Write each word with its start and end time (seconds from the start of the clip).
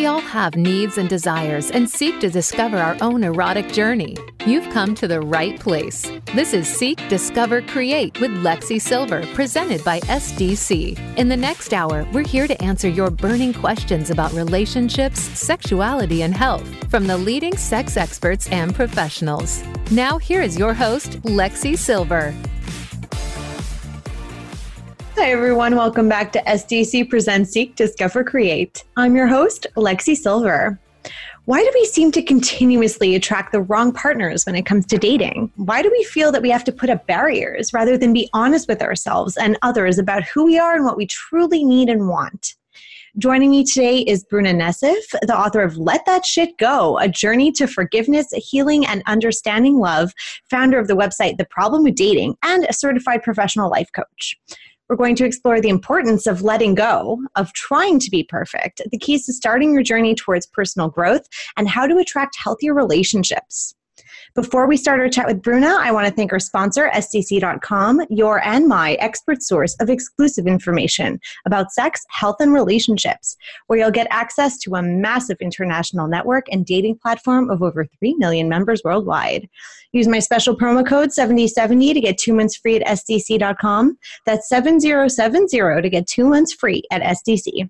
We 0.00 0.06
all 0.06 0.22
have 0.22 0.56
needs 0.56 0.96
and 0.96 1.10
desires 1.10 1.70
and 1.70 1.86
seek 1.86 2.20
to 2.20 2.30
discover 2.30 2.78
our 2.78 2.96
own 3.02 3.22
erotic 3.22 3.70
journey. 3.70 4.16
You've 4.46 4.66
come 4.72 4.94
to 4.94 5.06
the 5.06 5.20
right 5.20 5.60
place. 5.60 6.10
This 6.34 6.54
is 6.54 6.66
Seek, 6.66 7.06
Discover, 7.10 7.60
Create 7.60 8.18
with 8.18 8.30
Lexi 8.30 8.80
Silver, 8.80 9.26
presented 9.34 9.84
by 9.84 10.00
SDC. 10.00 11.18
In 11.18 11.28
the 11.28 11.36
next 11.36 11.74
hour, 11.74 12.08
we're 12.14 12.26
here 12.26 12.48
to 12.48 12.62
answer 12.62 12.88
your 12.88 13.10
burning 13.10 13.52
questions 13.52 14.08
about 14.08 14.32
relationships, 14.32 15.20
sexuality, 15.38 16.22
and 16.22 16.34
health 16.34 16.66
from 16.90 17.06
the 17.06 17.18
leading 17.18 17.58
sex 17.58 17.98
experts 17.98 18.48
and 18.48 18.74
professionals. 18.74 19.62
Now, 19.90 20.16
here 20.16 20.40
is 20.40 20.58
your 20.58 20.72
host, 20.72 21.20
Lexi 21.24 21.76
Silver. 21.76 22.34
Hi, 25.16 25.32
everyone. 25.32 25.76
Welcome 25.76 26.08
back 26.08 26.32
to 26.32 26.42
SDC 26.44 27.10
Presents 27.10 27.50
Seek, 27.50 27.74
Discover, 27.74 28.24
Create. 28.24 28.84
I'm 28.96 29.16
your 29.16 29.26
host, 29.26 29.66
Lexi 29.76 30.16
Silver. 30.16 30.78
Why 31.46 31.62
do 31.62 31.70
we 31.74 31.84
seem 31.84 32.12
to 32.12 32.22
continuously 32.22 33.16
attract 33.16 33.50
the 33.52 33.60
wrong 33.60 33.92
partners 33.92 34.46
when 34.46 34.54
it 34.54 34.66
comes 34.66 34.86
to 34.86 34.98
dating? 34.98 35.50
Why 35.56 35.82
do 35.82 35.90
we 35.90 36.04
feel 36.04 36.30
that 36.32 36.42
we 36.42 36.50
have 36.50 36.64
to 36.64 36.72
put 36.72 36.90
up 36.90 37.06
barriers 37.06 37.72
rather 37.72 37.98
than 37.98 38.12
be 38.12 38.30
honest 38.32 38.68
with 38.68 38.80
ourselves 38.80 39.36
and 39.36 39.58
others 39.62 39.98
about 39.98 40.22
who 40.24 40.44
we 40.44 40.58
are 40.58 40.76
and 40.76 40.84
what 40.84 40.96
we 40.96 41.06
truly 41.06 41.64
need 41.64 41.88
and 41.88 42.08
want? 42.08 42.54
Joining 43.18 43.50
me 43.50 43.64
today 43.64 43.98
is 43.98 44.22
Bruna 44.22 44.52
Nessif, 44.52 45.02
the 45.22 45.36
author 45.36 45.62
of 45.62 45.76
Let 45.76 46.06
That 46.06 46.24
Shit 46.24 46.56
Go 46.58 46.96
A 46.98 47.08
Journey 47.08 47.50
to 47.52 47.66
Forgiveness, 47.66 48.28
Healing, 48.32 48.86
and 48.86 49.02
Understanding 49.08 49.80
Love, 49.80 50.12
founder 50.48 50.78
of 50.78 50.86
the 50.86 50.94
website 50.94 51.36
The 51.36 51.44
Problem 51.44 51.82
with 51.82 51.96
Dating, 51.96 52.36
and 52.44 52.64
a 52.64 52.72
certified 52.72 53.24
professional 53.24 53.68
life 53.68 53.90
coach. 53.92 54.38
We're 54.90 54.96
going 54.96 55.14
to 55.16 55.24
explore 55.24 55.60
the 55.60 55.68
importance 55.68 56.26
of 56.26 56.42
letting 56.42 56.74
go, 56.74 57.22
of 57.36 57.52
trying 57.52 58.00
to 58.00 58.10
be 58.10 58.24
perfect, 58.24 58.82
the 58.90 58.98
keys 58.98 59.24
to 59.26 59.32
starting 59.32 59.72
your 59.72 59.84
journey 59.84 60.16
towards 60.16 60.46
personal 60.46 60.88
growth, 60.88 61.22
and 61.56 61.68
how 61.68 61.86
to 61.86 61.96
attract 61.98 62.36
healthier 62.36 62.74
relationships. 62.74 63.72
Before 64.34 64.68
we 64.68 64.76
start 64.76 65.00
our 65.00 65.08
chat 65.08 65.26
with 65.26 65.42
Bruna, 65.42 65.76
I 65.80 65.90
want 65.90 66.06
to 66.06 66.12
thank 66.12 66.32
our 66.32 66.38
sponsor, 66.38 66.88
SDC.com, 66.94 68.02
your 68.10 68.40
and 68.46 68.68
my 68.68 68.92
expert 68.94 69.42
source 69.42 69.74
of 69.80 69.90
exclusive 69.90 70.46
information 70.46 71.18
about 71.46 71.72
sex, 71.72 72.04
health, 72.10 72.36
and 72.38 72.52
relationships, 72.52 73.36
where 73.66 73.80
you'll 73.80 73.90
get 73.90 74.06
access 74.10 74.56
to 74.58 74.76
a 74.76 74.82
massive 74.82 75.36
international 75.40 76.06
network 76.06 76.46
and 76.52 76.64
dating 76.64 76.98
platform 76.98 77.50
of 77.50 77.60
over 77.60 77.84
3 77.98 78.14
million 78.18 78.48
members 78.48 78.82
worldwide. 78.84 79.48
Use 79.92 80.06
my 80.06 80.20
special 80.20 80.56
promo 80.56 80.86
code 80.86 81.12
7070 81.12 81.94
to 81.94 82.00
get 82.00 82.16
two 82.16 82.32
months 82.32 82.54
free 82.54 82.76
at 82.76 82.86
SDC.com. 82.86 83.98
That's 84.26 84.48
7070 84.48 85.82
to 85.82 85.90
get 85.90 86.06
two 86.06 86.28
months 86.28 86.52
free 86.52 86.84
at 86.92 87.02
SDC. 87.02 87.68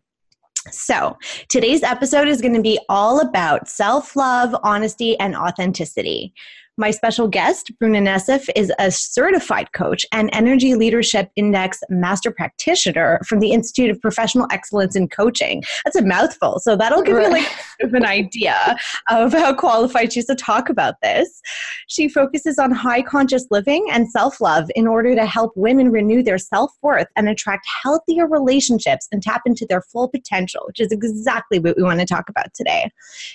So, 0.70 1.16
today's 1.48 1.82
episode 1.82 2.28
is 2.28 2.42
going 2.42 2.54
to 2.54 2.60
be 2.60 2.78
all 2.90 3.20
about 3.20 3.66
self 3.68 4.14
love, 4.14 4.54
honesty, 4.62 5.18
and 5.18 5.34
authenticity. 5.34 6.34
My 6.80 6.92
special 6.92 7.28
guest, 7.28 7.78
Bruna 7.78 7.98
Nessif, 7.98 8.48
is 8.56 8.72
a 8.78 8.90
certified 8.90 9.72
coach 9.72 10.06
and 10.12 10.30
Energy 10.32 10.74
Leadership 10.74 11.30
Index 11.36 11.82
master 11.90 12.30
practitioner 12.30 13.20
from 13.26 13.40
the 13.40 13.52
Institute 13.52 13.90
of 13.90 14.00
Professional 14.00 14.46
Excellence 14.50 14.96
in 14.96 15.06
Coaching. 15.06 15.62
That's 15.84 15.96
a 15.96 16.02
mouthful, 16.02 16.58
so 16.58 16.76
that'll 16.76 17.02
give 17.02 17.18
you 17.18 17.30
like 17.30 17.46
an 17.80 18.06
idea 18.06 18.78
of 19.10 19.34
how 19.34 19.54
qualified 19.54 20.14
she 20.14 20.20
is 20.20 20.26
to 20.26 20.34
talk 20.34 20.70
about 20.70 20.94
this. 21.02 21.42
She 21.88 22.08
focuses 22.08 22.58
on 22.58 22.70
high 22.70 23.02
conscious 23.02 23.44
living 23.50 23.86
and 23.92 24.10
self 24.10 24.40
love 24.40 24.70
in 24.74 24.86
order 24.86 25.14
to 25.14 25.26
help 25.26 25.52
women 25.56 25.90
renew 25.90 26.22
their 26.22 26.38
self 26.38 26.72
worth 26.80 27.08
and 27.14 27.28
attract 27.28 27.68
healthier 27.82 28.26
relationships 28.26 29.06
and 29.12 29.22
tap 29.22 29.42
into 29.44 29.66
their 29.68 29.82
full 29.82 30.08
potential, 30.08 30.62
which 30.66 30.80
is 30.80 30.92
exactly 30.92 31.58
what 31.58 31.76
we 31.76 31.82
want 31.82 32.00
to 32.00 32.06
talk 32.06 32.30
about 32.30 32.54
today. 32.54 32.90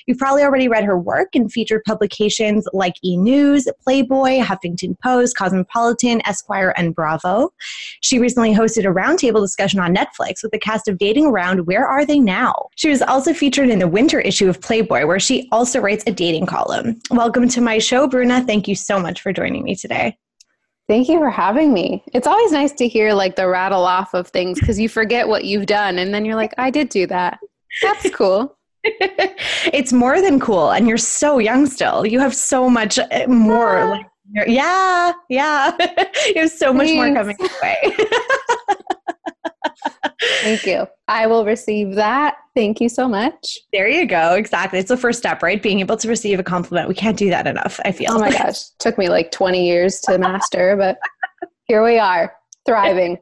You've 0.07 0.17
probably 0.17 0.41
already 0.41 0.67
read 0.67 0.83
her 0.83 0.97
work 0.97 1.35
and 1.35 1.51
featured 1.51 1.83
publications 1.85 2.67
like 2.73 2.95
E 3.03 3.15
News 3.17 3.34
News, 3.35 3.67
Playboy, 3.83 4.39
Huffington 4.39 4.97
Post, 5.03 5.35
Cosmopolitan, 5.35 6.21
Esquire, 6.25 6.73
and 6.77 6.95
Bravo. 6.95 7.49
She 7.99 8.17
recently 8.17 8.53
hosted 8.53 8.85
a 8.85 8.93
roundtable 8.93 9.41
discussion 9.41 9.81
on 9.81 9.93
Netflix 9.93 10.41
with 10.41 10.53
the 10.53 10.57
cast 10.57 10.87
of 10.87 10.97
Dating 10.97 11.25
Around 11.25 11.67
Where 11.67 11.85
Are 11.85 12.05
They 12.05 12.17
Now? 12.17 12.69
She 12.75 12.87
was 12.87 13.01
also 13.01 13.33
featured 13.33 13.67
in 13.67 13.79
the 13.79 13.89
winter 13.89 14.21
issue 14.21 14.47
of 14.47 14.61
Playboy, 14.61 15.05
where 15.05 15.19
she 15.19 15.49
also 15.51 15.81
writes 15.81 16.05
a 16.07 16.13
dating 16.13 16.45
column. 16.45 17.01
Welcome 17.11 17.49
to 17.49 17.59
my 17.59 17.77
show, 17.77 18.07
Bruna. 18.07 18.41
Thank 18.45 18.69
you 18.69 18.75
so 18.75 19.01
much 19.01 19.19
for 19.19 19.33
joining 19.33 19.65
me 19.65 19.75
today. 19.75 20.17
Thank 20.87 21.09
you 21.09 21.19
for 21.19 21.29
having 21.29 21.73
me. 21.73 22.05
It's 22.13 22.27
always 22.27 22.53
nice 22.53 22.71
to 22.73 22.87
hear 22.87 23.11
like 23.13 23.35
the 23.35 23.49
rattle 23.49 23.83
off 23.83 24.13
of 24.13 24.29
things 24.29 24.61
because 24.61 24.79
you 24.79 24.87
forget 24.87 25.27
what 25.27 25.43
you've 25.43 25.65
done 25.65 25.99
and 25.99 26.13
then 26.13 26.23
you're 26.23 26.35
like, 26.35 26.53
I 26.57 26.69
did 26.69 26.87
do 26.87 27.05
that. 27.07 27.39
That's 27.81 28.09
cool. 28.11 28.57
it's 29.73 29.91
more 29.91 30.21
than 30.21 30.39
cool 30.39 30.71
and 30.71 30.87
you're 30.87 30.97
so 30.97 31.39
young 31.39 31.65
still 31.65 32.05
you 32.05 32.19
have 32.19 32.35
so 32.35 32.69
much 32.69 32.99
uh, 32.99 33.27
more 33.27 33.79
ah. 33.79 33.91
like, 33.91 34.05
yeah 34.47 35.11
yeah 35.29 35.75
you 36.27 36.41
have 36.41 36.51
so 36.51 36.71
much 36.71 36.87
Thanks. 36.87 36.95
more 36.95 37.15
coming 37.15 37.37
your 37.39 37.49
way 37.61 37.97
Thank 40.41 40.65
you. 40.65 40.87
I 41.07 41.27
will 41.27 41.45
receive 41.45 41.95
that. 41.95 42.35
Thank 42.55 42.79
you 42.79 42.89
so 42.89 43.07
much. 43.07 43.59
There 43.73 43.87
you 43.87 44.05
go. 44.05 44.33
Exactly. 44.35 44.79
It's 44.79 44.89
the 44.89 44.97
first 44.97 45.19
step, 45.19 45.43
right? 45.43 45.61
Being 45.61 45.79
able 45.79 45.97
to 45.97 46.07
receive 46.07 46.39
a 46.39 46.43
compliment. 46.43 46.87
We 46.87 46.95
can't 46.95 47.17
do 47.17 47.29
that 47.29 47.47
enough, 47.47 47.79
I 47.83 47.91
feel. 47.91 48.11
Oh 48.11 48.19
my 48.19 48.31
gosh. 48.31 48.59
Took 48.79 48.97
me 48.97 49.09
like 49.09 49.31
20 49.31 49.65
years 49.65 49.99
to 50.01 50.17
master, 50.17 50.75
but 50.77 50.97
here 51.65 51.83
we 51.83 51.99
are, 51.99 52.33
thriving 52.65 53.17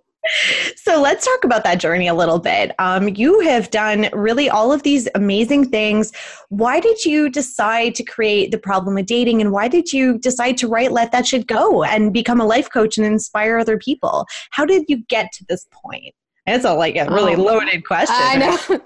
so 0.75 1.01
let's 1.01 1.25
talk 1.25 1.44
about 1.44 1.63
that 1.63 1.79
journey 1.79 2.07
a 2.07 2.13
little 2.13 2.39
bit. 2.39 2.72
Um, 2.79 3.09
you 3.09 3.41
have 3.41 3.69
done 3.72 4.09
really 4.13 4.50
all 4.50 4.72
of 4.72 4.84
these 4.84 5.07
amazing 5.16 5.69
things. 5.69 6.11
Why 6.50 6.79
did 6.79 7.03
you 7.03 7.29
decide 7.29 7.95
to 7.95 8.03
create 8.03 8.51
the 8.51 8.57
problem 8.57 8.97
of 8.97 9.06
dating, 9.06 9.41
and 9.41 9.51
why 9.51 9.67
did 9.67 9.91
you 9.91 10.17
decide 10.17 10.57
to 10.57 10.67
write 10.67 10.91
"Let 10.91 11.12
That 11.12 11.28
Shit 11.28 11.47
Go" 11.47 11.83
and 11.83 12.13
become 12.13 12.39
a 12.39 12.45
life 12.45 12.69
coach 12.69 12.97
and 12.97 13.06
inspire 13.06 13.57
other 13.57 13.78
people? 13.78 14.25
How 14.51 14.66
did 14.66 14.85
you 14.88 15.03
get 15.07 15.31
to 15.33 15.45
this 15.50 15.67
point? 15.72 16.13
It's 16.45 16.66
a 16.66 16.73
like 16.73 16.95
a 16.95 17.06
really 17.06 17.35
oh, 17.35 17.44
loaded 17.44 17.85
question. 17.85 18.16
I 18.17 18.38
know. 18.38 18.79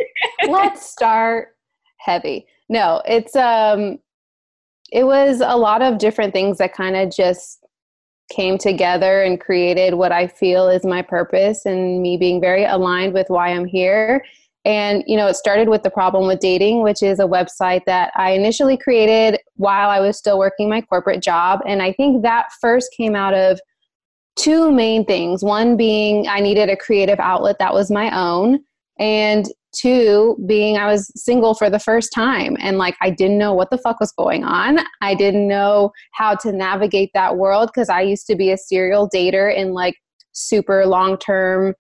let's 0.52 0.90
start 0.90 1.56
heavy. 1.98 2.46
No, 2.70 3.02
it's 3.06 3.36
um, 3.36 4.00
it 4.92 5.04
was 5.04 5.42
a 5.42 5.58
lot 5.58 5.82
of 5.82 5.98
different 5.98 6.34
things 6.34 6.58
that 6.60 6.74
kind 6.74 6.96
of 6.96 7.12
just 7.12 7.66
came 8.30 8.58
together 8.58 9.22
and 9.22 9.40
created 9.40 9.94
what 9.94 10.12
I 10.12 10.28
feel 10.28 10.68
is 10.68 10.86
my 10.86 11.02
purpose 11.02 11.66
and 11.66 12.02
me 12.02 12.18
being 12.18 12.42
very 12.42 12.66
aligned 12.66 13.14
with 13.14 13.28
why 13.30 13.50
I'm 13.50 13.66
here. 13.66 14.24
And, 14.66 15.04
you 15.08 15.16
know, 15.16 15.28
it 15.28 15.36
started 15.36 15.70
with 15.70 15.84
the 15.84 15.90
problem 15.90 16.28
with 16.28 16.40
dating, 16.40 16.84
which 16.84 17.02
is 17.02 17.20
a 17.20 17.24
website 17.24 17.86
that 17.86 18.12
I 18.16 18.32
initially 18.32 18.76
created 18.76 19.40
while 19.56 19.90
I 19.90 20.02
was 20.02 20.18
still 20.18 20.38
working 20.38 20.70
my 20.70 20.82
corporate 20.82 21.24
job. 21.24 21.62
And 21.66 21.82
I 21.82 21.94
think 21.94 22.22
that 22.24 22.48
first 22.60 22.92
came 22.92 23.16
out 23.16 23.34
of 23.34 23.62
two 24.36 24.72
main 24.72 25.06
things. 25.06 25.42
One 25.42 25.78
being 25.78 26.28
I 26.28 26.42
needed 26.42 26.70
a 26.70 26.76
creative 26.76 27.20
outlet 27.20 27.60
that 27.60 27.74
was 27.74 27.90
my 27.90 28.14
own. 28.18 28.60
And 29.00 29.48
two 29.78 30.38
being 30.48 30.78
i 30.78 30.86
was 30.86 31.12
single 31.16 31.54
for 31.54 31.70
the 31.70 31.80
first 31.80 32.12
time 32.14 32.56
and 32.60 32.78
like 32.78 32.96
i 33.02 33.10
didn't 33.10 33.38
know 33.38 33.54
what 33.54 33.70
the 33.70 33.78
fuck 33.78 34.00
was 34.00 34.12
going 34.14 34.44
on. 34.44 34.80
I 35.02 35.14
didn't 35.14 35.48
know 35.48 35.92
how 36.14 36.36
to 36.36 36.52
navigate 36.52 37.12
that 37.14 37.38
world 37.38 37.70
because 37.74 37.90
i 37.90 38.02
used 38.02 38.28
to 38.28 38.36
be 38.36 38.52
a 38.52 38.58
serial 38.58 39.10
dater 39.14 39.54
in 39.54 39.74
like 39.74 39.96
super 40.32 40.86
long 40.86 41.18
term 41.18 41.74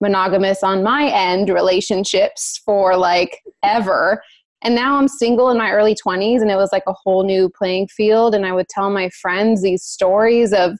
monogamous 0.00 0.62
on 0.62 0.82
my 0.82 1.10
end 1.10 1.48
relationships 1.48 2.60
for 2.64 2.96
like 2.96 3.40
ever. 3.62 4.22
And 4.62 4.74
now 4.74 4.96
i'm 4.96 5.08
single 5.08 5.50
in 5.50 5.58
my 5.58 5.70
early 5.70 5.94
20s 5.94 6.40
and 6.40 6.50
it 6.50 6.56
was 6.56 6.72
like 6.72 6.84
a 6.86 6.94
whole 7.04 7.24
new 7.24 7.50
playing 7.50 7.88
field 7.88 8.34
and 8.34 8.46
i 8.46 8.52
would 8.52 8.68
tell 8.68 8.90
my 8.90 9.10
friends 9.20 9.62
these 9.62 9.84
stories 9.84 10.52
of 10.54 10.78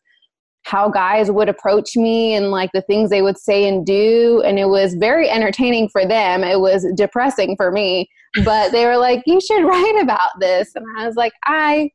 how 0.64 0.88
guys 0.88 1.30
would 1.30 1.48
approach 1.48 1.94
me 1.94 2.34
and 2.34 2.50
like 2.50 2.70
the 2.72 2.82
things 2.82 3.10
they 3.10 3.22
would 3.22 3.38
say 3.38 3.68
and 3.68 3.84
do 3.84 4.42
and 4.44 4.58
it 4.58 4.68
was 4.68 4.94
very 4.94 5.28
entertaining 5.28 5.88
for 5.88 6.06
them. 6.06 6.42
It 6.42 6.60
was 6.60 6.86
depressing 6.96 7.56
for 7.56 7.70
me 7.70 8.08
but 8.42 8.72
they 8.72 8.84
were 8.84 8.96
like 8.96 9.22
you 9.26 9.40
should 9.40 9.64
write 9.64 10.00
about 10.02 10.30
this. 10.40 10.72
And 10.74 10.84
i 10.98 11.06
was 11.06 11.16
like 11.16 11.32
i 11.44 11.90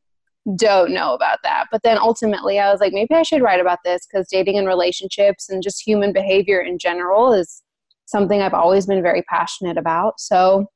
don't 0.56 0.92
know 0.92 1.14
about 1.14 1.38
that. 1.44 1.66
But 1.72 1.84
then 1.84 1.98
ultimately 1.98 2.60
i 2.60 2.72
was 2.72 2.80
like 2.80 2.94
maybe 2.94 3.14
i 3.14 3.24
should 3.24 3.42
write 3.42 3.60
about 3.60 3.80
this 3.84 4.08
because 4.08 4.28
dating 4.30 4.58
and 4.58 4.68
relationships 4.68 5.50
and 5.50 5.62
just 5.62 5.86
human 5.86 6.14
behavior 6.14 6.62
in 6.62 6.78
general 6.80 7.34
is 7.34 7.62
something 8.06 8.42
i've 8.42 8.54
always 8.54 8.86
been 8.86 9.04
very 9.04 9.22
passionate 9.24 9.78
about. 9.78 10.20
So 10.20 10.68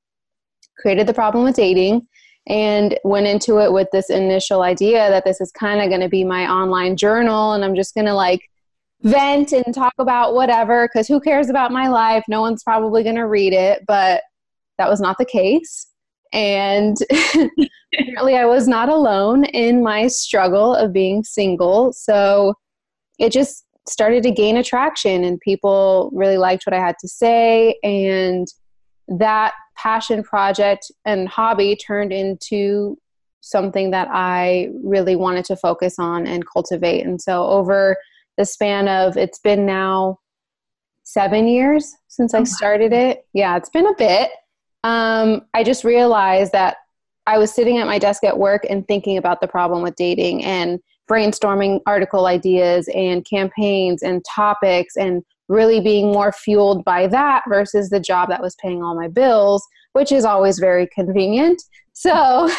created 0.79 1.07
the 1.07 1.13
problem 1.13 1.44
with 1.44 1.56
dating 1.56 2.07
and 2.47 2.97
went 3.03 3.27
into 3.27 3.59
it 3.59 3.71
with 3.71 3.87
this 3.91 4.09
initial 4.09 4.61
idea 4.61 5.09
that 5.09 5.23
this 5.23 5.39
is 5.39 5.51
kind 5.51 5.81
of 5.81 5.89
going 5.89 6.01
to 6.01 6.09
be 6.09 6.23
my 6.23 6.49
online 6.51 6.97
journal 6.97 7.53
and 7.53 7.63
I'm 7.63 7.75
just 7.75 7.95
going 7.95 8.07
to 8.07 8.13
like 8.13 8.49
vent 9.03 9.51
and 9.51 9.73
talk 9.73 9.93
about 9.99 10.33
whatever 10.33 10.87
because 10.87 11.07
who 11.07 11.19
cares 11.19 11.49
about 11.49 11.71
my 11.71 11.87
life? 11.87 12.23
No 12.27 12.41
one's 12.41 12.63
probably 12.63 13.03
going 13.03 13.15
to 13.15 13.27
read 13.27 13.53
it, 13.53 13.83
but 13.85 14.23
that 14.77 14.89
was 14.89 14.99
not 14.99 15.17
the 15.17 15.25
case. 15.25 15.87
And 16.31 16.97
apparently, 17.93 18.37
I 18.37 18.45
was 18.45 18.67
not 18.67 18.89
alone 18.89 19.45
in 19.45 19.83
my 19.83 20.07
struggle 20.07 20.73
of 20.73 20.91
being 20.91 21.23
single. 21.23 21.93
So 21.93 22.55
it 23.19 23.31
just 23.31 23.65
started 23.87 24.23
to 24.23 24.31
gain 24.31 24.57
attraction, 24.57 25.23
and 25.23 25.39
people 25.41 26.09
really 26.13 26.37
liked 26.37 26.65
what 26.65 26.73
I 26.73 26.79
had 26.79 26.95
to 27.01 27.07
say. 27.07 27.77
And 27.83 28.47
that 29.07 29.53
passion 29.75 30.23
project 30.23 30.91
and 31.05 31.27
hobby 31.27 31.75
turned 31.75 32.13
into 32.13 32.97
something 33.41 33.91
that 33.91 34.07
I 34.09 34.69
really 34.83 35.15
wanted 35.15 35.45
to 35.45 35.55
focus 35.55 36.00
on 36.00 36.25
and 36.25 36.47
cultivate. 36.47 37.05
And 37.05 37.21
so 37.21 37.45
over 37.45 37.97
the 38.38 38.45
span 38.45 38.88
of 38.88 39.17
it's 39.17 39.39
been 39.39 39.65
now 39.65 40.19
seven 41.03 41.47
years 41.47 41.94
since 42.07 42.33
I 42.33 42.44
started 42.44 42.94
it. 42.94 43.25
Yeah, 43.33 43.57
it's 43.57 43.69
been 43.69 43.88
a 43.88 43.95
bit. 43.95 44.31
Um, 44.83 45.41
I 45.53 45.63
just 45.63 45.83
realized 45.83 46.53
that 46.53 46.77
I 47.25 47.38
was 47.38 47.53
sitting 47.53 47.77
at 47.77 47.88
my 47.88 48.00
desk 48.00 48.23
at 48.23 48.38
work 48.38 48.65
and 48.69 48.88
thinking 48.88 49.17
about 49.17 49.41
the 49.41 49.47
problem 49.47 49.81
with 49.81 49.95
dating 49.95 50.44
and 50.44 50.79
brainstorming 51.09 51.81
article 51.85 52.25
ideas 52.25 52.89
and 52.94 53.25
campaigns 53.25 54.03
and 54.03 54.23
topics 54.23 54.95
and 54.95 55.23
really 55.49 55.81
being 55.81 56.11
more 56.11 56.31
fueled 56.31 56.83
by 56.85 57.07
that 57.07 57.43
versus 57.47 57.89
the 57.89 57.99
job 57.99 58.29
that 58.29 58.41
was 58.41 58.55
paying 58.61 58.81
all 58.81 58.95
my 58.95 59.07
bills, 59.07 59.65
which 59.93 60.11
is 60.11 60.25
always 60.25 60.59
very 60.59 60.87
convenient. 60.93 61.61
So 61.93 62.49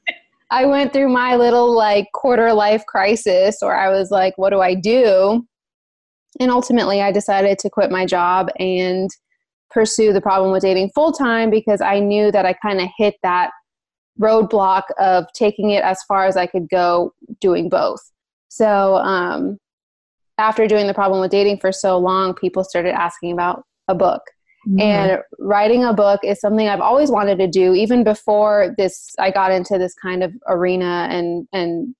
I 0.50 0.64
went 0.66 0.92
through 0.92 1.08
my 1.08 1.36
little 1.36 1.74
like 1.74 2.08
quarter 2.14 2.52
life 2.52 2.84
crisis 2.86 3.58
where 3.60 3.76
I 3.76 3.88
was 3.90 4.10
like, 4.10 4.36
what 4.36 4.50
do 4.50 4.60
I 4.60 4.74
do? 4.74 5.46
And 6.38 6.50
ultimately, 6.50 7.02
I 7.02 7.12
decided 7.12 7.58
to 7.58 7.70
quit 7.70 7.90
my 7.90 8.06
job 8.06 8.48
and 8.58 9.10
pursue 9.70 10.12
the 10.12 10.20
problem 10.20 10.52
with 10.52 10.62
dating 10.62 10.90
full 10.94 11.12
time 11.12 11.50
because 11.50 11.80
I 11.80 12.00
knew 12.00 12.30
that 12.32 12.46
I 12.46 12.52
kind 12.54 12.80
of 12.80 12.88
hit 12.96 13.14
that 13.22 13.50
roadblock 14.20 14.82
of 14.98 15.24
taking 15.34 15.70
it 15.70 15.82
as 15.82 16.02
far 16.04 16.26
as 16.26 16.36
I 16.36 16.46
could 16.46 16.68
go 16.68 17.12
doing 17.40 17.68
both. 17.68 18.00
So, 18.48 18.96
um, 18.96 19.58
after 20.40 20.66
doing 20.66 20.86
the 20.86 20.94
problem 20.94 21.20
with 21.20 21.30
dating 21.30 21.58
for 21.58 21.70
so 21.70 21.98
long, 21.98 22.34
people 22.34 22.64
started 22.64 22.94
asking 22.94 23.32
about 23.32 23.62
a 23.88 23.94
book. 23.94 24.22
Mm-hmm. 24.68 24.80
And 24.80 25.18
writing 25.38 25.84
a 25.84 25.94
book 25.94 26.20
is 26.22 26.40
something 26.40 26.68
I've 26.68 26.80
always 26.80 27.10
wanted 27.10 27.38
to 27.38 27.46
do, 27.46 27.74
even 27.74 28.04
before 28.04 28.74
this. 28.76 29.14
I 29.18 29.30
got 29.30 29.52
into 29.52 29.78
this 29.78 29.94
kind 29.94 30.22
of 30.22 30.32
arena 30.48 31.08
and 31.10 31.46
and 31.52 31.94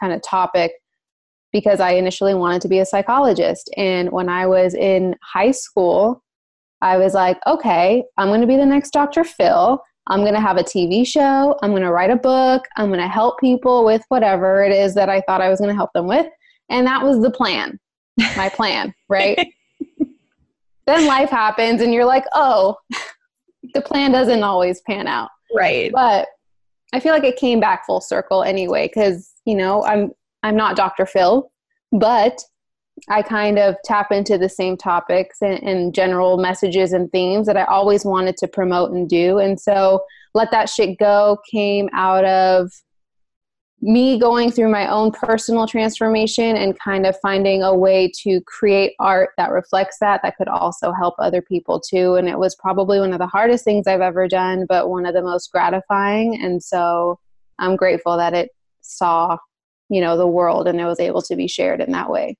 kind 0.00 0.12
of 0.12 0.22
topic 0.22 0.72
because 1.52 1.80
I 1.80 1.92
initially 1.92 2.34
wanted 2.34 2.62
to 2.62 2.68
be 2.68 2.80
a 2.80 2.86
psychologist. 2.86 3.70
And 3.76 4.10
when 4.10 4.28
I 4.28 4.46
was 4.46 4.74
in 4.74 5.14
high 5.22 5.52
school, 5.52 6.22
I 6.82 6.98
was 6.98 7.14
like, 7.14 7.38
okay, 7.46 8.04
I'm 8.18 8.28
going 8.28 8.40
to 8.40 8.46
be 8.46 8.56
the 8.56 8.66
next 8.66 8.90
Dr. 8.90 9.24
Phil. 9.24 9.80
I'm 10.08 10.20
going 10.20 10.34
to 10.34 10.40
have 10.40 10.58
a 10.58 10.64
TV 10.64 11.06
show. 11.06 11.56
I'm 11.62 11.70
going 11.70 11.82
to 11.82 11.92
write 11.92 12.10
a 12.10 12.16
book. 12.16 12.64
I'm 12.76 12.88
going 12.88 13.00
to 13.00 13.08
help 13.08 13.38
people 13.40 13.84
with 13.84 14.02
whatever 14.08 14.62
it 14.64 14.72
is 14.72 14.94
that 14.96 15.08
I 15.08 15.22
thought 15.22 15.40
I 15.40 15.48
was 15.48 15.60
going 15.60 15.70
to 15.70 15.76
help 15.76 15.92
them 15.94 16.06
with. 16.06 16.26
And 16.70 16.86
that 16.86 17.02
was 17.02 17.20
the 17.20 17.30
plan, 17.30 17.78
my 18.36 18.48
plan, 18.48 18.94
right? 19.08 19.38
then 20.86 21.06
life 21.06 21.30
happens 21.30 21.80
and 21.80 21.92
you're 21.92 22.04
like, 22.04 22.24
oh, 22.34 22.76
the 23.74 23.80
plan 23.80 24.12
doesn't 24.12 24.42
always 24.42 24.80
pan 24.82 25.06
out. 25.06 25.30
Right. 25.54 25.90
But 25.92 26.28
I 26.92 27.00
feel 27.00 27.12
like 27.12 27.24
it 27.24 27.36
came 27.36 27.60
back 27.60 27.86
full 27.86 28.00
circle 28.00 28.42
anyway, 28.42 28.88
because, 28.88 29.32
you 29.44 29.56
know, 29.56 29.84
I'm 29.84 30.12
I'm 30.42 30.56
not 30.56 30.76
Dr. 30.76 31.06
Phil, 31.06 31.50
but 31.90 32.38
I 33.08 33.22
kind 33.22 33.58
of 33.58 33.76
tap 33.84 34.12
into 34.12 34.38
the 34.38 34.48
same 34.48 34.76
topics 34.76 35.38
and, 35.40 35.60
and, 35.62 35.94
general 35.94 36.36
messages 36.36 36.92
and 36.92 37.10
themes 37.10 37.46
that 37.46 37.56
I 37.56 37.64
always 37.64 38.04
wanted 38.04 38.36
to 38.36 38.46
promote 38.46 38.92
and 38.92 39.08
do. 39.08 39.38
And 39.38 39.58
so, 39.58 40.04
Let 40.34 40.50
That 40.52 40.68
Shit 40.68 40.98
Go 40.98 41.38
came 41.50 41.88
out 41.92 42.24
of 42.24 42.70
me 43.84 44.18
going 44.18 44.50
through 44.50 44.70
my 44.70 44.90
own 44.90 45.12
personal 45.12 45.66
transformation 45.66 46.56
and 46.56 46.78
kind 46.78 47.06
of 47.06 47.16
finding 47.20 47.62
a 47.62 47.74
way 47.74 48.10
to 48.22 48.40
create 48.46 48.94
art 48.98 49.30
that 49.36 49.50
reflects 49.50 49.98
that, 50.00 50.20
that 50.22 50.36
could 50.36 50.48
also 50.48 50.90
help 50.90 51.14
other 51.18 51.42
people 51.42 51.80
too. 51.80 52.14
And 52.14 52.28
it 52.28 52.38
was 52.38 52.54
probably 52.56 52.98
one 52.98 53.12
of 53.12 53.18
the 53.18 53.26
hardest 53.26 53.64
things 53.64 53.86
I've 53.86 54.00
ever 54.00 54.26
done, 54.26 54.66
but 54.68 54.88
one 54.88 55.06
of 55.06 55.14
the 55.14 55.22
most 55.22 55.52
gratifying. 55.52 56.42
And 56.42 56.62
so, 56.62 57.18
I'm 57.58 57.76
grateful 57.76 58.16
that 58.16 58.34
it 58.34 58.50
saw 58.80 59.38
you 59.88 60.00
know 60.00 60.16
the 60.16 60.26
world 60.26 60.66
and 60.66 60.80
it 60.80 60.84
was 60.84 61.00
able 61.00 61.22
to 61.22 61.36
be 61.36 61.46
shared 61.46 61.80
in 61.80 61.92
that 61.92 62.10
way 62.10 62.36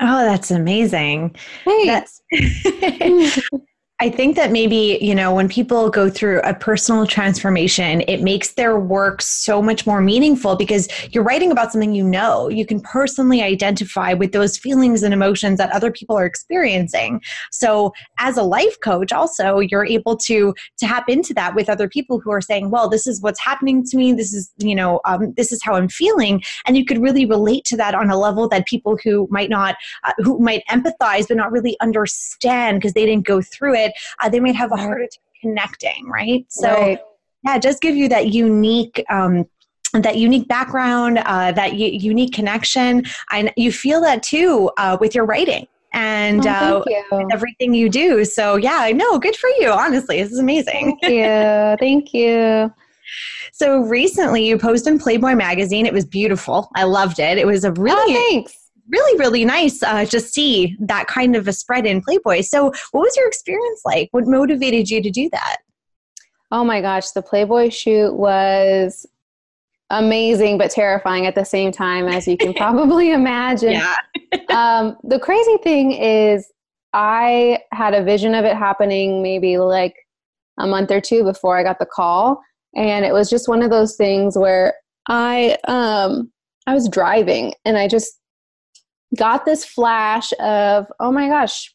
oh 0.00 0.24
that's 0.24 0.50
amazing 0.50 1.34
Thanks. 1.64 2.22
that's 2.30 3.40
I 4.00 4.10
think 4.10 4.36
that 4.36 4.52
maybe, 4.52 4.96
you 5.00 5.12
know, 5.12 5.34
when 5.34 5.48
people 5.48 5.90
go 5.90 6.08
through 6.08 6.40
a 6.42 6.54
personal 6.54 7.04
transformation, 7.04 8.02
it 8.02 8.22
makes 8.22 8.52
their 8.52 8.78
work 8.78 9.20
so 9.20 9.60
much 9.60 9.88
more 9.88 10.00
meaningful 10.00 10.54
because 10.54 10.86
you're 11.10 11.24
writing 11.24 11.50
about 11.50 11.72
something 11.72 11.92
you 11.92 12.04
know. 12.04 12.48
You 12.48 12.64
can 12.64 12.80
personally 12.80 13.42
identify 13.42 14.12
with 14.12 14.30
those 14.30 14.56
feelings 14.56 15.02
and 15.02 15.12
emotions 15.12 15.58
that 15.58 15.72
other 15.72 15.90
people 15.90 16.16
are 16.16 16.26
experiencing. 16.26 17.20
So, 17.50 17.92
as 18.18 18.36
a 18.36 18.44
life 18.44 18.78
coach, 18.84 19.10
also, 19.10 19.58
you're 19.58 19.84
able 19.84 20.16
to 20.18 20.54
tap 20.78 21.08
into 21.08 21.34
that 21.34 21.56
with 21.56 21.68
other 21.68 21.88
people 21.88 22.20
who 22.20 22.30
are 22.30 22.40
saying, 22.40 22.70
well, 22.70 22.88
this 22.88 23.04
is 23.04 23.20
what's 23.20 23.40
happening 23.40 23.82
to 23.86 23.96
me. 23.96 24.12
This 24.12 24.32
is, 24.32 24.52
you 24.58 24.76
know, 24.76 25.00
um, 25.06 25.34
this 25.36 25.50
is 25.50 25.60
how 25.60 25.74
I'm 25.74 25.88
feeling. 25.88 26.40
And 26.66 26.76
you 26.76 26.84
could 26.84 27.02
really 27.02 27.26
relate 27.26 27.64
to 27.64 27.76
that 27.78 27.96
on 27.96 28.10
a 28.10 28.16
level 28.16 28.48
that 28.50 28.66
people 28.66 28.96
who 29.02 29.26
might 29.28 29.50
not, 29.50 29.74
uh, 30.04 30.12
who 30.18 30.38
might 30.38 30.62
empathize 30.70 31.26
but 31.26 31.36
not 31.36 31.50
really 31.50 31.76
understand 31.80 32.78
because 32.78 32.92
they 32.92 33.04
didn't 33.04 33.26
go 33.26 33.42
through 33.42 33.74
it 33.74 33.87
uh, 34.20 34.28
they 34.28 34.40
might 34.40 34.56
have 34.56 34.72
a 34.72 34.76
harder 34.76 35.02
time 35.02 35.22
connecting, 35.40 36.08
right? 36.08 36.44
So, 36.48 36.70
right. 36.70 36.98
yeah, 37.44 37.58
just 37.58 37.80
give 37.80 37.96
you 37.96 38.08
that 38.08 38.28
unique. 38.28 39.04
Um, 39.10 39.46
that 39.94 40.18
unique 40.18 40.46
background, 40.48 41.18
uh, 41.24 41.50
that 41.52 41.70
y- 41.70 41.76
unique 41.76 42.34
connection, 42.34 43.04
and 43.32 43.50
you 43.56 43.72
feel 43.72 44.02
that 44.02 44.22
too 44.22 44.70
uh, 44.76 44.98
with 45.00 45.14
your 45.14 45.24
writing 45.24 45.66
and 45.94 46.46
oh, 46.46 46.84
uh, 47.10 47.24
everything 47.32 47.72
you 47.72 47.88
do. 47.88 48.22
So 48.24 48.56
yeah, 48.56 48.78
I 48.80 48.92
know. 48.92 49.18
Good 49.18 49.34
for 49.34 49.48
you. 49.58 49.70
Honestly, 49.70 50.22
this 50.22 50.30
is 50.30 50.38
amazing. 50.38 50.98
Thank 51.00 51.02
you. 51.02 51.76
Thank 51.80 52.12
you. 52.12 52.72
So 53.52 53.80
recently, 53.80 54.46
you 54.46 54.58
posted 54.58 54.92
in 54.92 54.98
Playboy 54.98 55.34
magazine. 55.34 55.86
It 55.86 55.94
was 55.94 56.04
beautiful. 56.04 56.68
I 56.76 56.84
loved 56.84 57.18
it. 57.18 57.38
It 57.38 57.46
was 57.46 57.64
a 57.64 57.72
really 57.72 58.14
oh, 58.14 58.28
thanks 58.28 58.67
really, 58.90 59.18
really 59.18 59.44
nice 59.44 59.82
uh, 59.82 60.04
to 60.06 60.20
see 60.20 60.76
that 60.80 61.06
kind 61.06 61.36
of 61.36 61.48
a 61.48 61.52
spread 61.52 61.86
in 61.86 62.00
Playboy. 62.00 62.42
So, 62.42 62.72
what 62.92 63.02
was 63.02 63.16
your 63.16 63.28
experience 63.28 63.82
like? 63.84 64.08
What 64.12 64.26
motivated 64.26 64.90
you 64.90 65.02
to 65.02 65.10
do 65.10 65.28
that? 65.30 65.58
Oh 66.50 66.64
my 66.64 66.80
gosh, 66.80 67.10
the 67.10 67.22
Playboy 67.22 67.70
shoot 67.70 68.14
was 68.14 69.06
amazing 69.90 70.58
but 70.58 70.70
terrifying 70.70 71.26
at 71.26 71.34
the 71.34 71.44
same 71.44 71.72
time, 71.72 72.08
as 72.08 72.26
you 72.26 72.36
can 72.36 72.54
probably 72.54 73.12
imagine. 73.12 73.72
Yeah. 73.72 73.96
um, 74.50 74.96
the 75.04 75.18
crazy 75.18 75.56
thing 75.62 75.92
is, 75.92 76.50
I 76.94 77.60
had 77.72 77.94
a 77.94 78.02
vision 78.02 78.34
of 78.34 78.44
it 78.44 78.56
happening 78.56 79.22
maybe 79.22 79.58
like 79.58 79.94
a 80.58 80.66
month 80.66 80.90
or 80.90 81.00
two 81.00 81.22
before 81.22 81.56
I 81.56 81.62
got 81.62 81.78
the 81.78 81.86
call. 81.86 82.42
And 82.74 83.04
it 83.04 83.12
was 83.12 83.30
just 83.30 83.48
one 83.48 83.62
of 83.62 83.70
those 83.70 83.96
things 83.96 84.36
where 84.36 84.74
I 85.08 85.56
um 85.66 86.30
I 86.66 86.74
was 86.74 86.88
driving 86.88 87.54
and 87.64 87.78
I 87.78 87.88
just 87.88 88.17
got 89.16 89.44
this 89.44 89.64
flash 89.64 90.32
of, 90.40 90.86
oh 91.00 91.12
my 91.12 91.28
gosh, 91.28 91.74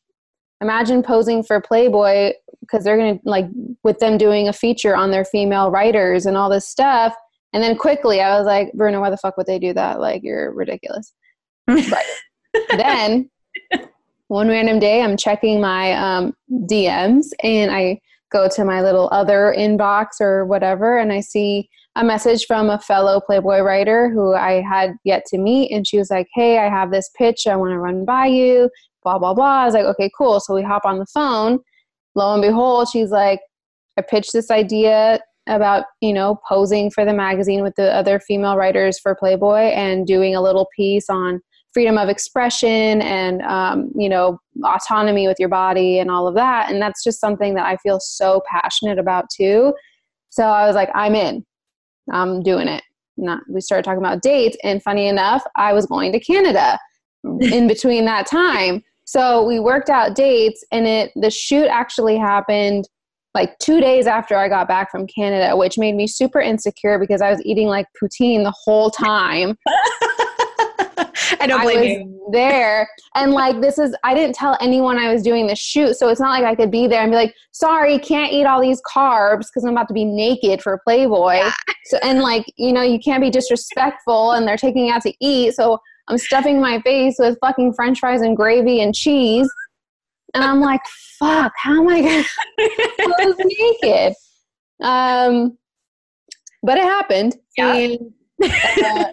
imagine 0.61 1.03
posing 1.03 1.43
for 1.43 1.59
Playboy 1.61 2.33
because 2.61 2.83
they're 2.83 2.97
going 2.97 3.19
to, 3.19 3.29
like, 3.29 3.45
with 3.83 3.99
them 3.99 4.17
doing 4.17 4.47
a 4.47 4.53
feature 4.53 4.95
on 4.95 5.11
their 5.11 5.25
female 5.25 5.71
writers 5.71 6.25
and 6.25 6.37
all 6.37 6.49
this 6.49 6.67
stuff. 6.67 7.13
And 7.53 7.61
then 7.61 7.77
quickly 7.77 8.21
I 8.21 8.37
was 8.37 8.45
like, 8.45 8.71
Bruna, 8.73 8.99
why 8.99 9.09
the 9.09 9.17
fuck 9.17 9.37
would 9.37 9.45
they 9.45 9.59
do 9.59 9.73
that? 9.73 9.99
Like, 9.99 10.23
you're 10.23 10.53
ridiculous. 10.53 11.13
right. 11.67 12.05
then 12.69 13.29
one 14.27 14.47
random 14.47 14.79
day 14.79 15.01
I'm 15.01 15.17
checking 15.17 15.61
my 15.61 15.93
um, 15.93 16.33
DMs 16.51 17.27
and 17.43 17.71
I 17.71 17.99
go 18.31 18.49
to 18.49 18.65
my 18.65 18.81
little 18.81 19.09
other 19.11 19.53
inbox 19.57 20.19
or 20.19 20.45
whatever 20.45 20.97
and 20.97 21.13
I 21.13 21.19
see 21.19 21.69
a 21.95 22.03
message 22.03 22.45
from 22.45 22.69
a 22.69 22.79
fellow 22.79 23.19
Playboy 23.19 23.59
writer 23.59 24.09
who 24.09 24.33
I 24.33 24.61
had 24.61 24.95
yet 25.03 25.25
to 25.27 25.37
meet. 25.37 25.71
And 25.71 25.87
she 25.87 25.97
was 25.97 26.09
like, 26.09 26.27
Hey, 26.33 26.57
I 26.57 26.69
have 26.69 26.91
this 26.91 27.09
pitch 27.17 27.45
I 27.47 27.55
want 27.55 27.71
to 27.71 27.79
run 27.79 28.05
by 28.05 28.25
you, 28.27 28.69
blah, 29.03 29.19
blah, 29.19 29.33
blah. 29.33 29.61
I 29.61 29.65
was 29.65 29.73
like, 29.73 29.85
Okay, 29.85 30.09
cool. 30.17 30.39
So 30.39 30.55
we 30.55 30.63
hop 30.63 30.85
on 30.85 30.99
the 30.99 31.05
phone. 31.05 31.59
Lo 32.15 32.33
and 32.33 32.41
behold, 32.41 32.87
she's 32.91 33.11
like, 33.11 33.41
I 33.97 34.01
pitched 34.01 34.33
this 34.33 34.49
idea 34.49 35.19
about, 35.47 35.85
you 36.01 36.13
know, 36.13 36.39
posing 36.47 36.89
for 36.89 37.05
the 37.05 37.13
magazine 37.13 37.63
with 37.63 37.75
the 37.75 37.93
other 37.93 38.19
female 38.19 38.55
writers 38.55 38.97
for 38.99 39.15
Playboy 39.15 39.71
and 39.73 40.07
doing 40.07 40.35
a 40.35 40.41
little 40.41 40.67
piece 40.75 41.09
on 41.09 41.41
freedom 41.73 41.97
of 41.97 42.07
expression 42.07 43.01
and 43.01 43.41
um, 43.41 43.91
you 43.95 44.07
know 44.07 44.37
autonomy 44.63 45.27
with 45.27 45.37
your 45.39 45.49
body 45.49 45.97
and 45.97 46.11
all 46.11 46.27
of 46.27 46.35
that 46.35 46.71
and 46.71 46.79
that's 46.79 47.03
just 47.03 47.19
something 47.19 47.55
that 47.55 47.65
i 47.65 47.75
feel 47.77 47.99
so 47.99 48.41
passionate 48.47 48.99
about 48.99 49.25
too 49.35 49.73
so 50.29 50.43
i 50.43 50.67
was 50.67 50.75
like 50.75 50.89
i'm 50.93 51.15
in 51.15 51.43
I'm 52.11 52.41
doing 52.41 52.67
it. 52.67 52.83
Not, 53.17 53.41
we 53.47 53.61
started 53.61 53.83
talking 53.83 53.99
about 53.99 54.21
dates, 54.21 54.57
and 54.63 54.81
funny 54.81 55.07
enough, 55.07 55.43
I 55.55 55.73
was 55.73 55.85
going 55.85 56.11
to 56.13 56.19
Canada 56.19 56.79
in 57.41 57.67
between 57.67 58.05
that 58.05 58.25
time. 58.25 58.83
So 59.05 59.43
we 59.45 59.59
worked 59.59 59.89
out 59.89 60.15
dates, 60.15 60.63
and 60.71 60.87
it 60.87 61.11
the 61.15 61.29
shoot 61.29 61.67
actually 61.67 62.17
happened 62.17 62.87
like 63.33 63.57
two 63.59 63.81
days 63.81 64.05
after 64.05 64.35
I 64.35 64.47
got 64.47 64.67
back 64.67 64.91
from 64.91 65.07
Canada, 65.07 65.57
which 65.57 65.77
made 65.77 65.95
me 65.95 66.07
super 66.07 66.39
insecure 66.39 66.99
because 66.99 67.21
I 67.21 67.31
was 67.31 67.41
eating 67.43 67.67
like 67.67 67.87
poutine 68.01 68.43
the 68.43 68.53
whole 68.63 68.91
time. 68.91 69.57
I 71.39 71.47
don't 71.47 71.61
blame 71.61 71.77
I 71.77 71.81
was 71.81 71.89
you. 71.89 72.29
there. 72.31 72.87
And 73.15 73.31
like, 73.33 73.61
this 73.61 73.77
is, 73.77 73.95
I 74.03 74.13
didn't 74.13 74.35
tell 74.35 74.57
anyone 74.61 74.97
I 74.97 75.11
was 75.11 75.21
doing 75.21 75.47
the 75.47 75.55
shoot. 75.55 75.95
So 75.95 76.09
it's 76.09 76.19
not 76.19 76.29
like 76.29 76.43
I 76.43 76.55
could 76.55 76.71
be 76.71 76.87
there 76.87 77.01
and 77.01 77.11
be 77.11 77.15
like, 77.15 77.35
sorry, 77.51 77.99
can't 77.99 78.31
eat 78.31 78.45
all 78.45 78.61
these 78.61 78.81
carbs 78.81 79.47
because 79.47 79.63
I'm 79.63 79.71
about 79.71 79.87
to 79.89 79.93
be 79.93 80.05
naked 80.05 80.61
for 80.61 80.79
Playboy. 80.83 81.35
Yeah. 81.35 81.51
So, 81.85 81.97
and 82.03 82.19
like, 82.19 82.45
you 82.57 82.73
know, 82.73 82.81
you 82.81 82.99
can't 82.99 83.21
be 83.21 83.29
disrespectful 83.29 84.31
and 84.31 84.47
they're 84.47 84.57
taking 84.57 84.89
out 84.89 85.01
to 85.03 85.13
eat. 85.19 85.53
So 85.53 85.79
I'm 86.07 86.17
stuffing 86.17 86.59
my 86.59 86.81
face 86.81 87.15
with 87.19 87.37
fucking 87.39 87.73
french 87.73 87.99
fries 87.99 88.21
and 88.21 88.35
gravy 88.35 88.81
and 88.81 88.93
cheese. 88.93 89.49
And 90.33 90.43
I'm 90.43 90.59
like, 90.59 90.81
fuck, 91.19 91.51
how 91.57 91.81
am 91.81 91.87
I 91.87 92.01
going 92.01 92.23
to 92.23 93.13
close 93.17 93.35
naked? 93.37 94.13
Um, 94.81 95.57
but 96.63 96.77
it 96.77 96.83
happened. 96.83 97.35
Yeah. 97.57 97.73
And, 97.73 98.13
uh, 98.41 99.05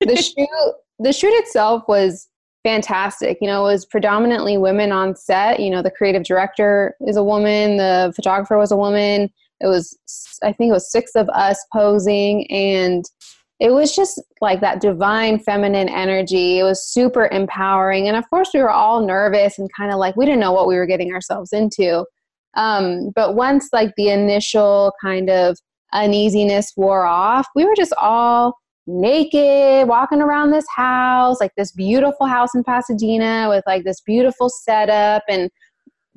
the 0.00 0.16
shoot, 0.16 0.74
the 0.98 1.12
shoot 1.12 1.32
itself 1.34 1.82
was 1.88 2.28
fantastic. 2.64 3.38
You 3.40 3.46
know, 3.46 3.66
it 3.66 3.72
was 3.72 3.86
predominantly 3.86 4.56
women 4.56 4.90
on 4.90 5.14
set. 5.14 5.60
You 5.60 5.70
know, 5.70 5.82
the 5.82 5.90
creative 5.90 6.24
director 6.24 6.96
is 7.00 7.16
a 7.16 7.24
woman, 7.24 7.76
the 7.76 8.12
photographer 8.16 8.58
was 8.58 8.72
a 8.72 8.76
woman. 8.76 9.30
It 9.60 9.66
was, 9.66 9.96
I 10.42 10.52
think 10.52 10.70
it 10.70 10.72
was 10.72 10.90
six 10.90 11.12
of 11.14 11.28
us 11.28 11.64
posing, 11.72 12.50
and 12.50 13.04
it 13.60 13.70
was 13.70 13.94
just 13.94 14.20
like 14.40 14.60
that 14.60 14.80
divine 14.80 15.38
feminine 15.38 15.88
energy. 15.88 16.58
It 16.58 16.64
was 16.64 16.84
super 16.84 17.28
empowering. 17.30 18.08
And 18.08 18.16
of 18.16 18.28
course, 18.28 18.50
we 18.52 18.60
were 18.60 18.70
all 18.70 19.06
nervous 19.06 19.58
and 19.58 19.70
kind 19.76 19.92
of 19.92 19.98
like 19.98 20.16
we 20.16 20.26
didn't 20.26 20.40
know 20.40 20.52
what 20.52 20.66
we 20.66 20.76
were 20.76 20.86
getting 20.86 21.12
ourselves 21.12 21.52
into. 21.52 22.04
Um, 22.56 23.10
but 23.14 23.36
once 23.36 23.68
like 23.72 23.92
the 23.96 24.10
initial 24.10 24.92
kind 25.00 25.30
of 25.30 25.56
uneasiness 25.92 26.72
wore 26.76 27.06
off, 27.06 27.46
we 27.54 27.64
were 27.64 27.76
just 27.76 27.94
all 28.00 28.54
naked 28.86 29.88
walking 29.88 30.20
around 30.20 30.50
this 30.50 30.66
house, 30.74 31.40
like 31.40 31.52
this 31.56 31.72
beautiful 31.72 32.26
house 32.26 32.54
in 32.54 32.62
Pasadena 32.62 33.46
with 33.48 33.64
like 33.66 33.84
this 33.84 34.00
beautiful 34.00 34.48
setup 34.48 35.22
and 35.28 35.50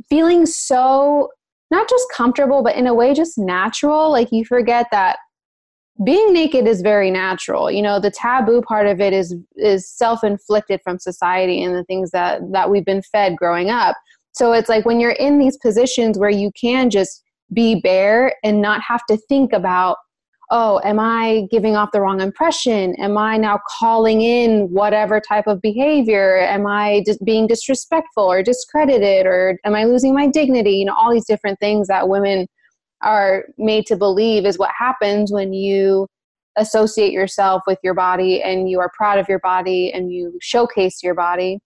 feeling 0.09 0.45
so 0.45 1.29
not 1.71 1.89
just 1.89 2.05
comfortable, 2.13 2.63
but 2.63 2.75
in 2.75 2.87
a 2.87 2.93
way 2.93 3.13
just 3.13 3.37
natural. 3.37 4.11
Like 4.11 4.29
you 4.31 4.45
forget 4.45 4.87
that 4.91 5.17
being 6.03 6.31
naked 6.31 6.67
is 6.67 6.81
very 6.81 7.09
natural 7.09 7.71
you 7.71 7.81
know 7.81 7.99
the 7.99 8.11
taboo 8.11 8.61
part 8.61 8.85
of 8.85 9.01
it 9.01 9.13
is 9.13 9.35
is 9.55 9.89
self-inflicted 9.89 10.79
from 10.83 10.99
society 10.99 11.63
and 11.63 11.75
the 11.75 11.83
things 11.85 12.11
that 12.11 12.39
that 12.51 12.69
we've 12.69 12.85
been 12.85 13.01
fed 13.01 13.35
growing 13.35 13.69
up 13.69 13.97
so 14.33 14.51
it's 14.51 14.69
like 14.69 14.85
when 14.85 14.99
you're 14.99 15.11
in 15.11 15.39
these 15.39 15.57
positions 15.57 16.19
where 16.19 16.29
you 16.29 16.51
can 16.59 16.91
just 16.91 17.23
be 17.51 17.81
bare 17.81 18.33
and 18.43 18.61
not 18.61 18.81
have 18.81 19.01
to 19.09 19.17
think 19.27 19.53
about 19.53 19.97
oh 20.49 20.79
am 20.83 20.99
i 20.99 21.47
giving 21.51 21.75
off 21.75 21.91
the 21.91 22.01
wrong 22.01 22.21
impression? 22.21 22.95
Am 22.99 23.17
i 23.17 23.37
now 23.37 23.59
calling 23.79 24.21
in 24.21 24.69
whatever 24.71 25.19
type 25.19 25.47
of 25.47 25.61
behavior? 25.61 26.37
Am 26.39 26.65
i 26.65 27.03
just 27.05 27.23
being 27.25 27.47
disrespectful 27.47 28.23
or 28.23 28.41
discredited 28.43 29.25
or 29.25 29.59
am 29.65 29.75
i 29.75 29.83
losing 29.83 30.13
my 30.13 30.27
dignity? 30.27 30.71
You 30.71 30.85
know 30.85 30.95
all 30.95 31.11
these 31.11 31.27
different 31.27 31.59
things 31.59 31.87
that 31.87 32.07
women 32.07 32.47
are 33.01 33.45
made 33.57 33.85
to 33.87 33.95
believe 33.95 34.45
is 34.45 34.57
what 34.57 34.71
happens 34.77 35.31
when 35.31 35.53
you 35.53 36.07
associate 36.57 37.11
yourself 37.11 37.61
with 37.67 37.77
your 37.83 37.93
body 37.93 38.41
and 38.41 38.69
you 38.69 38.79
are 38.79 38.91
proud 38.95 39.19
of 39.19 39.29
your 39.29 39.39
body 39.39 39.93
and 39.93 40.11
you 40.11 40.37
showcase 40.41 41.03
your 41.03 41.13
body, 41.13 41.59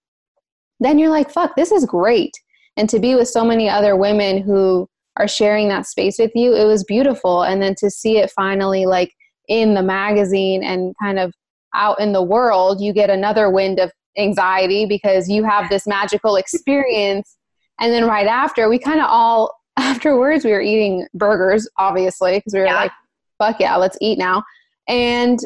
then 0.80 1.00
you're 1.00 1.10
like, 1.10 1.32
fuck, 1.32 1.56
this 1.56 1.72
is 1.72 1.86
great. 1.86 2.34
And 2.78 2.90
to 2.90 3.00
be 3.00 3.16
with 3.16 3.28
so 3.28 3.44
many 3.44 3.70
other 3.70 3.96
women 3.96 4.42
who 4.42 4.88
are 5.22 5.28
sharing 5.28 5.70
that 5.70 5.86
space 5.86 6.18
with 6.20 6.32
you, 6.36 6.56
it 6.56 6.66
was 6.66 6.84
beautiful. 6.84 7.44
And 7.44 7.62
then 7.62 7.76
to 7.76 7.90
see 7.90 8.18
it 8.18 8.32
finally 8.32 8.86
like 8.86 9.14
in 9.48 9.74
the 9.74 9.84
magazine 9.84 10.64
and 10.64 10.96
kind 11.02 11.20
of 11.20 11.34
out 11.74 12.00
in 12.00 12.12
the 12.12 12.24
world, 12.24 12.82
you 12.82 12.94
get 12.94 13.10
another 13.10 13.50
wind 13.50 13.80
of 13.80 13.92
anxiety 14.18 14.86
because 14.86 15.30
you 15.30 15.44
have 15.44 15.70
this 15.70 15.88
magical 15.88 16.36
experience. 16.36 17.38
And 17.80 17.94
then 17.94 18.06
right 18.06 18.28
after, 18.28 18.70
we 18.70 18.80
kind 18.80 19.00
of 19.00 19.08
all 19.10 19.62
afterwards 19.78 20.44
we 20.44 20.52
were 20.52 20.62
eating 20.62 21.08
burgers 21.14 21.68
obviously 21.78 22.38
because 22.38 22.54
we 22.54 22.60
were 22.60 22.66
yeah. 22.66 22.76
like 22.76 22.92
fuck 23.38 23.60
yeah 23.60 23.76
let's 23.78 23.98
eat 24.02 24.18
now 24.18 24.44
and 24.88 25.40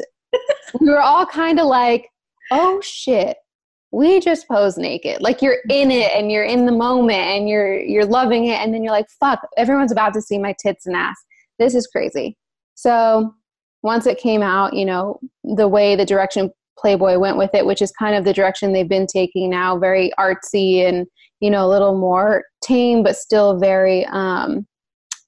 we 0.80 0.88
were 0.88 1.00
all 1.00 1.24
kind 1.24 1.60
of 1.60 1.66
like 1.66 2.08
oh 2.50 2.80
shit 2.80 3.36
we 3.92 4.20
just 4.20 4.48
pose 4.48 4.76
naked. 4.76 5.20
Like 5.20 5.42
you're 5.42 5.58
in 5.68 5.90
it 5.90 6.12
and 6.14 6.30
you're 6.30 6.44
in 6.44 6.66
the 6.66 6.72
moment 6.72 7.18
and 7.18 7.48
you're 7.48 7.78
you're 7.78 8.04
loving 8.04 8.46
it. 8.46 8.60
And 8.60 8.72
then 8.72 8.82
you're 8.82 8.92
like 8.92 9.06
fuck 9.20 9.40
everyone's 9.56 9.92
about 9.92 10.14
to 10.14 10.22
see 10.22 10.38
my 10.38 10.54
tits 10.60 10.86
and 10.86 10.96
ass. 10.96 11.16
This 11.58 11.74
is 11.74 11.86
crazy. 11.86 12.36
So 12.74 13.34
once 13.82 14.06
it 14.06 14.18
came 14.18 14.42
out 14.42 14.72
you 14.72 14.84
know 14.84 15.20
the 15.44 15.68
way 15.68 15.94
the 15.94 16.04
direction 16.04 16.50
playboy 16.76 17.16
went 17.18 17.38
with 17.38 17.54
it 17.54 17.64
which 17.64 17.80
is 17.80 17.92
kind 17.92 18.16
of 18.16 18.24
the 18.24 18.32
direction 18.32 18.72
they've 18.72 18.88
been 18.88 19.06
taking 19.06 19.48
now 19.48 19.78
very 19.78 20.10
artsy 20.18 20.86
and 20.86 21.06
you 21.40 21.48
know 21.48 21.64
a 21.64 21.68
little 21.68 21.96
more 21.96 22.42
tame 22.62 23.04
but 23.04 23.16
still 23.16 23.58
very 23.60 24.04
um, 24.06 24.66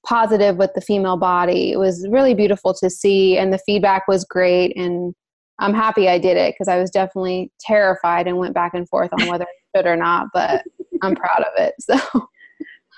positive 0.05 0.57
with 0.57 0.73
the 0.73 0.81
female 0.81 1.17
body. 1.17 1.71
It 1.71 1.77
was 1.77 2.07
really 2.09 2.33
beautiful 2.33 2.73
to 2.75 2.89
see 2.89 3.37
and 3.37 3.53
the 3.53 3.59
feedback 3.59 4.07
was 4.07 4.25
great. 4.25 4.75
And 4.75 5.13
i'm 5.59 5.73
happy 5.73 6.09
i 6.09 6.17
did 6.17 6.37
it 6.37 6.53
because 6.53 6.67
i 6.67 6.79
was 6.79 6.89
definitely 6.89 7.51
terrified 7.59 8.27
and 8.27 8.37
went 8.37 8.53
back 8.53 8.73
and 8.73 8.87
forth 8.89 9.11
on 9.13 9.27
whether 9.27 9.45
i 9.45 9.77
should 9.77 9.85
or 9.85 9.95
not 9.95 10.27
but 10.33 10.63
i'm 11.01 11.15
proud 11.15 11.41
of 11.41 11.53
it 11.57 11.73
so. 11.79 12.27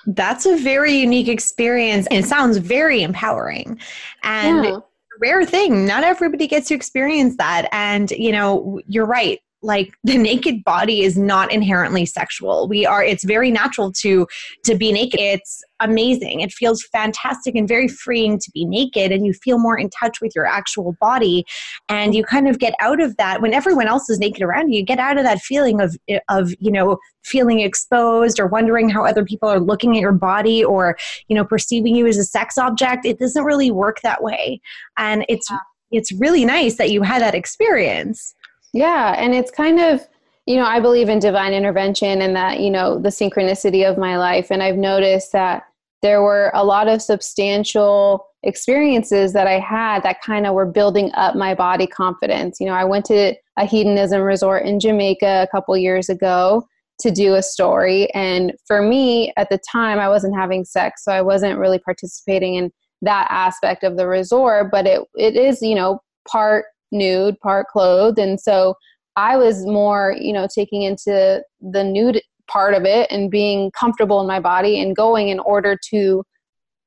That's 0.08 0.48
a 0.48 0.58
very 0.58 0.94
unique 0.94 1.28
experience 1.28 2.08
and 2.08 2.26
it 2.26 2.28
sounds 2.28 2.58
very 2.58 3.04
empowering. 3.04 3.80
And 4.24 4.66
yeah. 4.66 4.80
rare 5.20 5.46
thing 5.46 5.86
not 5.86 6.04
everybody 6.04 6.48
gets 6.48 6.70
to 6.70 6.74
experience 6.74 7.38
that. 7.38 7.70
And 7.72 8.10
you 8.10 8.32
know 8.32 8.82
you're 8.88 9.06
right 9.06 9.40
like 9.62 9.94
the 10.04 10.18
naked 10.18 10.64
body 10.64 11.02
is 11.02 11.18
not 11.18 11.52
inherently 11.52 12.06
sexual. 12.06 12.68
We 12.68 12.86
are 12.86 13.04
it's 13.04 13.24
very 13.24 13.52
natural 13.52 13.92
to 14.02 14.28
to 14.66 14.76
be 14.76 14.92
naked. 14.92 15.20
It's 15.20 15.64
amazing. 15.80 16.42
It 16.42 16.52
feels 16.52 16.84
fantastic 16.92 17.56
and 17.56 17.68
very 17.68 17.88
freeing 17.88 18.38
to 18.38 18.52
be 18.52 18.66
naked 18.66 19.12
and 19.12 19.26
you 19.26 19.34
feel 19.34 19.58
more 19.58 19.78
in 19.78 19.90
touch 19.90 20.22
with 20.22 20.32
your 20.36 20.46
actual 20.46 20.96
body 21.02 21.44
and 21.90 22.14
you 22.14 22.24
kind 22.24 22.48
of 22.48 22.60
get 22.60 22.76
out 22.80 23.02
of 23.02 23.18
that. 23.18 23.42
When 23.42 23.54
everyone 23.54 23.88
else 23.88 24.10
is 24.10 24.20
naked 24.20 24.44
around 24.44 24.72
you 24.72 24.80
you 24.80 24.86
get 24.86 25.00
out 25.00 25.18
of 25.18 25.24
that 25.24 25.40
feeling 25.40 25.82
of 25.82 25.98
of 26.30 26.54
you 26.60 26.72
know 26.72 26.98
feeling 27.24 27.60
exposed 27.60 28.40
or 28.40 28.48
wondering 28.48 28.90
how 28.90 29.06
other 29.06 29.24
people 29.24 29.48
are 29.48 29.60
looking 29.60 29.96
at 29.96 30.02
your 30.02 30.12
body 30.12 30.64
or 30.64 30.98
you 31.28 31.36
know 31.36 31.46
perceiving 31.46 31.96
you 31.96 32.08
as 32.08 32.18
a 32.18 32.24
sex 32.24 32.58
object. 32.58 33.06
It 33.06 33.20
doesn't 33.20 33.44
really 33.44 33.72
work 33.72 34.02
that 34.02 34.24
way. 34.24 34.62
And 34.98 35.26
it's 35.30 35.48
it's 35.92 36.12
really 36.14 36.46
nice 36.46 36.78
that 36.78 36.90
you 36.90 37.02
had 37.02 37.22
that 37.22 37.36
experience 37.36 38.34
yeah, 38.74 39.16
and 39.18 39.34
it's 39.34 39.52
kind 39.52 39.80
of, 39.80 40.08
you 40.46 40.56
know, 40.56 40.66
I 40.66 40.80
believe 40.80 41.10
in 41.10 41.20
divine 41.20 41.54
intervention 41.54 42.22
and 42.22 42.36
that, 42.36 42.60
you 42.60 42.70
know, 42.70 42.98
the 42.98 43.10
synchronicity 43.10 43.90
of 43.90 43.98
my 43.98 44.18
life. 44.18 44.48
And 44.52 44.64
I've 44.64 44.78
noticed 44.78 45.32
that 45.34 45.64
there 46.02 46.22
were 46.22 46.52
a 46.54 46.66
lot 46.66 46.88
of 46.88 47.02
substantial 47.02 48.26
experiences 48.44 49.34
that 49.34 49.46
I 49.46 49.60
had 49.60 50.02
that 50.04 50.22
kind 50.22 50.48
of 50.48 50.56
were 50.56 50.66
building 50.66 51.12
up 51.14 51.36
my 51.36 51.54
body 51.54 51.86
confidence. 51.86 52.60
You 52.60 52.68
know, 52.68 52.74
I 52.74 52.86
went 52.86 53.06
to 53.06 53.36
a 53.58 53.66
hedonism 53.66 54.22
resort 54.22 54.66
in 54.66 54.80
Jamaica 54.80 55.48
a 55.48 55.48
couple 55.52 55.78
years 55.78 56.10
ago 56.10 56.68
to 57.02 57.12
do 57.12 57.36
a 57.36 57.44
story. 57.44 58.12
And 58.14 58.54
for 58.66 58.82
me, 58.82 59.34
at 59.38 59.50
the 59.50 59.60
time, 59.72 60.00
I 60.00 60.10
wasn't 60.10 60.36
having 60.36 60.66
sex, 60.66 61.04
so 61.04 61.12
I 61.12 61.22
wasn't 61.22 61.60
really 61.60 61.80
participating 61.80 62.56
in 62.56 62.72
that 63.04 63.28
aspect 63.30 63.84
of 63.84 63.98
the 63.98 64.08
resort. 64.08 64.72
But 64.72 64.88
it 64.88 65.02
it 65.16 65.36
is, 65.36 65.62
you 65.62 65.76
know, 65.76 66.02
part 66.28 66.66
nude, 66.92 67.40
part 67.40 67.68
clothed. 67.68 68.20
And 68.20 68.40
so 68.40 68.76
I 69.16 69.38
was 69.38 69.66
more, 69.66 70.16
you 70.20 70.34
know, 70.34 70.48
taking 70.54 70.84
into 70.84 71.44
the 71.62 71.84
nude 71.84 72.22
part 72.48 72.74
of 72.74 72.86
it 72.86 73.10
and 73.12 73.32
being 73.32 73.72
comfortable 73.72 74.20
in 74.22 74.28
my 74.28 74.40
body 74.40 74.82
and 74.82 74.96
going 74.96 75.30
in 75.30 75.40
order 75.40 75.78
to 75.90 76.24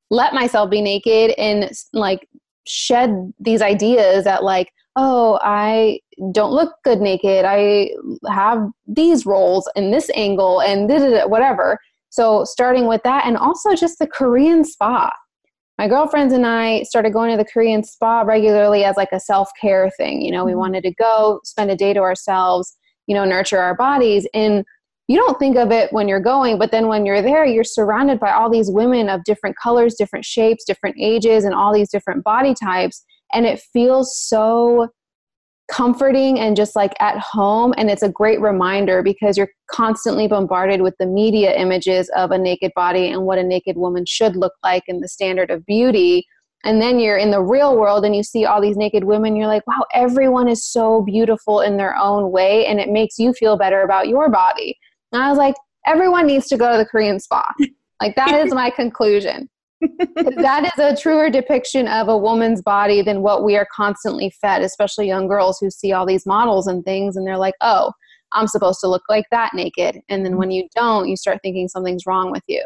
let 0.09 0.33
myself 0.33 0.69
be 0.69 0.81
naked 0.81 1.31
and 1.37 1.71
like 1.93 2.27
shed 2.67 3.33
these 3.39 3.61
ideas 3.61 4.23
that 4.25 4.43
like 4.43 4.71
oh 4.95 5.39
i 5.41 5.99
don't 6.31 6.53
look 6.53 6.75
good 6.83 7.01
naked. 7.01 7.45
I 7.45 7.91
have 8.27 8.69
these 8.87 9.25
rolls 9.25 9.69
in 9.75 9.91
this 9.91 10.09
angle 10.15 10.61
and 10.61 10.89
whatever. 11.29 11.77
So 12.09 12.45
starting 12.45 12.87
with 12.87 13.01
that 13.03 13.25
and 13.25 13.37
also 13.37 13.75
just 13.75 13.99
the 13.99 14.07
korean 14.07 14.63
spa 14.63 15.11
my 15.77 15.87
girlfriends 15.87 16.33
and 16.33 16.45
I 16.45 16.83
started 16.83 17.11
going 17.11 17.31
to 17.31 17.37
the 17.37 17.49
Korean 17.49 17.83
spa 17.83 18.21
regularly 18.21 18.83
as 18.83 18.95
like 18.95 19.11
a 19.11 19.19
self 19.19 19.49
care 19.59 19.91
thing. 19.97 20.21
You 20.21 20.31
know, 20.31 20.45
we 20.45 20.51
mm-hmm. 20.51 20.59
wanted 20.59 20.83
to 20.83 20.93
go 20.93 21.41
spend 21.43 21.69
a 21.71 21.75
day 21.75 21.93
to 21.93 21.99
ourselves, 21.99 22.77
you 23.07 23.15
know, 23.15 23.25
nurture 23.25 23.59
our 23.59 23.75
bodies. 23.75 24.27
And 24.33 24.63
you 25.07 25.17
don't 25.17 25.37
think 25.37 25.55
of 25.57 25.71
it 25.71 25.93
when 25.93 26.07
you're 26.07 26.19
going, 26.19 26.57
but 26.57 26.71
then 26.71 26.87
when 26.87 27.05
you're 27.05 27.21
there, 27.21 27.45
you're 27.45 27.63
surrounded 27.63 28.19
by 28.19 28.31
all 28.31 28.49
these 28.49 28.71
women 28.71 29.07
of 29.07 29.23
different 29.23 29.55
colors, 29.61 29.95
different 29.95 30.25
shapes, 30.25 30.63
different 30.65 30.95
ages, 30.99 31.43
and 31.43 31.53
all 31.53 31.73
these 31.73 31.91
different 31.91 32.23
body 32.23 32.55
types. 32.55 33.05
And 33.33 33.45
it 33.45 33.61
feels 33.71 34.17
so 34.17 34.89
comforting 35.67 36.39
and 36.39 36.55
just 36.55 36.75
like 36.75 36.93
at 36.99 37.17
home. 37.19 37.73
And 37.77 37.89
it's 37.89 38.03
a 38.03 38.09
great 38.09 38.39
reminder 38.39 39.01
because 39.01 39.37
you're 39.37 39.49
constantly 39.71 40.27
bombarded 40.27 40.81
with 40.81 40.95
the 40.99 41.05
media 41.05 41.55
images 41.55 42.09
of 42.15 42.31
a 42.31 42.37
naked 42.37 42.71
body 42.75 43.07
and 43.07 43.23
what 43.23 43.39
a 43.39 43.43
naked 43.43 43.77
woman 43.77 44.05
should 44.05 44.35
look 44.35 44.53
like 44.63 44.83
and 44.87 45.03
the 45.03 45.07
standard 45.07 45.49
of 45.51 45.65
beauty. 45.65 46.25
and 46.65 46.81
then 46.81 46.99
you're 46.99 47.17
in 47.17 47.31
the 47.31 47.41
real 47.41 47.77
world 47.77 48.03
and 48.03 48.15
you 48.15 48.23
see 48.23 48.43
all 48.45 48.59
these 48.59 48.75
naked 48.75 49.03
women 49.03 49.35
you're 49.35 49.47
like 49.47 49.65
wow 49.67 49.85
everyone 49.93 50.47
is 50.47 50.65
so 50.65 51.03
beautiful 51.03 51.61
in 51.61 51.77
their 51.77 51.95
own 51.95 52.31
way 52.31 52.65
and 52.65 52.79
it 52.79 52.89
makes 52.89 53.19
you 53.19 53.31
feel 53.33 53.55
better 53.57 53.81
about 53.83 54.07
your 54.07 54.29
body 54.29 54.77
and 55.11 55.21
i 55.21 55.29
was 55.29 55.37
like 55.37 55.55
everyone 55.85 56.25
needs 56.25 56.47
to 56.47 56.57
go 56.57 56.71
to 56.71 56.77
the 56.77 56.85
korean 56.85 57.19
spa 57.19 57.45
like 58.01 58.15
that 58.15 58.33
is 58.33 58.53
my 58.53 58.69
conclusion 58.69 59.47
that 60.15 60.65
is 60.65 60.79
a 60.79 60.99
truer 60.99 61.29
depiction 61.29 61.87
of 61.87 62.07
a 62.07 62.17
woman's 62.17 62.61
body 62.61 63.01
than 63.01 63.21
what 63.21 63.43
we 63.43 63.55
are 63.55 63.67
constantly 63.75 64.29
fed 64.41 64.61
especially 64.61 65.07
young 65.07 65.27
girls 65.27 65.57
who 65.59 65.69
see 65.69 65.91
all 65.91 66.05
these 66.05 66.25
models 66.25 66.67
and 66.67 66.83
things 66.85 67.15
and 67.15 67.25
they're 67.25 67.37
like 67.37 67.55
oh 67.61 67.91
i'm 68.31 68.47
supposed 68.47 68.79
to 68.79 68.87
look 68.87 69.03
like 69.09 69.25
that 69.31 69.53
naked 69.53 69.99
and 70.09 70.25
then 70.25 70.37
when 70.37 70.51
you 70.51 70.67
don't 70.75 71.07
you 71.07 71.15
start 71.15 71.39
thinking 71.41 71.67
something's 71.67 72.05
wrong 72.05 72.31
with 72.31 72.43
you 72.47 72.63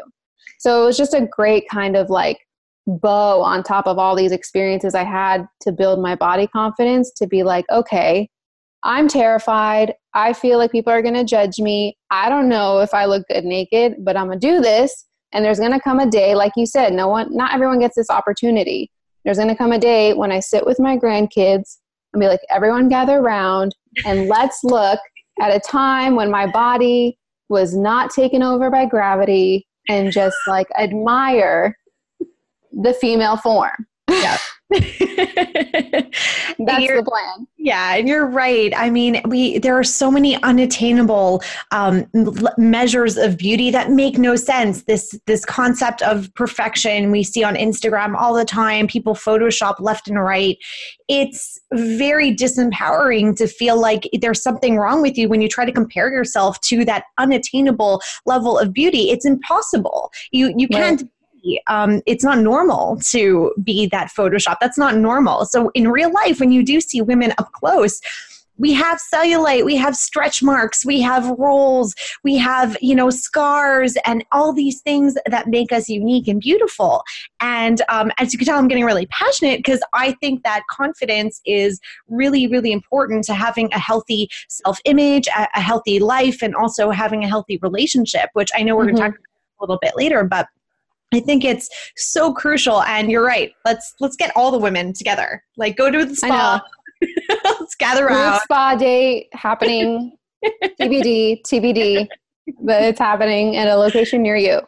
so 0.58 0.82
it 0.82 0.86
was 0.86 0.96
just 0.96 1.14
a 1.14 1.28
great 1.30 1.68
kind 1.70 1.96
of 1.96 2.10
like 2.10 2.38
bow 2.86 3.42
on 3.42 3.62
top 3.62 3.86
of 3.86 3.98
all 3.98 4.16
these 4.16 4.32
experiences 4.32 4.94
I 4.94 5.04
had 5.04 5.46
to 5.62 5.72
build 5.72 6.00
my 6.00 6.14
body 6.14 6.46
confidence 6.46 7.10
to 7.12 7.26
be 7.26 7.42
like, 7.42 7.64
okay, 7.70 8.28
I'm 8.82 9.08
terrified. 9.08 9.94
I 10.14 10.32
feel 10.32 10.58
like 10.58 10.72
people 10.72 10.92
are 10.92 11.02
going 11.02 11.14
to 11.14 11.24
judge 11.24 11.58
me. 11.58 11.96
I 12.10 12.28
don't 12.28 12.48
know 12.48 12.80
if 12.80 12.94
I 12.94 13.04
look 13.04 13.26
good 13.28 13.44
naked, 13.44 13.96
but 14.00 14.16
I'm 14.16 14.26
going 14.26 14.40
to 14.40 14.46
do 14.46 14.60
this. 14.60 15.06
And 15.32 15.44
there's 15.44 15.58
going 15.60 15.72
to 15.72 15.80
come 15.80 16.00
a 16.00 16.10
day, 16.10 16.34
like 16.34 16.52
you 16.56 16.66
said, 16.66 16.92
no 16.92 17.08
one, 17.08 17.34
not 17.34 17.54
everyone 17.54 17.78
gets 17.78 17.96
this 17.96 18.10
opportunity. 18.10 18.90
There's 19.24 19.36
going 19.36 19.48
to 19.48 19.56
come 19.56 19.72
a 19.72 19.78
day 19.78 20.12
when 20.12 20.32
I 20.32 20.40
sit 20.40 20.66
with 20.66 20.80
my 20.80 20.96
grandkids 20.96 21.78
and 22.12 22.20
be 22.20 22.26
like, 22.26 22.40
everyone 22.50 22.88
gather 22.88 23.18
around 23.18 23.74
and 24.04 24.28
let's 24.28 24.64
look 24.64 24.98
at 25.40 25.54
a 25.54 25.60
time 25.60 26.16
when 26.16 26.30
my 26.30 26.46
body 26.46 27.18
was 27.48 27.74
not 27.74 28.10
taken 28.10 28.42
over 28.42 28.70
by 28.70 28.86
gravity 28.86 29.66
and 29.88 30.12
just 30.12 30.36
like 30.46 30.68
admire 30.78 31.76
the 32.72 32.94
female 32.94 33.36
form. 33.36 33.86
Yeah. 34.08 34.38
That's 34.78 36.12
the 36.58 37.04
plan. 37.04 37.48
Yeah, 37.56 37.96
and 37.96 38.08
you're 38.08 38.26
right. 38.26 38.72
I 38.76 38.88
mean, 38.88 39.20
we 39.26 39.58
there 39.58 39.76
are 39.76 39.82
so 39.82 40.12
many 40.12 40.40
unattainable 40.44 41.42
um, 41.72 42.06
measures 42.56 43.16
of 43.16 43.36
beauty 43.36 43.72
that 43.72 43.90
make 43.90 44.16
no 44.16 44.36
sense. 44.36 44.84
This 44.84 45.18
this 45.26 45.44
concept 45.44 46.02
of 46.02 46.32
perfection 46.34 47.10
we 47.10 47.24
see 47.24 47.42
on 47.42 47.56
Instagram 47.56 48.14
all 48.14 48.32
the 48.32 48.44
time. 48.44 48.86
People 48.86 49.16
Photoshop 49.16 49.80
left 49.80 50.06
and 50.06 50.22
right. 50.22 50.56
It's 51.08 51.60
very 51.72 52.32
disempowering 52.32 53.36
to 53.38 53.48
feel 53.48 53.80
like 53.80 54.08
there's 54.20 54.40
something 54.40 54.76
wrong 54.76 55.02
with 55.02 55.18
you 55.18 55.28
when 55.28 55.40
you 55.40 55.48
try 55.48 55.64
to 55.64 55.72
compare 55.72 56.12
yourself 56.12 56.60
to 56.62 56.84
that 56.84 57.04
unattainable 57.18 58.00
level 58.24 58.56
of 58.56 58.72
beauty. 58.72 59.10
It's 59.10 59.26
impossible. 59.26 60.12
You 60.30 60.54
you 60.56 60.68
can't 60.68 61.10
um, 61.66 62.02
it's 62.06 62.24
not 62.24 62.38
normal 62.38 62.98
to 63.06 63.52
be 63.62 63.86
that 63.86 64.10
Photoshop. 64.10 64.56
That's 64.60 64.78
not 64.78 64.96
normal. 64.96 65.44
So 65.46 65.70
in 65.74 65.88
real 65.88 66.12
life, 66.12 66.40
when 66.40 66.52
you 66.52 66.62
do 66.62 66.80
see 66.80 67.00
women 67.00 67.32
up 67.38 67.52
close, 67.52 68.00
we 68.60 68.74
have 68.74 69.00
cellulite 69.12 69.64
we 69.64 69.74
have 69.74 69.96
stretch 69.96 70.42
marks 70.42 70.84
we 70.84 71.00
have 71.00 71.26
rolls 71.38 71.94
we 72.22 72.36
have 72.36 72.76
you 72.80 72.94
know 72.94 73.08
scars 73.08 73.96
and 74.04 74.24
all 74.32 74.52
these 74.52 74.80
things 74.82 75.16
that 75.26 75.48
make 75.48 75.72
us 75.72 75.88
unique 75.88 76.28
and 76.28 76.40
beautiful 76.40 77.02
and 77.40 77.80
um, 77.88 78.12
as 78.18 78.32
you 78.32 78.38
can 78.38 78.46
tell 78.46 78.58
i'm 78.58 78.68
getting 78.68 78.84
really 78.84 79.06
passionate 79.06 79.58
because 79.58 79.80
i 79.94 80.12
think 80.20 80.42
that 80.44 80.62
confidence 80.70 81.40
is 81.46 81.80
really 82.08 82.46
really 82.46 82.70
important 82.70 83.24
to 83.24 83.34
having 83.34 83.72
a 83.72 83.78
healthy 83.78 84.28
self-image 84.48 85.26
a, 85.28 85.48
a 85.54 85.60
healthy 85.60 85.98
life 85.98 86.42
and 86.42 86.54
also 86.54 86.90
having 86.90 87.24
a 87.24 87.28
healthy 87.28 87.58
relationship 87.62 88.28
which 88.34 88.50
i 88.54 88.62
know 88.62 88.76
we're 88.76 88.86
mm-hmm. 88.86 88.96
going 88.96 89.12
to 89.12 89.18
talk 89.18 89.26
a 89.60 89.62
little 89.62 89.78
bit 89.80 89.92
later 89.96 90.22
but 90.22 90.46
I 91.12 91.20
think 91.20 91.44
it's 91.44 91.68
so 91.96 92.32
crucial 92.32 92.82
and 92.82 93.10
you're 93.10 93.24
right. 93.24 93.52
Let's 93.64 93.94
let's 94.00 94.16
get 94.16 94.32
all 94.36 94.50
the 94.50 94.58
women 94.58 94.92
together. 94.92 95.42
Like 95.56 95.76
go 95.76 95.90
to 95.90 96.04
the 96.04 96.14
spa. 96.14 96.62
let's 97.44 97.74
gather 97.74 98.06
around. 98.06 98.40
Spa 98.42 98.76
day 98.76 99.28
happening 99.32 100.16
TBD, 100.80 101.42
TBD, 101.42 102.08
but 102.62 102.82
it's 102.82 102.98
happening 102.98 103.56
at 103.56 103.68
a 103.68 103.76
location 103.76 104.22
near 104.22 104.36
you. 104.36 104.60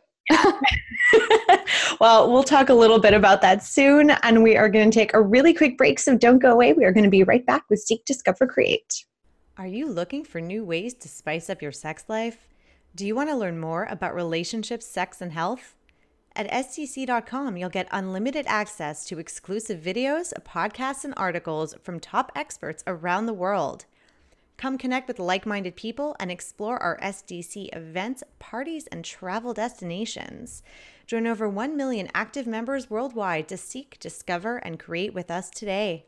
well, 2.01 2.31
we'll 2.31 2.43
talk 2.43 2.69
a 2.69 2.75
little 2.75 2.99
bit 2.99 3.15
about 3.15 3.41
that 3.43 3.63
soon 3.63 4.11
and 4.23 4.43
we 4.43 4.57
are 4.57 4.69
going 4.69 4.91
to 4.91 4.95
take 4.95 5.15
a 5.15 5.21
really 5.21 5.53
quick 5.53 5.77
break 5.77 5.99
so 5.99 6.17
don't 6.17 6.39
go 6.39 6.53
away. 6.53 6.73
We 6.73 6.85
are 6.85 6.93
going 6.93 7.05
to 7.05 7.11
be 7.11 7.23
right 7.23 7.45
back 7.45 7.65
with 7.69 7.81
Seek 7.81 8.05
Discover 8.05 8.47
Create. 8.47 9.05
Are 9.59 9.67
you 9.67 9.89
looking 9.89 10.25
for 10.25 10.41
new 10.41 10.65
ways 10.65 10.95
to 10.95 11.09
spice 11.09 11.51
up 11.51 11.61
your 11.61 11.73
sex 11.73 12.05
life? 12.09 12.49
Do 12.95 13.07
you 13.07 13.15
want 13.15 13.31
to 13.31 13.37
learn 13.37 13.59
more 13.59 13.87
about 13.91 14.15
relationships, 14.15 14.87
sex 14.87 15.21
and 15.21 15.33
health? 15.33 15.75
At 16.35 16.51
SDC.com, 16.51 17.59
you'll 17.59 17.69
get 17.69 17.89
unlimited 17.91 18.47
access 18.49 19.05
to 19.07 19.19
exclusive 19.19 19.81
videos, 19.81 20.33
podcasts, 20.45 21.05
and 21.05 21.13
articles 21.17 21.75
from 21.83 22.01
top 22.01 22.33
experts 22.35 22.83
around 22.87 23.27
the 23.27 23.35
world. 23.35 23.85
Come 24.57 24.79
connect 24.79 25.09
with 25.09 25.19
like 25.19 25.45
minded 25.45 25.77
people 25.77 26.17
and 26.19 26.31
explore 26.31 26.79
our 26.79 26.99
SDC 27.01 27.77
events, 27.77 28.23
parties, 28.39 28.87
and 28.87 29.05
travel 29.05 29.53
destinations. 29.53 30.63
Join 31.07 31.27
over 31.27 31.49
1 31.49 31.77
million 31.77 32.09
active 32.15 32.47
members 32.47 32.89
worldwide 32.89 33.49
to 33.49 33.57
seek, 33.59 33.99
discover, 33.99 34.57
and 34.59 34.79
create 34.79 35.13
with 35.13 35.31
us 35.31 35.51
today. 35.51 36.07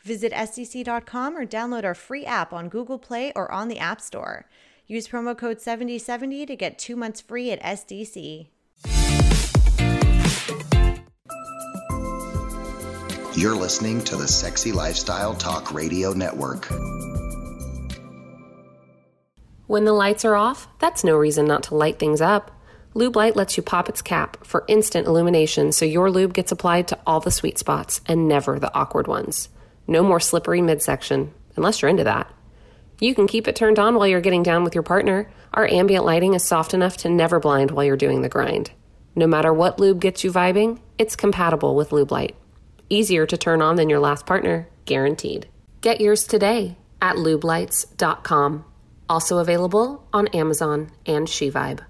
Visit 0.00 0.32
SDC.com 0.32 1.36
or 1.36 1.44
download 1.44 1.84
our 1.84 1.94
free 1.94 2.24
app 2.24 2.52
on 2.52 2.68
Google 2.68 2.98
Play 2.98 3.32
or 3.34 3.50
on 3.50 3.68
the 3.68 3.78
App 3.78 4.00
Store. 4.00 4.46
Use 4.86 5.08
promo 5.08 5.36
code 5.36 5.60
7070 5.60 6.46
to 6.46 6.56
get 6.56 6.78
two 6.78 6.96
months 6.96 7.20
free 7.20 7.50
at 7.50 7.60
SDC. 7.60 8.46
You're 13.36 13.54
listening 13.54 14.02
to 14.04 14.16
the 14.16 14.26
Sexy 14.26 14.72
Lifestyle 14.72 15.34
Talk 15.34 15.74
Radio 15.74 16.14
Network. 16.14 16.72
When 19.66 19.84
the 19.84 19.92
lights 19.92 20.24
are 20.24 20.34
off, 20.34 20.66
that's 20.78 21.04
no 21.04 21.14
reason 21.16 21.44
not 21.44 21.64
to 21.64 21.74
light 21.74 21.98
things 21.98 22.22
up. 22.22 22.50
Lube 22.94 23.14
Light 23.14 23.36
lets 23.36 23.58
you 23.58 23.62
pop 23.62 23.90
its 23.90 24.00
cap 24.00 24.42
for 24.42 24.64
instant 24.68 25.06
illumination 25.06 25.72
so 25.72 25.84
your 25.84 26.10
lube 26.10 26.32
gets 26.32 26.50
applied 26.50 26.88
to 26.88 26.98
all 27.06 27.20
the 27.20 27.30
sweet 27.30 27.58
spots 27.58 28.00
and 28.06 28.26
never 28.26 28.58
the 28.58 28.74
awkward 28.74 29.06
ones. 29.06 29.50
No 29.86 30.02
more 30.02 30.18
slippery 30.18 30.62
midsection, 30.62 31.34
unless 31.56 31.82
you're 31.82 31.90
into 31.90 32.04
that. 32.04 32.32
You 33.00 33.14
can 33.14 33.26
keep 33.26 33.46
it 33.46 33.54
turned 33.54 33.78
on 33.78 33.96
while 33.96 34.06
you're 34.06 34.22
getting 34.22 34.44
down 34.44 34.64
with 34.64 34.74
your 34.74 34.82
partner. 34.82 35.30
Our 35.52 35.70
ambient 35.70 36.06
lighting 36.06 36.32
is 36.32 36.42
soft 36.42 36.72
enough 36.72 36.96
to 36.98 37.10
never 37.10 37.38
blind 37.38 37.70
while 37.70 37.84
you're 37.84 37.98
doing 37.98 38.22
the 38.22 38.30
grind. 38.30 38.70
No 39.14 39.26
matter 39.26 39.52
what 39.52 39.78
lube 39.78 40.00
gets 40.00 40.24
you 40.24 40.32
vibing, 40.32 40.80
it's 40.96 41.16
compatible 41.16 41.76
with 41.76 41.92
Lube 41.92 42.12
Light. 42.12 42.34
Easier 42.88 43.26
to 43.26 43.36
turn 43.36 43.62
on 43.62 43.76
than 43.76 43.88
your 43.88 43.98
last 43.98 44.26
partner, 44.26 44.68
guaranteed. 44.84 45.48
Get 45.80 46.00
yours 46.00 46.26
today 46.26 46.76
at 47.02 47.16
lubelights.com. 47.16 48.64
Also 49.08 49.38
available 49.38 50.04
on 50.12 50.28
Amazon 50.28 50.90
and 51.06 51.26
SheVibe. 51.26 51.80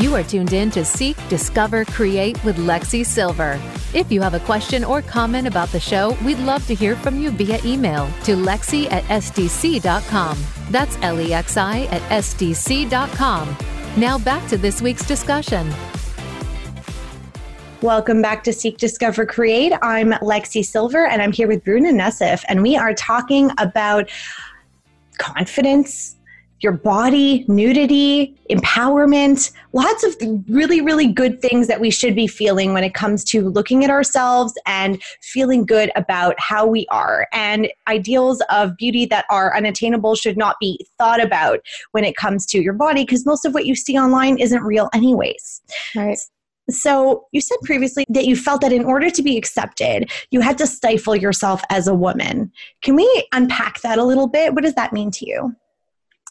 You 0.00 0.14
are 0.14 0.22
tuned 0.22 0.54
in 0.54 0.70
to 0.70 0.84
Seek, 0.84 1.16
Discover, 1.28 1.84
Create 1.84 2.42
with 2.42 2.56
Lexi 2.56 3.04
Silver. 3.04 3.60
If 3.92 4.10
you 4.10 4.22
have 4.22 4.32
a 4.32 4.40
question 4.40 4.82
or 4.82 5.02
comment 5.02 5.46
about 5.46 5.68
the 5.72 5.80
show, 5.80 6.16
we'd 6.24 6.38
love 6.38 6.66
to 6.68 6.74
hear 6.74 6.96
from 6.96 7.20
you 7.20 7.30
via 7.30 7.58
email 7.64 8.06
to 8.24 8.34
lexi 8.34 8.90
at 8.90 9.04
sdc.com. 9.04 10.38
That's 10.70 10.96
L 11.02 11.20
E 11.20 11.34
X 11.34 11.56
I 11.58 11.82
at 11.90 12.02
sdc.com. 12.24 13.79
Now 13.96 14.18
back 14.18 14.48
to 14.48 14.56
this 14.56 14.80
week's 14.80 15.04
discussion. 15.04 15.68
Welcome 17.82 18.22
back 18.22 18.44
to 18.44 18.52
Seek, 18.52 18.78
Discover, 18.78 19.26
Create. 19.26 19.72
I'm 19.82 20.12
Lexi 20.12 20.64
Silver 20.64 21.06
and 21.06 21.20
I'm 21.20 21.32
here 21.32 21.48
with 21.48 21.64
Bruna 21.64 21.90
Nessif, 21.90 22.44
and 22.48 22.62
we 22.62 22.76
are 22.76 22.94
talking 22.94 23.50
about 23.58 24.08
confidence, 25.18 26.14
your 26.60 26.72
body, 26.72 27.44
nudity, 27.48 28.36
empowerment, 28.50 29.50
lots 29.72 30.04
of 30.04 30.14
really, 30.48 30.80
really 30.80 31.06
good 31.06 31.40
things 31.40 31.66
that 31.68 31.80
we 31.80 31.90
should 31.90 32.14
be 32.14 32.26
feeling 32.26 32.72
when 32.72 32.84
it 32.84 32.94
comes 32.94 33.24
to 33.24 33.48
looking 33.48 33.84
at 33.84 33.90
ourselves 33.90 34.52
and 34.66 35.02
feeling 35.22 35.64
good 35.64 35.90
about 35.96 36.34
how 36.38 36.66
we 36.66 36.86
are. 36.90 37.26
And 37.32 37.68
ideals 37.88 38.42
of 38.50 38.76
beauty 38.76 39.06
that 39.06 39.24
are 39.30 39.56
unattainable 39.56 40.14
should 40.14 40.36
not 40.36 40.56
be 40.60 40.86
thought 40.98 41.22
about 41.22 41.60
when 41.92 42.04
it 42.04 42.16
comes 42.16 42.44
to 42.46 42.60
your 42.60 42.74
body 42.74 43.04
because 43.04 43.24
most 43.24 43.44
of 43.44 43.54
what 43.54 43.66
you 43.66 43.74
see 43.74 43.98
online 43.98 44.38
isn't 44.38 44.62
real, 44.62 44.90
anyways. 44.92 45.62
Right. 45.96 46.18
So, 46.68 47.26
you 47.32 47.40
said 47.40 47.56
previously 47.64 48.04
that 48.10 48.26
you 48.26 48.36
felt 48.36 48.60
that 48.60 48.72
in 48.72 48.84
order 48.84 49.10
to 49.10 49.22
be 49.22 49.36
accepted, 49.36 50.08
you 50.30 50.40
had 50.40 50.56
to 50.58 50.68
stifle 50.68 51.16
yourself 51.16 51.62
as 51.68 51.88
a 51.88 51.94
woman. 51.94 52.52
Can 52.82 52.94
we 52.94 53.28
unpack 53.32 53.80
that 53.80 53.98
a 53.98 54.04
little 54.04 54.28
bit? 54.28 54.54
What 54.54 54.62
does 54.62 54.74
that 54.74 54.92
mean 54.92 55.10
to 55.12 55.26
you? 55.26 55.56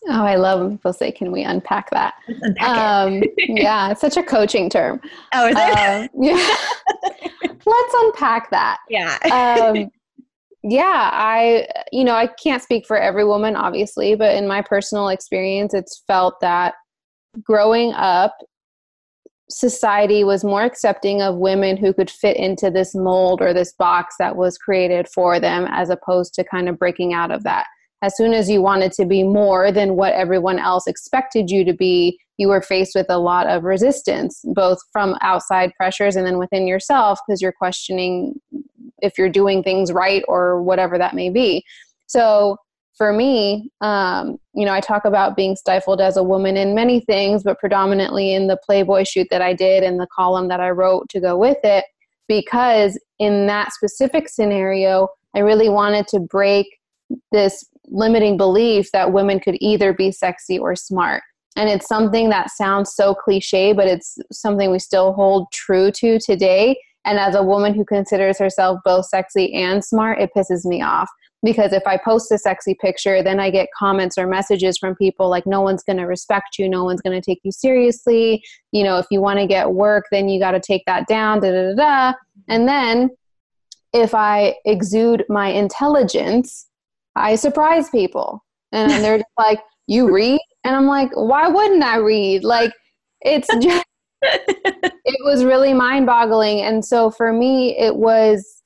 Oh, 0.08 0.24
I 0.24 0.36
love 0.36 0.62
when 0.62 0.72
people 0.72 0.94
say, 0.94 1.12
"Can 1.12 1.32
we 1.32 1.44
unpack 1.44 1.90
that?" 1.92 2.14
Unpack 2.28 2.78
um, 2.78 3.24
yeah, 3.38 3.92
it's 3.92 4.02
such 4.02 4.18
a 4.18 4.24
coaching 4.24 4.70
term. 4.70 5.02
Oh, 5.34 5.48
is 5.48 5.56
it? 5.58 5.78
Um, 5.78 6.10
yeah. 6.22 6.56
Let's 7.66 7.94
unpack 7.98 8.50
that. 8.52 8.78
Yeah. 8.90 9.18
um, 9.32 9.92
yeah, 10.64 11.10
I, 11.14 11.68
you 11.92 12.04
know, 12.04 12.16
I 12.16 12.28
can't 12.28 12.64
speak 12.64 12.86
for 12.86 12.98
every 12.98 13.26
woman, 13.26 13.56
obviously, 13.56 14.16
but 14.16 14.36
in 14.36 14.48
my 14.48 14.62
personal 14.62 15.10
experience, 15.10 15.74
it's 15.74 16.04
felt 16.08 16.40
that 16.42 16.76
growing 17.44 17.94
up 17.94 18.36
society 19.50 20.24
was 20.24 20.44
more 20.44 20.62
accepting 20.62 21.22
of 21.22 21.36
women 21.36 21.76
who 21.76 21.94
could 21.94 22.10
fit 22.10 22.38
into 22.38 22.70
this 22.70 22.94
mold 22.94 23.42
or 23.42 23.54
this 23.54 23.74
box 23.74 24.16
that 24.20 24.36
was 24.36 24.58
created 24.58 25.08
for 25.08 25.40
them 25.40 25.68
as 25.70 25.90
opposed 25.90 26.34
to 26.36 26.44
kind 26.44 26.70
of 26.70 26.78
breaking 26.78 27.14
out 27.14 27.32
of 27.32 27.44
that 27.44 27.66
as 28.02 28.16
soon 28.16 28.34
as 28.34 28.50
you 28.50 28.62
wanted 28.62 28.92
to 28.94 29.06
be 29.06 29.24
more 29.24 29.72
than 29.72 29.96
what 29.96 30.14
everyone 30.14 30.60
else 30.60 30.88
expected 30.88 31.50
you 31.50 31.64
to 31.66 31.74
be 31.74 32.20
you 32.38 32.48
were 32.48 32.62
faced 32.62 32.96
with 32.96 33.08
a 33.10 33.18
lot 33.18 33.48
of 33.48 33.66
resistance 33.66 34.42
both 34.54 34.80
from 34.94 35.16
outside 35.22 35.74
pressures 35.76 36.16
and 36.16 36.26
then 36.26 36.38
within 36.38 36.68
yourself 36.68 37.20
because 37.28 37.42
you're 37.42 37.52
questioning 37.52 38.40
if 39.02 39.18
you're 39.18 39.30
doing 39.30 39.64
things 39.64 39.92
right 39.92 40.24
or 40.28 40.62
whatever 40.62 40.98
that 40.98 41.16
may 41.16 41.30
be. 41.30 41.64
So 42.08 42.58
for 42.98 43.14
me, 43.14 43.70
um, 43.82 44.38
you 44.54 44.66
know, 44.66 44.74
I 44.74 44.82
talk 44.82 45.06
about 45.06 45.36
being 45.36 45.56
stifled 45.56 46.02
as 46.02 46.18
a 46.18 46.24
woman 46.24 46.58
in 46.58 46.76
many 46.76 47.00
things, 47.00 47.44
but 47.44 47.60
predominantly 47.60 48.34
in 48.34 48.48
the 48.48 48.60
Playboy 48.66 49.06
shoot 49.06 49.28
that 49.32 49.42
I 49.42 49.54
did 49.54 49.84
and 49.84 50.00
the 50.00 50.08
column 50.14 50.50
that 50.50 50.60
I 50.60 50.72
wrote 50.72 51.08
to 51.10 51.22
go 51.22 51.38
with 51.38 51.58
it, 51.64 51.86
because 52.28 53.00
in 53.20 53.48
that 53.48 53.72
specific 53.72 54.28
scenario, 54.28 55.08
I 55.36 55.40
really 55.40 55.70
wanted 55.70 56.08
to 56.10 56.20
break 56.20 56.68
this 57.32 57.66
limiting 57.90 58.38
belief 58.38 58.92
that 58.92 59.14
women 59.14 59.40
could 59.40 59.58
either 59.60 59.94
be 59.94 60.12
sexy 60.12 60.58
or 60.58 60.76
smart. 60.76 61.24
And 61.56 61.70
it's 61.70 61.88
something 61.88 62.30
that 62.30 62.52
sounds 62.52 62.94
so 62.94 63.14
cliche, 63.14 63.74
but 63.74 63.88
it's 63.88 64.18
something 64.32 64.72
we 64.72 64.80
still 64.80 65.14
hold 65.14 65.52
true 65.52 65.92
to 65.92 66.20
today. 66.20 66.80
And 67.06 67.18
as 67.18 67.36
a 67.36 67.44
woman 67.44 67.74
who 67.74 67.86
considers 67.86 68.38
herself 68.38 68.80
both 68.86 69.06
sexy 69.06 69.54
and 69.54 69.84
smart, 69.84 70.22
it 70.22 70.30
pisses 70.36 70.66
me 70.66 70.82
off 70.82 71.10
because 71.44 71.74
if 71.74 71.84
I 71.88 71.98
post 71.98 72.32
a 72.32 72.38
sexy 72.38 72.76
picture, 72.76 73.24
then 73.24 73.40
I 73.40 73.50
get 73.50 73.70
comments 73.78 74.18
or 74.18 74.28
messages 74.28 74.78
from 74.78 74.96
people 74.96 75.30
like, 75.30 75.46
no 75.46 75.62
one's 75.62 75.84
going 75.84 75.98
to 75.98 76.06
respect 76.06 76.58
you, 76.60 76.68
no 76.68 76.84
one's 76.84 77.02
going 77.02 77.20
to 77.20 77.26
take 77.26 77.40
you 77.44 77.52
seriously. 77.52 78.44
You 78.72 78.84
know, 78.84 78.98
if 78.98 79.06
you 79.10 79.22
want 79.22 79.40
to 79.40 79.48
get 79.48 79.72
work, 79.72 80.06
then 80.12 80.28
you 80.28 80.40
got 80.40 80.52
to 80.52 80.60
take 80.60 80.84
that 80.86 81.08
down, 81.08 81.40
da 81.40 81.52
da 81.52 81.74
da 81.74 81.76
da. 81.76 82.18
And 82.48 82.68
then 82.68 83.10
if 83.94 84.14
I 84.14 84.56
exude 84.66 85.26
my 85.30 85.48
intelligence, 85.48 86.68
I 87.16 87.36
surprise 87.36 87.90
people. 87.90 88.44
And 88.72 88.92
they're 89.04 89.18
just 89.18 89.30
like, 89.38 89.60
you 89.88 90.14
read? 90.14 90.40
And 90.64 90.76
I'm 90.76 90.86
like, 90.86 91.10
why 91.14 91.48
wouldn't 91.48 91.84
I 91.84 91.98
read? 91.98 92.44
Like, 92.44 92.72
it's 93.22 93.48
just, 93.62 93.86
it 94.22 95.18
was 95.24 95.44
really 95.44 95.74
mind 95.74 96.06
boggling. 96.06 96.62
And 96.62 96.84
so 96.84 97.10
for 97.10 97.34
me, 97.34 97.78
it 97.78 97.96
was 97.96 98.60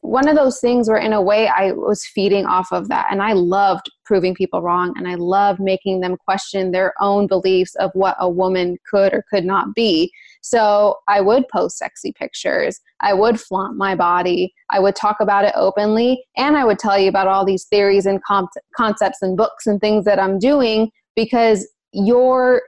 one 0.00 0.28
of 0.28 0.36
those 0.36 0.60
things 0.60 0.88
where 0.88 0.98
in 0.98 1.12
a 1.12 1.20
way 1.20 1.48
I 1.48 1.72
was 1.72 2.06
feeding 2.06 2.46
off 2.46 2.72
of 2.72 2.88
that 2.88 3.08
and 3.10 3.22
I 3.22 3.32
loved 3.32 3.90
proving 4.04 4.34
people 4.34 4.62
wrong 4.62 4.94
and 4.96 5.06
I 5.08 5.16
loved 5.16 5.60
making 5.60 6.00
them 6.00 6.16
question 6.16 6.70
their 6.70 6.94
own 7.00 7.26
beliefs 7.26 7.74
of 7.76 7.90
what 7.94 8.16
a 8.18 8.28
woman 8.28 8.78
could 8.90 9.12
or 9.12 9.24
could 9.30 9.44
not 9.44 9.74
be. 9.74 10.10
So 10.42 10.96
I 11.08 11.20
would 11.20 11.48
post 11.48 11.78
sexy 11.78 12.12
pictures. 12.12 12.80
I 13.00 13.14
would 13.14 13.40
flaunt 13.40 13.76
my 13.76 13.94
body. 13.94 14.54
I 14.70 14.80
would 14.80 14.96
talk 14.96 15.16
about 15.20 15.44
it 15.44 15.52
openly 15.56 16.24
and 16.36 16.56
I 16.56 16.64
would 16.64 16.78
tell 16.78 16.98
you 16.98 17.08
about 17.08 17.28
all 17.28 17.44
these 17.44 17.64
theories 17.64 18.06
and 18.06 18.20
concepts 18.76 19.22
and 19.22 19.36
books 19.36 19.66
and 19.66 19.80
things 19.80 20.04
that 20.04 20.18
I'm 20.18 20.38
doing 20.38 20.90
because 21.16 21.68
your 21.92 22.62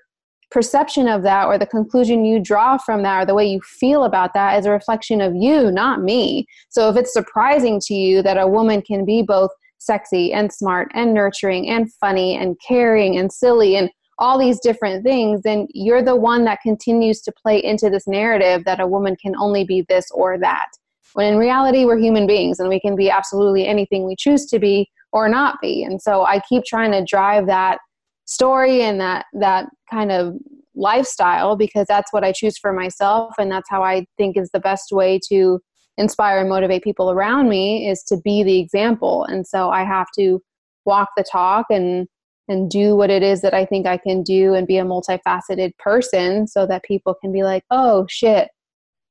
perception 0.51 1.07
of 1.07 1.23
that 1.23 1.47
or 1.47 1.59
the 1.59 1.67
conclusion 1.67 2.25
you 2.25 2.41
draw 2.41 2.77
from 2.77 3.05
that 3.05 3.23
or 3.23 3.27
the 3.27 3.35
way 3.35 3.47
you 3.47 3.61
feel 3.61 4.03
about 4.03 4.35
that 4.35 4.59
is 4.59 4.67
a 4.67 4.71
reflection 4.71 5.21
of 5.21 5.35
you, 5.37 5.71
not 5.71 6.03
me. 6.03 6.45
So 6.71 6.91
if 6.91 6.97
it's 6.97 7.13
surprising 7.13 7.81
to 7.85 7.95
you 7.95 8.21
that 8.23 8.37
a 8.37 8.49
woman 8.49 8.83
can 8.83 9.05
be 9.05 9.23
both 9.23 9.51
sexy 9.79 10.33
and 10.33 10.53
smart 10.53 10.91
and 10.93 11.15
nurturing 11.15 11.69
and 11.69 11.93
funny 11.95 12.37
and 12.37 12.57
caring 12.67 13.17
and 13.17 13.33
silly 13.33 13.77
and 13.77 13.91
all 14.21 14.39
these 14.39 14.61
different 14.61 15.03
things, 15.03 15.43
then 15.43 15.67
you're 15.73 16.03
the 16.03 16.15
one 16.15 16.45
that 16.45 16.61
continues 16.63 17.21
to 17.23 17.33
play 17.33 17.63
into 17.63 17.89
this 17.89 18.07
narrative 18.07 18.65
that 18.67 18.79
a 18.79 18.87
woman 18.87 19.17
can 19.17 19.35
only 19.37 19.65
be 19.65 19.85
this 19.89 20.11
or 20.13 20.39
that. 20.39 20.69
When 21.15 21.33
in 21.33 21.39
reality, 21.39 21.85
we're 21.87 21.99
human 21.99 22.27
beings 22.27 22.61
and 22.61 22.69
we 22.69 22.79
can 22.79 22.95
be 22.95 23.11
absolutely 23.11 23.67
anything 23.67 24.07
we 24.07 24.15
choose 24.17 24.47
to 24.47 24.59
be 24.59 24.89
or 25.13 25.29
not 25.29 25.57
be. 25.61 25.83
And 25.83 26.01
so 26.01 26.25
I 26.25 26.41
keep 26.49 26.65
trying 26.65 26.93
to 26.93 27.05
drive 27.05 27.47
that 27.47 27.79
story 28.27 28.83
and 28.83 29.01
that 29.01 29.27
that 29.33 29.67
kind 29.91 30.13
of 30.13 30.35
lifestyle 30.77 31.57
because 31.57 31.87
that's 31.89 32.13
what 32.13 32.23
I 32.23 32.31
choose 32.31 32.57
for 32.57 32.73
myself 32.73 33.35
and 33.39 33.51
that's 33.51 33.69
how 33.69 33.83
I 33.83 34.07
think 34.17 34.37
is 34.37 34.51
the 34.53 34.61
best 34.61 34.93
way 34.93 35.19
to 35.29 35.59
inspire 35.97 36.39
and 36.39 36.49
motivate 36.49 36.85
people 36.85 37.11
around 37.11 37.49
me 37.49 37.89
is 37.89 38.05
to 38.05 38.17
be 38.25 38.45
the 38.45 38.61
example 38.61 39.25
and 39.25 39.45
so 39.45 39.71
I 39.71 39.83
have 39.83 40.07
to 40.17 40.41
walk 40.87 41.09
the 41.17 41.25
talk 41.25 41.67
and 41.71 42.07
and 42.51 42.71
do 42.71 42.95
what 42.95 43.09
it 43.11 43.23
is 43.23 43.41
that 43.41 43.55
I 43.55 43.65
think 43.65 43.87
I 43.87 43.97
can 43.97 44.23
do 44.23 44.55
and 44.55 44.67
be 44.67 44.77
a 44.77 44.85
multifaceted 44.85 45.77
person 45.79 46.47
so 46.47 46.67
that 46.67 46.85
people 46.85 47.15
can 47.15 47.33
be 47.33 47.43
like, 47.43 47.65
"Oh 47.71 48.07
shit, 48.09 48.49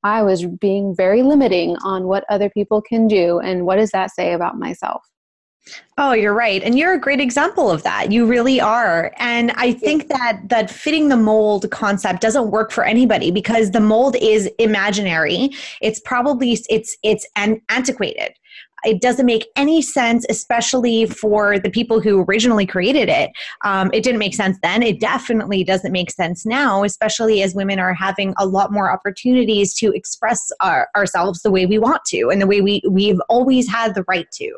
I 0.04 0.22
was 0.24 0.46
being 0.46 0.96
very 0.96 1.24
limiting 1.24 1.76
on 1.78 2.08
what 2.08 2.26
other 2.30 2.50
people 2.50 2.82
can 2.82 3.08
do 3.08 3.40
and 3.40 3.66
what 3.66 3.78
does 3.78 3.92
that 3.92 4.12
say 4.12 4.34
about 4.34 4.60
myself?" 4.60 5.04
Oh, 5.98 6.14
you're 6.14 6.34
right. 6.34 6.64
And 6.64 6.80
you're 6.80 6.94
a 6.94 7.00
great 7.00 7.20
example 7.20 7.70
of 7.70 7.84
that. 7.84 8.12
You 8.12 8.26
really 8.26 8.60
are. 8.62 9.14
And 9.18 9.52
I 9.52 9.74
think 9.74 10.08
that 10.08 10.42
that 10.46 10.70
fitting 10.70 11.10
the 11.10 11.18
mold 11.18 11.70
concept 11.72 12.22
doesn't 12.22 12.52
work 12.52 12.72
for 12.72 12.84
anybody 12.84 13.32
because 13.32 13.72
the 13.72 13.80
mold 13.80 14.16
is 14.22 14.50
imaginary. 14.58 15.50
It's 15.82 16.00
probably 16.00 16.58
it's 16.70 16.96
it's 17.04 17.28
an 17.36 17.62
antiquated 17.70 18.32
it 18.84 19.02
doesn't 19.02 19.26
make 19.26 19.48
any 19.56 19.82
sense, 19.82 20.26
especially 20.30 21.06
for 21.06 21.60
the 21.60 21.70
people 21.70 22.00
who 22.00 22.24
originally 22.24 22.66
created 22.66 23.10
it. 23.10 23.32
Um, 23.64 23.90
it 23.94 24.04
didn't 24.04 24.20
make 24.20 24.36
sense 24.36 24.58
then. 24.62 24.84
It 24.84 25.00
definitely 25.00 25.64
doesn't 25.64 25.92
make 25.92 26.12
sense 26.12 26.46
now, 26.46 26.84
especially 26.84 27.42
as 27.42 27.56
women 27.56 27.80
are 27.80 27.94
having 27.94 28.34
a 28.38 28.46
lot 28.46 28.72
more 28.72 28.92
opportunities 28.92 29.74
to 29.76 29.92
express 29.92 30.52
our, 30.62 30.90
ourselves 30.96 31.42
the 31.42 31.52
way 31.52 31.66
we 31.66 31.80
want 31.80 32.04
to 32.06 32.30
and 32.30 32.42
the 32.42 32.48
way 32.48 32.62
we, 32.62 32.82
we've 32.90 33.20
always 33.30 33.70
had 33.70 33.96
the 33.96 34.06
right 34.08 34.30
to, 34.34 34.52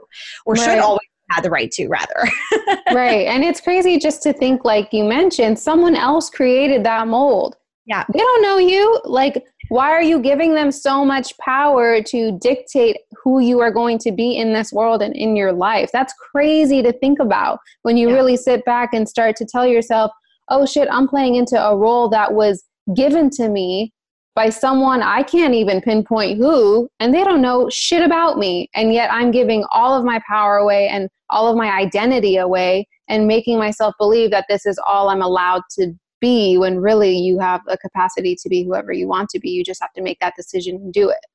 or 0.46 0.54
right. 0.54 0.64
should 0.64 0.80
always 0.80 1.08
had 1.32 1.44
the 1.44 1.50
right 1.50 1.72
to 1.72 1.88
rather. 1.88 2.28
right. 2.94 3.28
And 3.28 3.44
it's 3.44 3.62
crazy 3.62 3.98
just 3.98 4.22
to 4.24 4.34
think, 4.34 4.66
like 4.66 4.92
you 4.92 5.04
mentioned, 5.04 5.58
someone 5.58 5.96
else 5.96 6.30
created 6.30 6.84
that 6.86 7.08
mold. 7.08 7.56
Yeah. 7.86 8.06
They 8.12 8.20
don't 8.20 8.42
know 8.42 8.58
you. 8.58 9.02
Like, 9.06 9.46
why 9.72 9.90
are 9.92 10.04
you 10.04 10.20
giving 10.20 10.54
them 10.54 10.70
so 10.70 11.06
much 11.06 11.32
power 11.38 12.02
to 12.02 12.38
dictate 12.42 12.98
who 13.24 13.40
you 13.40 13.62
are 13.62 13.72
going 13.72 13.98
to 14.00 14.12
be 14.12 14.36
in 14.36 14.52
this 14.52 14.74
world 14.74 15.02
and 15.02 15.16
in 15.16 15.38
your 15.38 15.54
life? 15.54 15.90
That's 15.94 16.14
crazy 16.34 16.84
to 16.84 16.92
think 16.92 17.20
about 17.20 17.58
when 17.84 17.96
you 17.96 18.10
yeah. 18.10 18.16
really 18.16 18.36
sit 18.36 18.66
back 18.66 18.90
and 18.92 19.08
start 19.08 19.38
to 19.38 19.46
tell 19.46 19.66
yourself, 19.66 20.12
oh 20.50 20.66
shit, 20.66 20.90
I'm 20.92 21.08
playing 21.08 21.36
into 21.36 21.58
a 21.58 21.78
role 21.78 22.10
that 22.10 22.34
was 22.34 22.66
given 22.98 23.30
to 23.30 23.48
me 23.48 23.94
by 24.36 24.50
someone 24.50 25.02
I 25.02 25.24
can't 25.24 25.54
even 25.54 25.80
pinpoint 25.80 26.38
who, 26.38 26.90
and 27.00 27.14
they 27.14 27.24
don't 27.24 27.42
know 27.42 27.70
shit 27.72 28.04
about 28.04 28.38
me. 28.38 28.70
And 28.76 28.94
yet 28.94 29.10
I'm 29.10 29.32
giving 29.32 29.64
all 29.72 29.98
of 29.98 30.04
my 30.04 30.20
power 30.28 30.58
away 30.58 30.90
and 30.90 31.08
all 31.30 31.48
of 31.48 31.56
my 31.56 31.72
identity 31.72 32.36
away 32.36 32.90
and 33.08 33.26
making 33.26 33.58
myself 33.58 33.96
believe 33.98 34.32
that 34.32 34.48
this 34.50 34.66
is 34.66 34.78
all 34.86 35.08
I'm 35.08 35.22
allowed 35.22 35.62
to 35.80 35.94
be 36.22 36.58
when 36.58 36.78
really 36.78 37.18
you 37.18 37.40
have 37.40 37.62
a 37.68 37.78
capacity 37.78 38.36
to 38.36 38.48
be 38.48 38.64
whoever 38.64 38.94
you 38.94 39.08
want 39.08 39.30
to 39.32 39.40
be. 39.40 39.50
You 39.50 39.64
just 39.64 39.82
have 39.82 39.94
to 39.94 40.02
make 40.02 40.20
that 40.20 40.36
decision 40.38 40.76
and 40.78 40.94
do 40.94 41.10
it. 41.10 41.26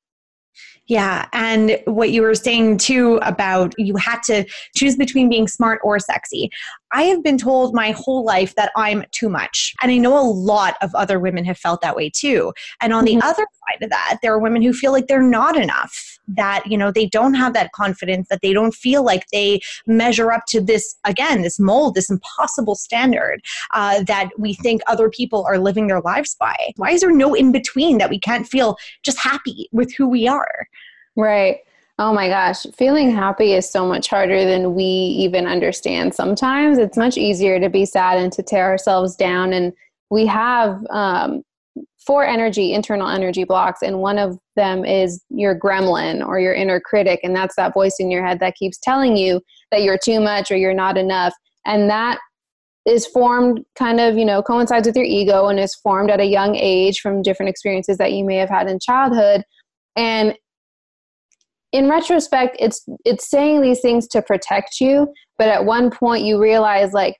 Yeah. 0.88 1.26
And 1.32 1.80
what 1.86 2.10
you 2.10 2.22
were 2.22 2.34
saying 2.34 2.78
too 2.78 3.18
about 3.22 3.74
you 3.76 3.96
had 3.96 4.22
to 4.24 4.44
choose 4.76 4.96
between 4.96 5.28
being 5.28 5.48
smart 5.48 5.80
or 5.82 5.98
sexy. 5.98 6.50
I 6.92 7.02
have 7.02 7.22
been 7.22 7.36
told 7.36 7.74
my 7.74 7.90
whole 7.90 8.24
life 8.24 8.54
that 8.54 8.70
I'm 8.76 9.04
too 9.10 9.28
much. 9.28 9.74
And 9.82 9.90
I 9.90 9.98
know 9.98 10.16
a 10.16 10.22
lot 10.22 10.76
of 10.82 10.94
other 10.94 11.18
women 11.18 11.44
have 11.44 11.58
felt 11.58 11.80
that 11.80 11.96
way 11.96 12.10
too. 12.10 12.52
And 12.80 12.92
on 12.92 13.04
mm-hmm. 13.04 13.18
the 13.18 13.26
other 13.26 13.44
side 13.68 13.82
of 13.82 13.90
that, 13.90 14.18
there 14.22 14.32
are 14.32 14.38
women 14.38 14.62
who 14.62 14.72
feel 14.72 14.92
like 14.92 15.08
they're 15.08 15.20
not 15.20 15.56
enough, 15.56 16.18
that, 16.28 16.64
you 16.66 16.78
know, 16.78 16.92
they 16.92 17.06
don't 17.06 17.34
have 17.34 17.52
that 17.54 17.72
confidence, 17.72 18.28
that 18.28 18.40
they 18.40 18.52
don't 18.52 18.72
feel 18.72 19.04
like 19.04 19.26
they 19.32 19.60
measure 19.86 20.32
up 20.32 20.44
to 20.48 20.60
this, 20.60 20.96
again, 21.04 21.42
this 21.42 21.58
mold, 21.58 21.94
this 21.94 22.08
impossible 22.08 22.76
standard 22.76 23.40
uh, 23.74 24.04
that 24.04 24.30
we 24.38 24.54
think 24.54 24.80
other 24.86 25.10
people 25.10 25.44
are 25.48 25.58
living 25.58 25.88
their 25.88 26.00
lives 26.00 26.36
by. 26.38 26.56
Why 26.76 26.92
is 26.92 27.00
there 27.00 27.12
no 27.14 27.34
in 27.34 27.50
between 27.50 27.98
that 27.98 28.10
we 28.10 28.20
can't 28.20 28.46
feel 28.46 28.76
just 29.02 29.18
happy 29.18 29.68
with 29.72 29.92
who 29.96 30.08
we 30.08 30.28
are? 30.28 30.45
Right. 31.16 31.58
Oh 31.98 32.12
my 32.12 32.28
gosh, 32.28 32.66
feeling 32.76 33.10
happy 33.10 33.54
is 33.54 33.70
so 33.70 33.86
much 33.86 34.08
harder 34.08 34.44
than 34.44 34.74
we 34.74 34.84
even 34.84 35.46
understand. 35.46 36.14
Sometimes 36.14 36.76
it's 36.76 36.98
much 36.98 37.16
easier 37.16 37.58
to 37.58 37.70
be 37.70 37.86
sad 37.86 38.18
and 38.18 38.30
to 38.34 38.42
tear 38.42 38.66
ourselves 38.66 39.16
down. 39.16 39.54
And 39.54 39.72
we 40.10 40.26
have 40.26 40.78
um, 40.90 41.42
four 42.06 42.26
energy, 42.26 42.74
internal 42.74 43.08
energy 43.08 43.44
blocks, 43.44 43.80
and 43.82 44.00
one 44.00 44.18
of 44.18 44.38
them 44.56 44.84
is 44.84 45.22
your 45.30 45.58
gremlin 45.58 46.24
or 46.24 46.38
your 46.38 46.52
inner 46.52 46.80
critic. 46.80 47.20
And 47.22 47.34
that's 47.34 47.56
that 47.56 47.72
voice 47.72 47.96
in 47.98 48.10
your 48.10 48.24
head 48.24 48.40
that 48.40 48.56
keeps 48.56 48.78
telling 48.78 49.16
you 49.16 49.40
that 49.70 49.82
you're 49.82 49.98
too 49.98 50.20
much 50.20 50.50
or 50.50 50.56
you're 50.56 50.74
not 50.74 50.98
enough. 50.98 51.32
And 51.64 51.88
that 51.88 52.18
is 52.86 53.06
formed 53.06 53.64
kind 53.74 54.00
of, 54.00 54.16
you 54.16 54.24
know, 54.24 54.42
coincides 54.42 54.86
with 54.86 54.96
your 54.96 55.04
ego 55.04 55.48
and 55.48 55.58
is 55.58 55.74
formed 55.74 56.10
at 56.10 56.20
a 56.20 56.24
young 56.24 56.54
age 56.54 57.00
from 57.00 57.22
different 57.22 57.50
experiences 57.50 57.98
that 57.98 58.12
you 58.12 58.24
may 58.24 58.36
have 58.36 58.50
had 58.50 58.68
in 58.68 58.78
childhood. 58.78 59.42
And 59.96 60.34
in 61.72 61.90
retrospect 61.90 62.56
it's 62.58 62.86
it's 63.04 63.28
saying 63.28 63.60
these 63.60 63.80
things 63.80 64.06
to 64.08 64.22
protect 64.22 64.80
you 64.80 65.12
but 65.36 65.48
at 65.48 65.64
one 65.64 65.90
point 65.90 66.24
you 66.24 66.40
realize 66.40 66.92
like 66.92 67.16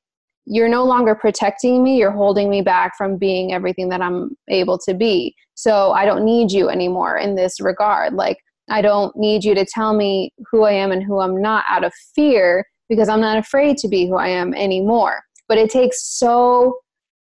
you're 0.46 0.68
no 0.68 0.84
longer 0.84 1.14
protecting 1.14 1.82
me 1.82 1.96
you're 1.98 2.12
holding 2.12 2.48
me 2.48 2.62
back 2.62 2.96
from 2.96 3.18
being 3.18 3.52
everything 3.52 3.88
that 3.88 4.00
i'm 4.00 4.36
able 4.48 4.78
to 4.78 4.94
be. 4.94 5.34
So 5.54 5.92
i 5.92 6.04
don't 6.04 6.24
need 6.24 6.52
you 6.52 6.68
anymore 6.68 7.18
in 7.18 7.34
this 7.34 7.60
regard. 7.60 8.14
Like 8.14 8.38
i 8.70 8.80
don't 8.80 9.14
need 9.16 9.44
you 9.44 9.54
to 9.54 9.66
tell 9.66 9.94
me 9.94 10.32
who 10.50 10.62
i 10.62 10.72
am 10.72 10.92
and 10.92 11.02
who 11.02 11.20
i'm 11.20 11.40
not 11.40 11.64
out 11.68 11.84
of 11.84 11.92
fear 12.14 12.64
because 12.88 13.08
i'm 13.08 13.20
not 13.20 13.38
afraid 13.38 13.76
to 13.78 13.88
be 13.88 14.06
who 14.06 14.16
i 14.16 14.28
am 14.28 14.54
anymore. 14.54 15.22
But 15.48 15.58
it 15.58 15.70
takes 15.70 16.02
so 16.02 16.78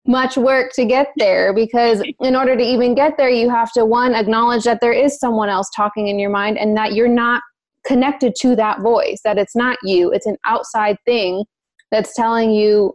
much 0.07 0.37
work 0.37 0.73
to 0.73 0.85
get 0.85 1.09
there 1.17 1.53
because 1.53 2.03
in 2.21 2.35
order 2.35 2.57
to 2.57 2.63
even 2.63 2.95
get 2.95 3.17
there 3.17 3.31
you 3.31 3.51
have 3.51 3.73
to 3.73 3.85
one 3.85 4.15
acknowledge 4.15 4.65
that 4.65 4.81
there 4.81 4.93
is 4.93 5.19
someone 5.19 5.49
else 5.49 5.69
talking 5.75 6.09
in 6.09 6.19
your 6.19 6.31
mind 6.31 6.59
and 6.59 6.77
that 6.77 6.95
you're 6.95 7.09
not 7.09 7.43
connected 7.87 8.35
to 8.35 8.55
that 8.55 8.81
voice 8.81 9.21
that 9.25 9.39
it's 9.39 9.57
not 9.57 9.79
you 9.83 10.11
it's 10.13 10.27
an 10.27 10.37
outside 10.45 10.97
thing 11.07 11.45
that's 11.91 12.15
telling 12.15 12.51
you 12.51 12.95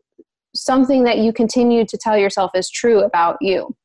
something 0.55 1.03
that 1.03 1.19
you 1.19 1.33
continue 1.33 1.85
to 1.85 1.97
tell 1.97 2.17
yourself 2.17 2.51
is 2.55 2.69
true 2.69 3.01
about 3.01 3.37
you. 3.41 3.75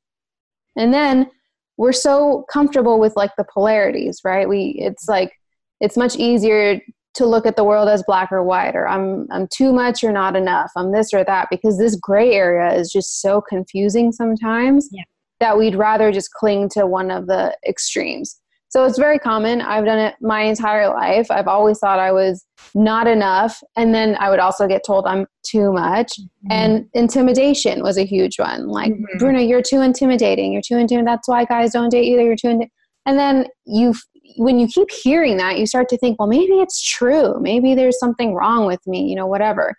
And 0.76 0.94
then 0.94 1.28
we're 1.76 1.92
so 1.92 2.44
comfortable 2.50 3.00
with 3.00 3.16
like 3.16 3.32
the 3.36 3.44
polarities, 3.52 4.20
right? 4.24 4.48
We 4.48 4.76
it's 4.78 5.08
like 5.08 5.32
it's 5.80 5.96
much 5.96 6.16
easier 6.16 6.80
to 7.14 7.26
look 7.26 7.46
at 7.46 7.56
the 7.56 7.64
world 7.64 7.88
as 7.88 8.02
black 8.06 8.30
or 8.30 8.42
white 8.42 8.76
or 8.76 8.88
I'm 8.88 9.26
I'm 9.30 9.48
too 9.52 9.72
much 9.72 10.04
or 10.04 10.12
not 10.12 10.36
enough. 10.36 10.70
I'm 10.76 10.92
this 10.92 11.12
or 11.12 11.24
that 11.24 11.48
because 11.50 11.78
this 11.78 11.96
gray 11.96 12.32
area 12.32 12.72
is 12.74 12.90
just 12.90 13.20
so 13.20 13.40
confusing 13.40 14.12
sometimes 14.12 14.88
yeah. 14.92 15.02
that 15.40 15.58
we'd 15.58 15.74
rather 15.74 16.12
just 16.12 16.32
cling 16.32 16.68
to 16.70 16.86
one 16.86 17.10
of 17.10 17.26
the 17.26 17.56
extremes. 17.66 18.40
So 18.70 18.84
it's 18.84 18.98
very 18.98 19.18
common. 19.18 19.60
I've 19.60 19.84
done 19.84 19.98
it 19.98 20.14
my 20.20 20.42
entire 20.42 20.88
life. 20.88 21.28
I've 21.28 21.48
always 21.48 21.80
thought 21.80 21.98
I 21.98 22.12
was 22.12 22.46
not 22.72 23.08
enough. 23.08 23.60
And 23.76 23.92
then 23.92 24.16
I 24.20 24.30
would 24.30 24.38
also 24.38 24.68
get 24.68 24.82
told 24.86 25.08
I'm 25.08 25.26
too 25.42 25.72
much. 25.72 26.12
Mm-hmm. 26.12 26.52
And 26.52 26.86
intimidation 26.94 27.82
was 27.82 27.98
a 27.98 28.04
huge 28.04 28.38
one. 28.38 28.68
Like, 28.68 28.92
mm-hmm. 28.92 29.18
Bruna, 29.18 29.40
you're 29.40 29.60
too 29.60 29.80
intimidating. 29.80 30.52
You're 30.52 30.62
too 30.62 30.76
intimidating. 30.76 31.04
That's 31.04 31.26
why 31.26 31.46
guys 31.46 31.72
don't 31.72 31.88
date 31.88 32.06
you. 32.06 32.20
You're 32.20 32.36
too 32.36 32.46
intimidating. 32.46 32.70
And 33.06 33.18
then 33.18 33.46
you, 33.66 33.94
when 34.36 34.58
you 34.58 34.66
keep 34.66 34.90
hearing 34.90 35.36
that, 35.38 35.58
you 35.58 35.66
start 35.66 35.88
to 35.90 35.98
think, 35.98 36.18
well, 36.18 36.28
maybe 36.28 36.54
it's 36.54 36.82
true. 36.82 37.38
Maybe 37.40 37.74
there's 37.74 37.98
something 37.98 38.34
wrong 38.34 38.66
with 38.66 38.80
me, 38.86 39.02
you 39.08 39.14
know, 39.14 39.26
whatever. 39.26 39.74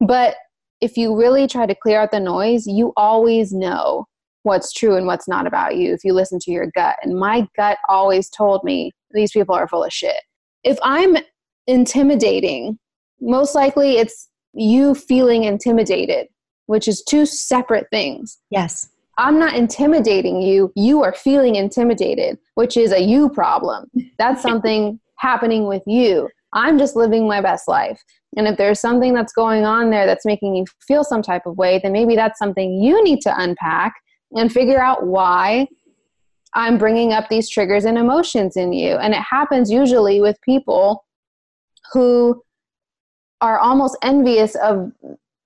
But 0.00 0.36
if 0.80 0.96
you 0.96 1.16
really 1.16 1.46
try 1.46 1.66
to 1.66 1.74
clear 1.74 2.00
out 2.00 2.10
the 2.10 2.20
noise, 2.20 2.66
you 2.66 2.92
always 2.96 3.52
know 3.52 4.06
what's 4.42 4.72
true 4.72 4.96
and 4.96 5.06
what's 5.06 5.26
not 5.26 5.46
about 5.46 5.76
you 5.76 5.92
if 5.94 6.04
you 6.04 6.12
listen 6.12 6.38
to 6.40 6.50
your 6.50 6.70
gut. 6.74 6.96
And 7.02 7.18
my 7.18 7.48
gut 7.56 7.78
always 7.88 8.28
told 8.28 8.62
me 8.64 8.92
these 9.12 9.32
people 9.32 9.54
are 9.54 9.68
full 9.68 9.84
of 9.84 9.92
shit. 9.92 10.16
If 10.62 10.78
I'm 10.82 11.16
intimidating, 11.66 12.78
most 13.20 13.54
likely 13.54 13.96
it's 13.96 14.28
you 14.52 14.94
feeling 14.94 15.44
intimidated, 15.44 16.28
which 16.66 16.88
is 16.88 17.02
two 17.02 17.26
separate 17.26 17.86
things. 17.90 18.38
Yes. 18.50 18.88
I'm 19.18 19.38
not 19.38 19.54
intimidating 19.54 20.42
you. 20.42 20.72
You 20.74 21.02
are 21.02 21.12
feeling 21.12 21.56
intimidated, 21.56 22.38
which 22.54 22.76
is 22.76 22.92
a 22.92 23.00
you 23.00 23.28
problem. 23.30 23.90
That's 24.18 24.42
something 24.48 25.00
happening 25.16 25.66
with 25.66 25.82
you. 25.86 26.28
I'm 26.52 26.78
just 26.78 26.96
living 26.96 27.26
my 27.26 27.40
best 27.40 27.68
life. 27.68 28.02
And 28.36 28.46
if 28.48 28.56
there's 28.56 28.80
something 28.80 29.14
that's 29.14 29.32
going 29.32 29.64
on 29.64 29.90
there 29.90 30.06
that's 30.06 30.24
making 30.24 30.56
you 30.56 30.64
feel 30.86 31.04
some 31.04 31.22
type 31.22 31.46
of 31.46 31.56
way, 31.56 31.80
then 31.82 31.92
maybe 31.92 32.16
that's 32.16 32.38
something 32.38 32.82
you 32.82 33.02
need 33.04 33.20
to 33.22 33.34
unpack 33.36 33.94
and 34.32 34.52
figure 34.52 34.80
out 34.80 35.06
why 35.06 35.68
I'm 36.54 36.78
bringing 36.78 37.12
up 37.12 37.28
these 37.28 37.48
triggers 37.48 37.84
and 37.84 37.98
emotions 37.98 38.56
in 38.56 38.72
you. 38.72 38.96
And 38.96 39.14
it 39.14 39.20
happens 39.20 39.70
usually 39.70 40.20
with 40.20 40.40
people 40.42 41.04
who 41.92 42.42
are 43.40 43.58
almost 43.58 43.96
envious 44.02 44.54
of 44.56 44.92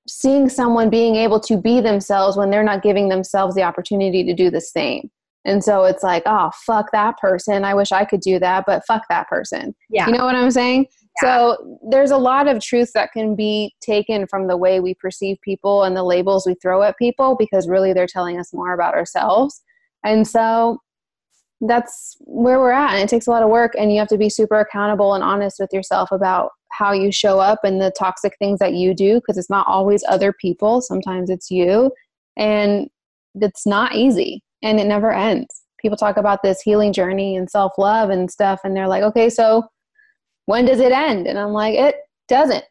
seeing 0.08 0.48
someone 0.48 0.90
being 0.90 1.16
able 1.16 1.40
to 1.40 1.56
be 1.56 1.80
themselves 1.80 2.36
when 2.36 2.50
they're 2.50 2.62
not 2.62 2.82
giving 2.82 3.08
themselves 3.08 3.54
the 3.54 3.62
opportunity 3.62 4.24
to 4.24 4.34
do 4.34 4.50
the 4.50 4.60
same. 4.60 5.10
And 5.44 5.62
so 5.62 5.84
it's 5.84 6.02
like, 6.02 6.22
oh, 6.26 6.50
fuck 6.66 6.90
that 6.92 7.16
person. 7.18 7.64
I 7.64 7.74
wish 7.74 7.92
I 7.92 8.04
could 8.04 8.20
do 8.20 8.38
that, 8.38 8.64
but 8.66 8.84
fuck 8.86 9.02
that 9.08 9.28
person. 9.28 9.74
Yeah. 9.88 10.06
You 10.06 10.12
know 10.12 10.24
what 10.24 10.34
I'm 10.34 10.50
saying? 10.50 10.86
So 11.20 11.78
there's 11.90 12.12
a 12.12 12.16
lot 12.16 12.46
of 12.46 12.62
truth 12.62 12.92
that 12.94 13.10
can 13.12 13.34
be 13.34 13.74
taken 13.80 14.26
from 14.28 14.46
the 14.46 14.56
way 14.56 14.78
we 14.78 14.94
perceive 14.94 15.36
people 15.42 15.82
and 15.82 15.96
the 15.96 16.04
labels 16.04 16.46
we 16.46 16.54
throw 16.62 16.82
at 16.82 16.96
people 16.96 17.34
because 17.36 17.68
really 17.68 17.92
they're 17.92 18.06
telling 18.06 18.38
us 18.38 18.52
more 18.52 18.72
about 18.72 18.94
ourselves. 18.94 19.62
And 20.04 20.26
so 20.28 20.78
that's 21.60 22.16
where 22.20 22.60
we're 22.60 22.72
at. 22.72 22.92
And 22.92 23.02
it 23.02 23.08
takes 23.08 23.26
a 23.26 23.30
lot 23.30 23.42
of 23.42 23.50
work, 23.50 23.72
and 23.78 23.92
you 23.92 23.98
have 23.98 24.08
to 24.08 24.18
be 24.18 24.28
super 24.28 24.58
accountable 24.58 25.14
and 25.14 25.24
honest 25.24 25.58
with 25.58 25.72
yourself 25.72 26.10
about 26.12 26.50
how 26.72 26.92
you 26.92 27.10
show 27.10 27.40
up 27.40 27.60
and 27.64 27.80
the 27.80 27.92
toxic 27.98 28.36
things 28.38 28.58
that 28.58 28.74
you 28.74 28.94
do 28.94 29.14
because 29.16 29.38
it's 29.38 29.50
not 29.50 29.66
always 29.66 30.04
other 30.08 30.32
people, 30.32 30.80
sometimes 30.80 31.30
it's 31.30 31.50
you. 31.50 31.90
And 32.36 32.88
it's 33.34 33.66
not 33.66 33.94
easy 33.94 34.42
and 34.62 34.78
it 34.78 34.86
never 34.86 35.12
ends. 35.12 35.62
People 35.80 35.96
talk 35.96 36.16
about 36.16 36.42
this 36.42 36.60
healing 36.60 36.92
journey 36.92 37.36
and 37.36 37.48
self 37.48 37.72
love 37.78 38.10
and 38.10 38.30
stuff, 38.30 38.60
and 38.64 38.76
they're 38.76 38.88
like, 38.88 39.02
okay, 39.02 39.30
so 39.30 39.64
when 40.46 40.64
does 40.64 40.80
it 40.80 40.92
end? 40.92 41.26
And 41.26 41.38
I'm 41.38 41.52
like, 41.52 41.74
it 41.74 41.96
doesn't. 42.28 42.64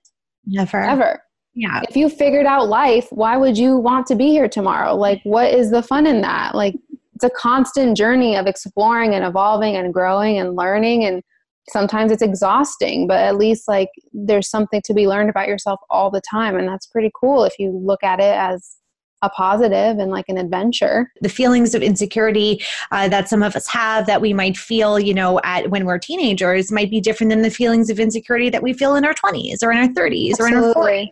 Never. 0.45 0.81
Ever. 0.81 1.21
Yeah. 1.53 1.81
If 1.89 1.95
you 1.95 2.09
figured 2.09 2.45
out 2.45 2.67
life, 2.67 3.07
why 3.11 3.37
would 3.37 3.57
you 3.57 3.77
want 3.77 4.07
to 4.07 4.15
be 4.15 4.27
here 4.27 4.47
tomorrow? 4.47 4.95
Like, 4.95 5.21
what 5.23 5.53
is 5.53 5.71
the 5.71 5.81
fun 5.81 6.05
in 6.05 6.21
that? 6.21 6.53
Like, 6.53 6.75
it's 7.17 7.23
a 7.23 7.35
constant 7.35 7.97
journey 7.97 8.35
of 8.35 8.45
exploring 8.45 9.15
and 9.15 9.25
evolving 9.25 9.75
and 9.75 9.91
growing 9.91 10.37
and 10.37 10.55
learning. 10.55 11.03
And 11.03 11.23
sometimes 11.69 12.11
it's 12.11 12.21
exhausting, 12.21 13.07
but 13.07 13.19
at 13.19 13.37
least, 13.37 13.67
like, 13.67 13.89
there's 14.13 14.47
something 14.47 14.83
to 14.85 14.93
be 14.93 15.07
learned 15.07 15.31
about 15.31 15.47
yourself 15.47 15.79
all 15.89 16.11
the 16.11 16.21
time. 16.29 16.55
And 16.55 16.67
that's 16.67 16.85
pretty 16.85 17.09
cool 17.19 17.43
if 17.43 17.57
you 17.57 17.71
look 17.71 18.03
at 18.03 18.19
it 18.19 18.35
as 18.35 18.75
a 19.23 19.29
positive 19.29 19.97
and 19.97 20.11
like 20.11 20.25
an 20.27 20.37
adventure. 20.37 21.11
The 21.21 21.29
feelings 21.29 21.73
of 21.73 21.81
insecurity 21.81 22.61
uh, 22.91 23.07
that 23.07 23.29
some 23.29 23.41
of 23.41 23.55
us 23.55 23.67
have 23.67 24.05
that 24.05 24.21
we 24.21 24.31
might 24.31 24.55
feel, 24.55 24.99
you 24.99 25.15
know, 25.15 25.41
at 25.43 25.71
when 25.71 25.85
we're 25.85 25.97
teenagers 25.97 26.71
might 26.71 26.91
be 26.91 27.01
different 27.01 27.31
than 27.31 27.41
the 27.41 27.49
feelings 27.49 27.89
of 27.89 27.99
insecurity 27.99 28.51
that 28.51 28.61
we 28.61 28.73
feel 28.73 28.95
in 28.95 29.03
our 29.03 29.15
20s 29.15 29.63
or 29.63 29.71
in 29.71 29.79
our 29.79 29.87
30s 29.87 30.33
Absolutely. 30.33 30.39
or 30.39 30.47
in 30.49 30.53
our 30.55 30.73
40s. 30.75 31.07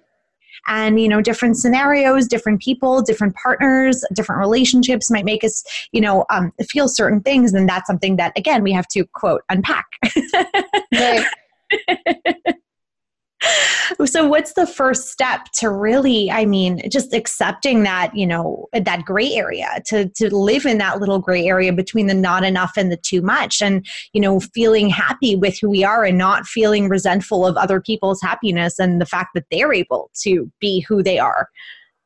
And, 0.68 1.00
you 1.00 1.08
know, 1.08 1.22
different 1.22 1.58
scenarios, 1.58 2.28
different 2.28 2.62
people, 2.62 3.02
different 3.02 3.36
partners, 3.36 4.04
different 4.14 4.40
relationships 4.40 5.12
might 5.12 5.26
make 5.26 5.44
us, 5.44 5.64
you 5.92 6.02
know, 6.02 6.26
um, 6.30 6.52
feel 6.70 6.88
certain 6.88 7.22
things. 7.22 7.54
And 7.54 7.68
that's 7.68 7.88
something 7.88 8.16
that, 8.18 8.34
again, 8.38 8.64
we 8.64 8.72
have 8.72 8.88
to, 8.90 9.06
quote, 9.14 9.42
unpack. 9.50 9.86
right. 10.94 11.26
so 14.06 14.28
what's 14.28 14.54
the 14.54 14.68
first 14.68 15.10
step 15.10 15.46
to 15.54 15.70
really 15.70 16.32
i 16.32 16.46
mean 16.46 16.82
just 16.90 17.14
accepting 17.14 17.84
that 17.84 18.16
you 18.16 18.26
know 18.26 18.68
that 18.74 19.06
gray 19.06 19.34
area 19.34 19.82
to 19.86 20.10
to 20.10 20.34
live 20.36 20.66
in 20.66 20.78
that 20.78 21.00
little 21.00 21.20
gray 21.20 21.46
area 21.46 21.72
between 21.74 22.08
the 22.08 22.14
not 22.14 22.44
enough 22.44 22.74
and 22.78 22.92
the 22.92 22.98
too 22.98 23.22
much? 23.22 23.62
And 23.62 23.86
you 24.14 24.22
know 24.22 24.40
feeling 24.40 24.90
happy 24.90 25.36
with 25.36 25.60
who 25.60 25.70
we 25.70 25.84
are 25.84 26.04
and 26.04 26.18
not 26.18 26.46
feeling 26.46 26.90
resentful 26.90 27.46
of 27.46 27.58
other 27.58 27.82
people's 27.82 28.22
happiness 28.22 28.80
and 28.80 29.00
the 29.00 29.06
fact 29.06 29.30
that 29.36 29.46
they're 29.52 29.74
able 29.74 30.12
to 30.24 30.52
be 30.60 30.82
who 30.82 31.04
they 31.04 31.20
are. 31.20 31.50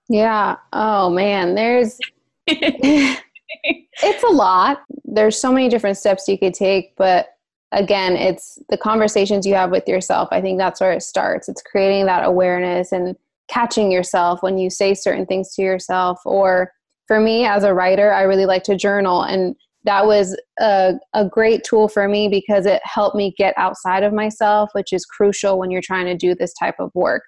Yeah. 0.09 0.57
Oh 0.73 1.09
man. 1.09 1.55
There's 1.55 1.99
it's 2.47 4.23
a 4.23 4.27
lot. 4.27 4.81
There's 5.05 5.39
so 5.39 5.51
many 5.51 5.69
different 5.69 5.97
steps 5.97 6.27
you 6.27 6.37
could 6.37 6.53
take 6.53 6.95
but 6.97 7.27
again 7.71 8.15
it's 8.15 8.57
the 8.69 8.77
conversations 8.77 9.45
you 9.45 9.55
have 9.55 9.71
with 9.71 9.87
yourself. 9.87 10.29
I 10.31 10.41
think 10.41 10.57
that's 10.57 10.81
where 10.81 10.93
it 10.93 11.03
starts. 11.03 11.49
It's 11.49 11.61
creating 11.61 12.05
that 12.07 12.25
awareness 12.25 12.91
and 12.91 13.15
catching 13.47 13.91
yourself 13.91 14.43
when 14.43 14.57
you 14.57 14.69
say 14.69 14.93
certain 14.93 15.25
things 15.25 15.53
to 15.55 15.61
yourself. 15.61 16.19
Or 16.25 16.71
for 17.09 17.19
me 17.19 17.43
as 17.43 17.63
a 17.63 17.73
writer 17.73 18.13
i 18.13 18.21
really 18.21 18.45
like 18.45 18.63
to 18.63 18.77
journal 18.77 19.23
and 19.23 19.55
that 19.83 20.05
was 20.05 20.37
a, 20.59 20.93
a 21.13 21.25
great 21.25 21.63
tool 21.63 21.87
for 21.87 22.07
me 22.07 22.27
because 22.27 22.65
it 22.65 22.81
helped 22.83 23.15
me 23.15 23.33
get 23.37 23.53
outside 23.57 24.03
of 24.03 24.13
myself 24.13 24.69
which 24.73 24.93
is 24.93 25.05
crucial 25.05 25.57
when 25.57 25.71
you're 25.71 25.81
trying 25.81 26.05
to 26.05 26.15
do 26.15 26.35
this 26.35 26.53
type 26.53 26.75
of 26.79 26.91
work. 26.93 27.23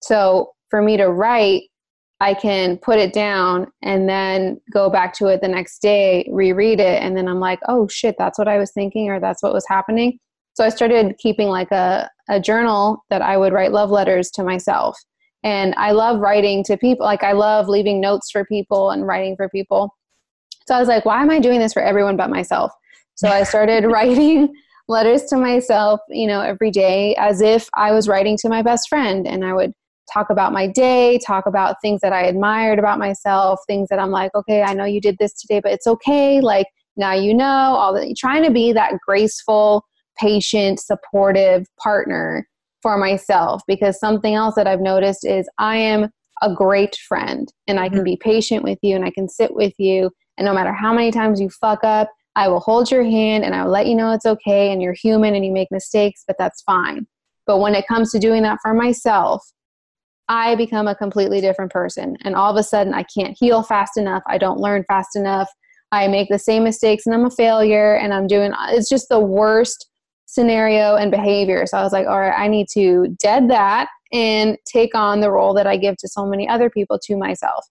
So 0.00 0.50
for 0.70 0.82
me 0.82 0.96
to 0.96 1.08
write 1.08 1.64
I 2.22 2.34
can 2.34 2.78
put 2.78 3.00
it 3.00 3.12
down 3.12 3.66
and 3.82 4.08
then 4.08 4.60
go 4.72 4.88
back 4.88 5.12
to 5.14 5.26
it 5.26 5.40
the 5.40 5.48
next 5.48 5.82
day, 5.82 6.24
reread 6.30 6.78
it, 6.78 7.02
and 7.02 7.16
then 7.16 7.26
I'm 7.26 7.40
like, 7.40 7.58
oh 7.66 7.88
shit, 7.88 8.14
that's 8.16 8.38
what 8.38 8.46
I 8.46 8.58
was 8.58 8.70
thinking 8.70 9.10
or 9.10 9.18
that's 9.18 9.42
what 9.42 9.52
was 9.52 9.66
happening. 9.68 10.20
So 10.54 10.64
I 10.64 10.68
started 10.68 11.16
keeping 11.18 11.48
like 11.48 11.72
a, 11.72 12.08
a 12.28 12.38
journal 12.38 13.04
that 13.10 13.22
I 13.22 13.36
would 13.36 13.52
write 13.52 13.72
love 13.72 13.90
letters 13.90 14.30
to 14.32 14.44
myself. 14.44 14.96
And 15.42 15.74
I 15.76 15.90
love 15.90 16.20
writing 16.20 16.62
to 16.64 16.76
people. 16.76 17.04
Like 17.04 17.24
I 17.24 17.32
love 17.32 17.68
leaving 17.68 18.00
notes 18.00 18.30
for 18.30 18.44
people 18.44 18.92
and 18.92 19.04
writing 19.04 19.34
for 19.34 19.48
people. 19.48 19.92
So 20.68 20.76
I 20.76 20.78
was 20.78 20.86
like, 20.86 21.04
why 21.04 21.22
am 21.22 21.30
I 21.30 21.40
doing 21.40 21.58
this 21.58 21.72
for 21.72 21.82
everyone 21.82 22.16
but 22.16 22.30
myself? 22.30 22.70
So 23.16 23.30
I 23.30 23.42
started 23.42 23.84
writing 23.90 24.54
letters 24.86 25.24
to 25.24 25.36
myself, 25.36 25.98
you 26.08 26.28
know, 26.28 26.40
every 26.40 26.70
day 26.70 27.16
as 27.16 27.40
if 27.40 27.68
I 27.74 27.90
was 27.90 28.06
writing 28.06 28.36
to 28.42 28.48
my 28.48 28.62
best 28.62 28.88
friend. 28.88 29.26
And 29.26 29.44
I 29.44 29.54
would 29.54 29.72
talk 30.12 30.30
about 30.30 30.52
my 30.52 30.66
day, 30.66 31.18
talk 31.26 31.46
about 31.46 31.76
things 31.80 32.00
that 32.02 32.12
I 32.12 32.22
admired 32.22 32.78
about 32.78 32.98
myself, 32.98 33.60
things 33.66 33.88
that 33.88 33.98
I'm 33.98 34.10
like, 34.10 34.34
okay, 34.34 34.62
I 34.62 34.74
know 34.74 34.84
you 34.84 35.00
did 35.00 35.16
this 35.18 35.32
today, 35.34 35.60
but 35.60 35.72
it's 35.72 35.86
okay. 35.86 36.40
Like 36.40 36.66
now 36.96 37.12
you 37.12 37.34
know, 37.34 37.44
all 37.46 37.94
the 37.94 38.14
trying 38.18 38.42
to 38.44 38.50
be 38.50 38.72
that 38.72 38.94
graceful, 39.06 39.84
patient, 40.18 40.80
supportive 40.80 41.66
partner 41.82 42.46
for 42.82 42.98
myself 42.98 43.62
because 43.66 43.98
something 43.98 44.34
else 44.34 44.56
that 44.56 44.66
I've 44.66 44.80
noticed 44.80 45.24
is 45.24 45.48
I 45.58 45.76
am 45.76 46.10
a 46.42 46.52
great 46.52 46.96
friend 47.08 47.50
and 47.68 47.78
I 47.78 47.88
can 47.88 47.98
mm-hmm. 47.98 48.04
be 48.04 48.16
patient 48.16 48.64
with 48.64 48.78
you 48.82 48.96
and 48.96 49.04
I 49.04 49.10
can 49.10 49.28
sit 49.28 49.54
with 49.54 49.72
you. 49.78 50.10
And 50.36 50.44
no 50.44 50.52
matter 50.52 50.72
how 50.72 50.92
many 50.92 51.12
times 51.12 51.40
you 51.40 51.48
fuck 51.48 51.84
up, 51.84 52.10
I 52.34 52.48
will 52.48 52.60
hold 52.60 52.90
your 52.90 53.04
hand 53.04 53.44
and 53.44 53.54
I 53.54 53.64
will 53.64 53.70
let 53.70 53.86
you 53.86 53.94
know 53.94 54.12
it's 54.12 54.26
okay 54.26 54.72
and 54.72 54.82
you're 54.82 54.94
human 54.94 55.34
and 55.34 55.44
you 55.44 55.52
make 55.52 55.68
mistakes, 55.70 56.24
but 56.26 56.36
that's 56.38 56.62
fine. 56.62 57.06
But 57.46 57.58
when 57.58 57.74
it 57.74 57.86
comes 57.86 58.10
to 58.12 58.18
doing 58.18 58.42
that 58.42 58.58
for 58.62 58.74
myself, 58.74 59.44
I 60.28 60.54
become 60.54 60.88
a 60.88 60.94
completely 60.94 61.40
different 61.40 61.72
person. 61.72 62.16
And 62.22 62.34
all 62.34 62.50
of 62.50 62.56
a 62.56 62.62
sudden, 62.62 62.94
I 62.94 63.04
can't 63.04 63.36
heal 63.38 63.62
fast 63.62 63.96
enough. 63.96 64.22
I 64.26 64.38
don't 64.38 64.60
learn 64.60 64.84
fast 64.84 65.16
enough. 65.16 65.48
I 65.90 66.08
make 66.08 66.30
the 66.30 66.38
same 66.38 66.64
mistakes 66.64 67.04
and 67.06 67.14
I'm 67.14 67.26
a 67.26 67.30
failure 67.30 67.96
and 67.96 68.14
I'm 68.14 68.26
doing 68.26 68.52
it's 68.70 68.88
just 68.88 69.10
the 69.10 69.20
worst 69.20 69.90
scenario 70.24 70.96
and 70.96 71.10
behavior. 71.10 71.66
So 71.66 71.76
I 71.76 71.82
was 71.82 71.92
like, 71.92 72.06
all 72.06 72.18
right, 72.18 72.34
I 72.34 72.48
need 72.48 72.68
to 72.72 73.14
dead 73.18 73.50
that 73.50 73.88
and 74.12 74.56
take 74.64 74.94
on 74.94 75.20
the 75.20 75.30
role 75.30 75.52
that 75.54 75.66
I 75.66 75.76
give 75.76 75.96
to 75.98 76.08
so 76.08 76.24
many 76.24 76.48
other 76.48 76.70
people 76.70 76.98
to 77.04 77.16
myself. 77.16 77.66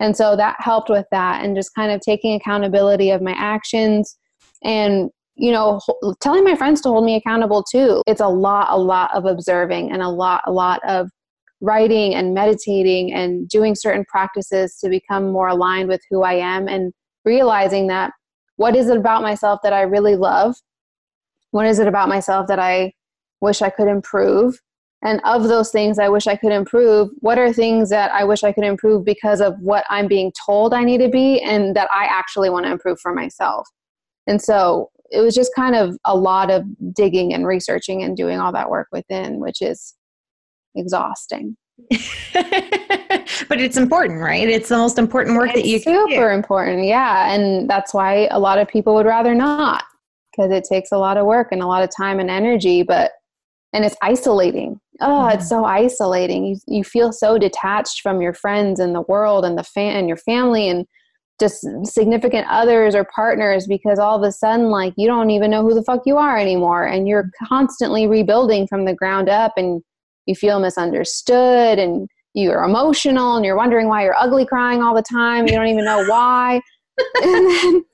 And 0.00 0.16
so 0.16 0.36
that 0.36 0.56
helped 0.58 0.88
with 0.88 1.06
that 1.10 1.44
and 1.44 1.54
just 1.54 1.74
kind 1.74 1.92
of 1.92 2.00
taking 2.00 2.34
accountability 2.34 3.10
of 3.10 3.22
my 3.22 3.34
actions 3.36 4.16
and 4.64 5.10
you 5.34 5.52
know 5.52 5.80
telling 6.22 6.44
my 6.44 6.56
friends 6.56 6.80
to 6.80 6.88
hold 6.88 7.04
me 7.04 7.16
accountable 7.16 7.62
too. 7.62 8.02
It's 8.06 8.22
a 8.22 8.28
lot 8.28 8.68
a 8.70 8.78
lot 8.78 9.14
of 9.14 9.26
observing 9.26 9.92
and 9.92 10.02
a 10.02 10.08
lot 10.08 10.42
a 10.46 10.52
lot 10.52 10.80
of 10.88 11.10
writing 11.60 12.14
and 12.14 12.34
meditating 12.34 13.12
and 13.12 13.48
doing 13.48 13.74
certain 13.74 14.04
practices 14.04 14.78
to 14.82 14.88
become 14.88 15.32
more 15.32 15.48
aligned 15.48 15.88
with 15.88 16.02
who 16.10 16.22
I 16.22 16.34
am 16.34 16.68
and 16.68 16.92
realizing 17.24 17.86
that 17.88 18.12
what 18.56 18.76
is 18.76 18.88
it 18.88 18.96
about 18.96 19.22
myself 19.22 19.60
that 19.62 19.72
I 19.72 19.82
really 19.82 20.16
love? 20.16 20.56
What 21.50 21.66
is 21.66 21.78
it 21.78 21.88
about 21.88 22.08
myself 22.08 22.46
that 22.48 22.58
I 22.58 22.92
wish 23.40 23.62
I 23.62 23.70
could 23.70 23.88
improve? 23.88 24.60
And 25.02 25.20
of 25.24 25.44
those 25.44 25.70
things 25.70 25.98
I 25.98 26.08
wish 26.08 26.26
I 26.26 26.36
could 26.36 26.52
improve, 26.52 27.10
what 27.20 27.38
are 27.38 27.52
things 27.52 27.90
that 27.90 28.10
I 28.12 28.24
wish 28.24 28.42
I 28.42 28.52
could 28.52 28.64
improve 28.64 29.04
because 29.04 29.40
of 29.40 29.54
what 29.60 29.84
I'm 29.90 30.08
being 30.08 30.32
told 30.44 30.72
I 30.72 30.84
need 30.84 30.98
to 30.98 31.08
be 31.08 31.40
and 31.42 31.76
that 31.76 31.88
I 31.94 32.06
actually 32.06 32.50
want 32.50 32.66
to 32.66 32.72
improve 32.72 32.98
for 33.00 33.14
myself? 33.14 33.68
And 34.26 34.40
so 34.40 34.90
it 35.10 35.20
was 35.20 35.34
just 35.34 35.54
kind 35.54 35.76
of 35.76 35.96
a 36.04 36.16
lot 36.16 36.50
of 36.50 36.64
digging 36.94 37.32
and 37.32 37.46
researching 37.46 38.02
and 38.02 38.16
doing 38.16 38.38
all 38.38 38.52
that 38.52 38.70
work 38.70 38.88
within, 38.90 39.38
which 39.38 39.62
is 39.62 39.94
exhausting. 40.76 41.56
but 41.90 43.60
it's 43.60 43.76
important, 43.76 44.20
right? 44.20 44.48
It's 44.48 44.68
the 44.68 44.76
most 44.76 44.98
important 44.98 45.36
work 45.36 45.50
it's 45.50 45.60
that 45.60 45.66
you 45.66 45.78
super 45.78 46.32
important, 46.32 46.84
yeah. 46.84 47.32
And 47.32 47.68
that's 47.68 47.92
why 47.92 48.28
a 48.30 48.38
lot 48.38 48.58
of 48.58 48.68
people 48.68 48.94
would 48.94 49.06
rather 49.06 49.34
not 49.34 49.84
because 50.30 50.50
it 50.50 50.64
takes 50.64 50.92
a 50.92 50.98
lot 50.98 51.16
of 51.16 51.26
work 51.26 51.48
and 51.52 51.62
a 51.62 51.66
lot 51.66 51.82
of 51.82 51.90
time 51.94 52.18
and 52.18 52.30
energy. 52.30 52.82
But 52.82 53.12
and 53.72 53.84
it's 53.84 53.96
isolating. 54.02 54.80
Oh, 55.00 55.06
mm-hmm. 55.06 55.38
it's 55.38 55.48
so 55.48 55.64
isolating. 55.64 56.46
You 56.46 56.56
you 56.66 56.84
feel 56.84 57.12
so 57.12 57.36
detached 57.36 58.00
from 58.00 58.22
your 58.22 58.32
friends 58.32 58.80
and 58.80 58.94
the 58.94 59.02
world 59.02 59.44
and 59.44 59.58
the 59.58 59.64
fan 59.64 59.96
and 59.96 60.08
your 60.08 60.16
family 60.16 60.68
and 60.68 60.86
just 61.38 61.66
significant 61.84 62.46
others 62.48 62.94
or 62.94 63.04
partners 63.14 63.66
because 63.66 63.98
all 63.98 64.16
of 64.16 64.22
a 64.22 64.32
sudden 64.32 64.70
like 64.70 64.94
you 64.96 65.06
don't 65.06 65.30
even 65.30 65.50
know 65.50 65.62
who 65.62 65.74
the 65.74 65.82
fuck 65.82 66.00
you 66.06 66.16
are 66.16 66.38
anymore 66.38 66.84
and 66.84 67.06
you're 67.06 67.30
constantly 67.46 68.06
rebuilding 68.06 68.66
from 68.66 68.86
the 68.86 68.94
ground 68.94 69.28
up 69.28 69.52
and 69.56 69.82
you 70.26 70.34
feel 70.34 70.60
misunderstood 70.60 71.78
and 71.78 72.08
you're 72.34 72.64
emotional 72.64 73.36
and 73.36 73.44
you're 73.44 73.56
wondering 73.56 73.88
why 73.88 74.04
you're 74.04 74.16
ugly 74.16 74.44
crying 74.44 74.82
all 74.82 74.94
the 74.94 75.02
time 75.02 75.46
you 75.46 75.54
don't 75.54 75.68
even 75.68 75.84
know 75.84 76.04
why. 76.06 76.60
Then, 77.20 77.84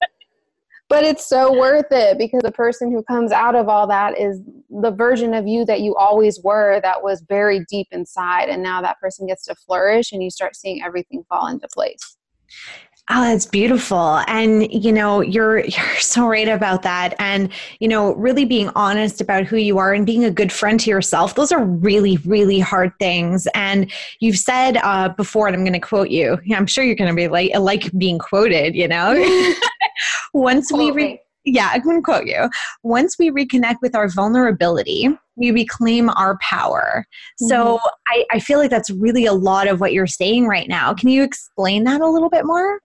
but 0.88 1.04
it's 1.04 1.26
so 1.26 1.58
worth 1.58 1.86
it 1.90 2.18
because 2.18 2.42
the 2.42 2.52
person 2.52 2.92
who 2.92 3.02
comes 3.02 3.32
out 3.32 3.56
of 3.56 3.68
all 3.68 3.86
that 3.88 4.18
is 4.18 4.40
the 4.70 4.90
version 4.90 5.34
of 5.34 5.46
you 5.46 5.64
that 5.64 5.80
you 5.80 5.96
always 5.96 6.40
were 6.44 6.80
that 6.82 7.02
was 7.02 7.22
buried 7.22 7.62
deep 7.68 7.88
inside. 7.90 8.48
And 8.48 8.62
now 8.62 8.82
that 8.82 9.00
person 9.00 9.26
gets 9.26 9.44
to 9.46 9.54
flourish 9.54 10.12
and 10.12 10.22
you 10.22 10.30
start 10.30 10.54
seeing 10.54 10.82
everything 10.82 11.24
fall 11.28 11.48
into 11.48 11.66
place 11.72 12.16
Oh, 13.10 13.24
that's 13.24 13.46
beautiful. 13.46 14.22
And 14.28 14.72
you 14.72 14.92
know, 14.92 15.20
you're 15.20 15.58
you're 15.64 15.96
so 15.96 16.26
right 16.26 16.48
about 16.48 16.82
that. 16.82 17.14
And 17.18 17.50
you 17.80 17.88
know, 17.88 18.14
really 18.14 18.44
being 18.44 18.70
honest 18.76 19.20
about 19.20 19.44
who 19.44 19.56
you 19.56 19.78
are 19.78 19.92
and 19.92 20.06
being 20.06 20.24
a 20.24 20.30
good 20.30 20.52
friend 20.52 20.78
to 20.80 20.90
yourself. 20.90 21.34
Those 21.34 21.52
are 21.52 21.64
really, 21.64 22.18
really 22.18 22.60
hard 22.60 22.92
things. 22.98 23.48
And 23.54 23.90
you've 24.20 24.38
said 24.38 24.76
uh, 24.78 25.10
before, 25.10 25.48
and 25.48 25.56
I'm 25.56 25.64
going 25.64 25.72
to 25.72 25.80
quote 25.80 26.10
you. 26.10 26.38
I'm 26.54 26.66
sure 26.66 26.84
you're 26.84 26.94
going 26.94 27.10
to 27.10 27.16
be 27.16 27.28
like 27.28 27.50
like 27.58 27.90
being 27.98 28.18
quoted. 28.18 28.74
You 28.76 28.88
know, 28.88 29.14
once 30.32 30.72
we 30.72 30.90
re- 30.92 31.20
yeah, 31.44 31.70
I'm 31.72 31.82
going 31.82 31.96
to 31.96 32.02
quote 32.02 32.26
you. 32.26 32.48
Once 32.84 33.18
we 33.18 33.30
reconnect 33.30 33.78
with 33.82 33.96
our 33.96 34.08
vulnerability, 34.08 35.08
we 35.34 35.50
reclaim 35.50 36.08
our 36.10 36.38
power. 36.38 37.04
Mm-hmm. 37.42 37.48
So 37.48 37.80
I, 38.06 38.24
I 38.30 38.38
feel 38.38 38.60
like 38.60 38.70
that's 38.70 38.90
really 38.90 39.26
a 39.26 39.32
lot 39.32 39.66
of 39.66 39.80
what 39.80 39.92
you're 39.92 40.06
saying 40.06 40.46
right 40.46 40.68
now. 40.68 40.94
Can 40.94 41.08
you 41.08 41.24
explain 41.24 41.82
that 41.84 42.00
a 42.00 42.08
little 42.08 42.30
bit 42.30 42.44
more? 42.44 42.78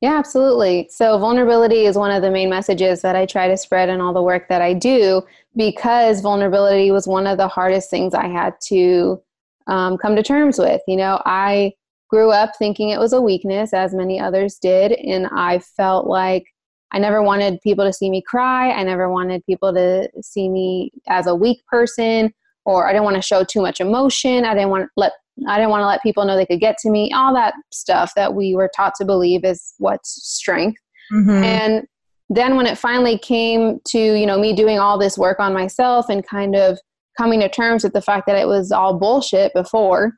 Yeah, 0.00 0.16
absolutely. 0.16 0.88
So, 0.92 1.18
vulnerability 1.18 1.86
is 1.86 1.96
one 1.96 2.12
of 2.12 2.22
the 2.22 2.30
main 2.30 2.48
messages 2.48 3.02
that 3.02 3.16
I 3.16 3.26
try 3.26 3.48
to 3.48 3.56
spread 3.56 3.88
in 3.88 4.00
all 4.00 4.12
the 4.14 4.22
work 4.22 4.48
that 4.48 4.62
I 4.62 4.72
do 4.72 5.22
because 5.56 6.20
vulnerability 6.20 6.92
was 6.92 7.08
one 7.08 7.26
of 7.26 7.36
the 7.36 7.48
hardest 7.48 7.90
things 7.90 8.14
I 8.14 8.28
had 8.28 8.54
to 8.68 9.20
um, 9.66 9.98
come 9.98 10.14
to 10.14 10.22
terms 10.22 10.58
with. 10.58 10.80
You 10.86 10.96
know, 10.96 11.20
I 11.26 11.72
grew 12.08 12.30
up 12.30 12.52
thinking 12.56 12.90
it 12.90 13.00
was 13.00 13.12
a 13.12 13.20
weakness, 13.20 13.74
as 13.74 13.92
many 13.92 14.20
others 14.20 14.58
did, 14.62 14.92
and 14.92 15.26
I 15.32 15.58
felt 15.58 16.06
like 16.06 16.46
I 16.92 17.00
never 17.00 17.20
wanted 17.20 17.60
people 17.62 17.84
to 17.84 17.92
see 17.92 18.08
me 18.08 18.22
cry. 18.22 18.70
I 18.70 18.84
never 18.84 19.10
wanted 19.10 19.44
people 19.46 19.74
to 19.74 20.08
see 20.22 20.48
me 20.48 20.92
as 21.08 21.26
a 21.26 21.34
weak 21.34 21.66
person, 21.66 22.32
or 22.64 22.86
I 22.86 22.92
didn't 22.92 23.04
want 23.04 23.16
to 23.16 23.22
show 23.22 23.42
too 23.42 23.62
much 23.62 23.80
emotion. 23.80 24.44
I 24.44 24.54
didn't 24.54 24.70
want 24.70 24.84
to 24.84 24.90
let 24.96 25.12
I 25.46 25.56
didn't 25.56 25.70
want 25.70 25.82
to 25.82 25.86
let 25.86 26.02
people 26.02 26.24
know 26.24 26.36
they 26.36 26.46
could 26.46 26.60
get 26.60 26.78
to 26.78 26.90
me, 26.90 27.12
all 27.12 27.34
that 27.34 27.54
stuff 27.72 28.12
that 28.16 28.34
we 28.34 28.54
were 28.54 28.70
taught 28.74 28.94
to 28.96 29.04
believe 29.04 29.44
is 29.44 29.74
what's 29.78 30.10
strength. 30.10 30.80
Mm-hmm. 31.12 31.44
And 31.44 31.86
then 32.30 32.56
when 32.56 32.66
it 32.66 32.76
finally 32.76 33.18
came 33.18 33.80
to, 33.88 33.98
you 33.98 34.26
know, 34.26 34.38
me 34.38 34.54
doing 34.54 34.78
all 34.78 34.98
this 34.98 35.16
work 35.16 35.40
on 35.40 35.54
myself 35.54 36.08
and 36.08 36.26
kind 36.26 36.56
of 36.56 36.78
coming 37.16 37.40
to 37.40 37.48
terms 37.48 37.82
with 37.82 37.92
the 37.92 38.02
fact 38.02 38.26
that 38.26 38.36
it 38.36 38.46
was 38.46 38.70
all 38.72 38.98
bullshit 38.98 39.52
before, 39.54 40.12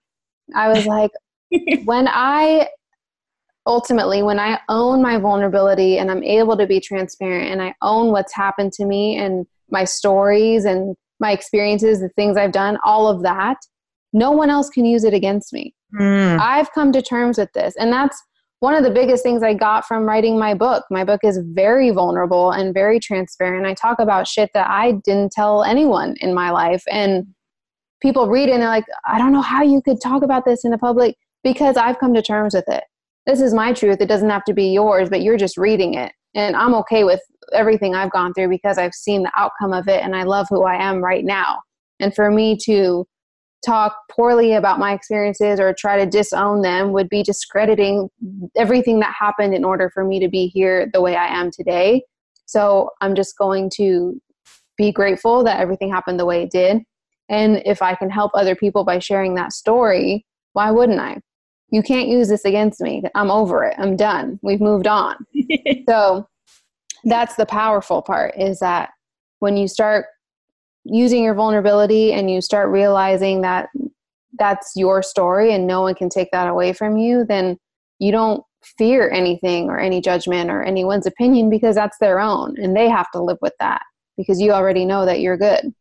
I 0.54 0.68
was 0.68 0.86
like, 0.86 1.10
when 1.84 2.08
I 2.08 2.68
ultimately, 3.66 4.22
when 4.22 4.40
I 4.40 4.58
own 4.68 5.02
my 5.02 5.18
vulnerability 5.18 5.98
and 5.98 6.10
I'm 6.10 6.24
able 6.24 6.56
to 6.56 6.66
be 6.66 6.80
transparent 6.80 7.50
and 7.50 7.62
I 7.62 7.74
own 7.82 8.10
what's 8.10 8.34
happened 8.34 8.72
to 8.74 8.84
me 8.84 9.16
and 9.16 9.46
my 9.70 9.84
stories 9.84 10.64
and 10.64 10.96
my 11.20 11.32
experiences, 11.32 12.00
the 12.00 12.08
things 12.10 12.36
I've 12.36 12.52
done, 12.52 12.78
all 12.84 13.06
of 13.06 13.22
that, 13.22 13.58
no 14.12 14.30
one 14.30 14.50
else 14.50 14.68
can 14.68 14.84
use 14.84 15.04
it 15.04 15.14
against 15.14 15.52
me. 15.52 15.74
Mm. 15.98 16.38
I've 16.40 16.72
come 16.72 16.92
to 16.92 17.02
terms 17.02 17.38
with 17.38 17.52
this. 17.52 17.74
And 17.76 17.92
that's 17.92 18.20
one 18.60 18.74
of 18.74 18.84
the 18.84 18.90
biggest 18.90 19.22
things 19.22 19.42
I 19.42 19.54
got 19.54 19.86
from 19.86 20.04
writing 20.04 20.38
my 20.38 20.54
book. 20.54 20.84
My 20.90 21.02
book 21.02 21.20
is 21.24 21.40
very 21.52 21.90
vulnerable 21.90 22.50
and 22.50 22.74
very 22.74 23.00
transparent. 23.00 23.66
I 23.66 23.74
talk 23.74 23.98
about 23.98 24.28
shit 24.28 24.50
that 24.54 24.68
I 24.68 24.92
didn't 25.04 25.32
tell 25.32 25.64
anyone 25.64 26.14
in 26.20 26.34
my 26.34 26.50
life. 26.50 26.82
And 26.90 27.26
people 28.02 28.28
read 28.28 28.48
it 28.48 28.52
and 28.52 28.62
they're 28.62 28.68
like, 28.68 28.84
I 29.06 29.18
don't 29.18 29.32
know 29.32 29.42
how 29.42 29.62
you 29.62 29.80
could 29.82 30.00
talk 30.00 30.22
about 30.22 30.44
this 30.44 30.64
in 30.64 30.70
the 30.70 30.78
public 30.78 31.16
because 31.42 31.76
I've 31.76 31.98
come 31.98 32.12
to 32.14 32.22
terms 32.22 32.54
with 32.54 32.68
it. 32.68 32.84
This 33.26 33.40
is 33.40 33.54
my 33.54 33.72
truth. 33.72 34.00
It 34.00 34.08
doesn't 34.08 34.30
have 34.30 34.44
to 34.44 34.54
be 34.54 34.72
yours, 34.72 35.08
but 35.08 35.22
you're 35.22 35.36
just 35.36 35.56
reading 35.56 35.94
it. 35.94 36.12
And 36.34 36.54
I'm 36.54 36.74
okay 36.74 37.04
with 37.04 37.20
everything 37.52 37.94
I've 37.94 38.12
gone 38.12 38.34
through 38.34 38.48
because 38.48 38.78
I've 38.78 38.94
seen 38.94 39.22
the 39.22 39.32
outcome 39.36 39.72
of 39.72 39.88
it 39.88 40.02
and 40.02 40.14
I 40.14 40.24
love 40.24 40.46
who 40.50 40.64
I 40.64 40.76
am 40.76 41.02
right 41.02 41.24
now. 41.24 41.60
And 41.98 42.14
for 42.14 42.30
me 42.30 42.56
to 42.64 43.06
talk 43.64 43.94
poorly 44.10 44.54
about 44.54 44.78
my 44.78 44.92
experiences 44.92 45.60
or 45.60 45.74
try 45.74 46.02
to 46.02 46.10
disown 46.10 46.62
them 46.62 46.92
would 46.92 47.08
be 47.08 47.22
discrediting 47.22 48.08
everything 48.56 49.00
that 49.00 49.14
happened 49.18 49.54
in 49.54 49.64
order 49.64 49.90
for 49.90 50.04
me 50.04 50.18
to 50.20 50.28
be 50.28 50.46
here 50.46 50.90
the 50.92 51.00
way 51.00 51.16
I 51.16 51.26
am 51.26 51.50
today. 51.50 52.02
So 52.46 52.90
I'm 53.00 53.14
just 53.14 53.36
going 53.36 53.70
to 53.76 54.20
be 54.76 54.90
grateful 54.92 55.44
that 55.44 55.60
everything 55.60 55.90
happened 55.90 56.18
the 56.18 56.26
way 56.26 56.42
it 56.42 56.50
did. 56.50 56.82
And 57.28 57.62
if 57.64 57.82
I 57.82 57.94
can 57.94 58.10
help 58.10 58.32
other 58.34 58.56
people 58.56 58.82
by 58.82 58.98
sharing 58.98 59.34
that 59.34 59.52
story, 59.52 60.26
why 60.54 60.70
wouldn't 60.70 60.98
I? 60.98 61.18
You 61.70 61.82
can't 61.82 62.08
use 62.08 62.28
this 62.28 62.44
against 62.44 62.80
me. 62.80 63.02
I'm 63.14 63.30
over 63.30 63.64
it. 63.64 63.76
I'm 63.78 63.94
done. 63.94 64.40
We've 64.42 64.60
moved 64.60 64.88
on. 64.88 65.16
so 65.88 66.26
that's 67.04 67.36
the 67.36 67.46
powerful 67.46 68.02
part 68.02 68.34
is 68.36 68.58
that 68.60 68.90
when 69.38 69.56
you 69.56 69.68
start 69.68 70.06
using 70.84 71.22
your 71.22 71.34
vulnerability 71.34 72.12
and 72.12 72.30
you 72.30 72.40
start 72.40 72.68
realizing 72.70 73.42
that 73.42 73.68
that's 74.38 74.72
your 74.76 75.02
story 75.02 75.52
and 75.52 75.66
no 75.66 75.82
one 75.82 75.94
can 75.94 76.08
take 76.08 76.30
that 76.32 76.48
away 76.48 76.72
from 76.72 76.96
you, 76.96 77.24
then 77.24 77.58
you 77.98 78.12
don't 78.12 78.42
fear 78.62 79.10
anything 79.10 79.68
or 79.68 79.78
any 79.78 80.00
judgment 80.00 80.50
or 80.50 80.62
anyone's 80.62 81.06
opinion 81.06 81.50
because 81.50 81.74
that's 81.74 81.98
their 81.98 82.20
own 82.20 82.54
and 82.58 82.76
they 82.76 82.88
have 82.88 83.10
to 83.10 83.22
live 83.22 83.38
with 83.40 83.54
that 83.58 83.82
because 84.16 84.40
you 84.40 84.52
already 84.52 84.84
know 84.84 85.06
that 85.06 85.20
you're 85.20 85.36
good. 85.36 85.72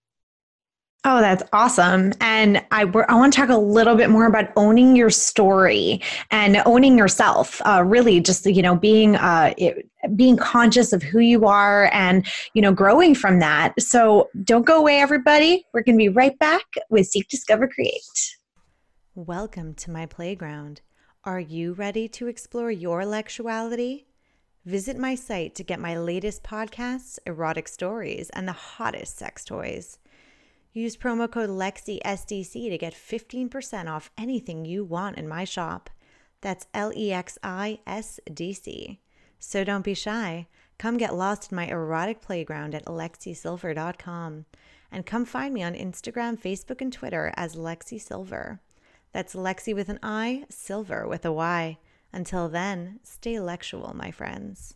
Oh, 1.05 1.21
that's 1.21 1.43
awesome. 1.53 2.11
And 2.19 2.57
I, 2.71 2.81
I 2.81 3.15
want 3.15 3.31
to 3.31 3.39
talk 3.39 3.49
a 3.49 3.57
little 3.57 3.95
bit 3.95 4.09
more 4.09 4.25
about 4.25 4.51
owning 4.57 4.97
your 4.97 5.09
story 5.09 6.01
and 6.29 6.61
owning 6.65 6.97
yourself. 6.97 7.61
Uh, 7.65 7.83
really, 7.85 8.19
just 8.19 8.45
you 8.45 8.61
know, 8.61 8.75
being 8.75 9.15
uh, 9.15 9.53
it, 9.57 9.89
being 10.17 10.35
conscious 10.35 10.91
of 10.91 11.01
who 11.01 11.19
you 11.19 11.45
are 11.45 11.89
and 11.93 12.27
you 12.53 12.61
know, 12.61 12.73
growing 12.73 13.15
from 13.15 13.39
that. 13.39 13.79
So 13.81 14.29
don't 14.43 14.65
go 14.65 14.77
away, 14.77 14.99
everybody. 14.99 15.65
We're 15.73 15.83
going 15.83 15.95
to 15.95 16.03
be 16.03 16.09
right 16.09 16.37
back 16.37 16.65
with 16.89 17.07
Seek, 17.07 17.29
Discover, 17.29 17.69
Create. 17.69 18.35
Welcome 19.15 19.75
to 19.75 19.91
my 19.91 20.05
playground. 20.05 20.81
Are 21.23 21.39
you 21.39 21.73
ready 21.73 22.09
to 22.09 22.27
explore 22.27 22.71
your 22.71 23.03
sexuality? 23.09 24.07
Visit 24.65 24.97
my 24.97 25.15
site 25.15 25.55
to 25.55 25.63
get 25.63 25.79
my 25.79 25.97
latest 25.97 26.43
podcasts, 26.43 27.19
erotic 27.25 27.69
stories, 27.69 28.29
and 28.31 28.45
the 28.45 28.53
hottest 28.53 29.17
sex 29.17 29.45
toys. 29.45 29.97
Use 30.73 30.95
promo 30.95 31.29
code 31.29 31.49
LexiSDC 31.49 32.69
to 32.69 32.77
get 32.77 32.93
15% 32.93 33.89
off 33.89 34.11
anything 34.17 34.65
you 34.65 34.83
want 34.83 35.17
in 35.17 35.27
my 35.27 35.43
shop. 35.43 35.89
That's 36.41 36.67
L 36.73 36.91
E 36.95 37.11
X 37.11 37.37
I 37.43 37.79
S 37.87 38.19
D 38.31 38.53
C. 38.53 38.99
So 39.39 39.63
don't 39.63 39.83
be 39.83 39.93
shy. 39.93 40.47
Come 40.77 40.97
get 40.97 41.15
lost 41.15 41.51
in 41.51 41.55
my 41.55 41.67
erotic 41.67 42.21
playground 42.21 42.75
at 42.75 42.85
lexisilver.com. 42.85 44.45
And 44.91 45.05
come 45.05 45.25
find 45.25 45.53
me 45.53 45.63
on 45.63 45.73
Instagram, 45.73 46.39
Facebook, 46.39 46.81
and 46.81 46.91
Twitter 46.91 47.33
as 47.35 47.55
Lexi 47.55 47.99
Silver. 47.99 48.59
That's 49.11 49.35
Lexi 49.35 49.75
with 49.75 49.89
an 49.89 49.99
I, 50.01 50.45
Silver 50.49 51.07
with 51.07 51.25
a 51.25 51.31
Y. 51.31 51.77
Until 52.13 52.47
then, 52.47 52.99
stay 53.03 53.39
lectual, 53.39 53.93
my 53.93 54.11
friends. 54.11 54.75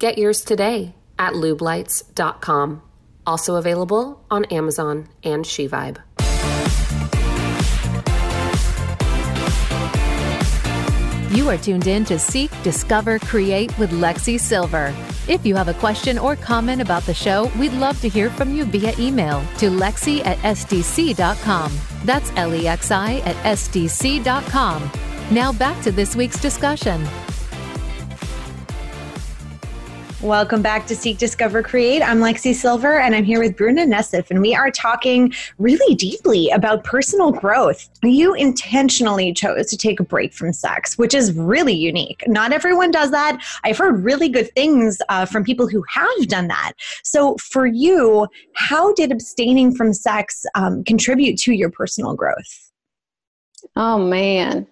Get 0.00 0.16
yours 0.16 0.40
today 0.40 0.94
at 1.18 1.34
lubelights.com. 1.34 2.82
Also 3.26 3.56
available 3.56 4.24
on 4.30 4.46
Amazon 4.46 5.08
and 5.22 5.44
SheVibe. 5.44 5.98
You 11.36 11.50
are 11.50 11.58
tuned 11.58 11.86
in 11.86 12.06
to 12.06 12.18
Seek, 12.18 12.50
Discover, 12.62 13.18
Create 13.20 13.78
with 13.78 13.90
Lexi 13.90 14.40
Silver. 14.40 14.94
If 15.28 15.44
you 15.44 15.54
have 15.54 15.68
a 15.68 15.74
question 15.74 16.18
or 16.18 16.34
comment 16.34 16.80
about 16.80 17.02
the 17.02 17.14
show, 17.14 17.50
we'd 17.58 17.74
love 17.74 18.00
to 18.00 18.08
hear 18.08 18.30
from 18.30 18.54
you 18.54 18.64
via 18.64 18.94
email 18.98 19.42
to 19.58 19.70
lexi 19.70 20.24
at 20.24 20.38
sdc.com. 20.38 21.72
That's 22.04 22.32
L 22.36 22.54
E 22.54 22.66
X 22.66 22.90
I 22.90 23.18
at 23.18 23.36
sdc.com. 23.36 24.90
Now 25.30 25.52
back 25.52 25.80
to 25.82 25.92
this 25.92 26.16
week's 26.16 26.40
discussion. 26.40 27.06
Welcome 30.22 30.60
back 30.60 30.86
to 30.88 30.94
Seek, 30.94 31.16
Discover, 31.16 31.62
Create. 31.62 32.02
I'm 32.02 32.18
Lexi 32.18 32.54
Silver, 32.54 32.98
and 33.00 33.14
I'm 33.14 33.24
here 33.24 33.40
with 33.40 33.56
Bruna 33.56 33.86
Nessif, 33.86 34.30
and 34.30 34.42
we 34.42 34.54
are 34.54 34.70
talking 34.70 35.32
really 35.56 35.94
deeply 35.94 36.50
about 36.50 36.84
personal 36.84 37.32
growth. 37.32 37.88
You 38.02 38.34
intentionally 38.34 39.32
chose 39.32 39.68
to 39.68 39.78
take 39.78 39.98
a 39.98 40.02
break 40.02 40.34
from 40.34 40.52
sex, 40.52 40.98
which 40.98 41.14
is 41.14 41.32
really 41.32 41.72
unique. 41.72 42.22
Not 42.26 42.52
everyone 42.52 42.90
does 42.90 43.10
that. 43.12 43.42
I've 43.64 43.78
heard 43.78 44.04
really 44.04 44.28
good 44.28 44.52
things 44.54 45.00
uh, 45.08 45.24
from 45.24 45.42
people 45.42 45.66
who 45.66 45.82
have 45.88 46.28
done 46.28 46.48
that. 46.48 46.72
So, 47.02 47.38
for 47.38 47.64
you, 47.64 48.28
how 48.54 48.92
did 48.92 49.12
abstaining 49.12 49.74
from 49.74 49.94
sex 49.94 50.44
um, 50.54 50.84
contribute 50.84 51.38
to 51.38 51.52
your 51.54 51.70
personal 51.70 52.14
growth? 52.14 52.70
Oh, 53.74 53.96
man 53.96 54.66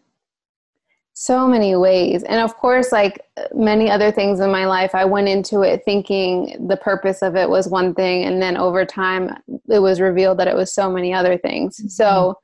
so 1.21 1.49
many 1.49 1.75
ways. 1.75 2.23
And 2.23 2.41
of 2.41 2.57
course 2.57 2.93
like 2.93 3.21
many 3.53 3.91
other 3.91 4.13
things 4.13 4.39
in 4.39 4.53
my 4.53 4.67
life 4.67 4.95
i 4.95 5.05
went 5.05 5.29
into 5.29 5.63
it 5.63 5.83
thinking 5.85 6.69
the 6.69 6.77
purpose 6.77 7.23
of 7.23 7.35
it 7.35 7.51
was 7.51 7.67
one 7.69 7.93
thing 7.93 8.25
and 8.25 8.41
then 8.41 8.57
over 8.57 8.85
time 8.85 9.35
it 9.69 9.81
was 9.81 10.01
revealed 10.01 10.39
that 10.39 10.47
it 10.47 10.55
was 10.55 10.73
so 10.73 10.91
many 10.91 11.13
other 11.13 11.37
things. 11.37 11.79
Mm-hmm. 11.79 11.89
so 11.89 12.39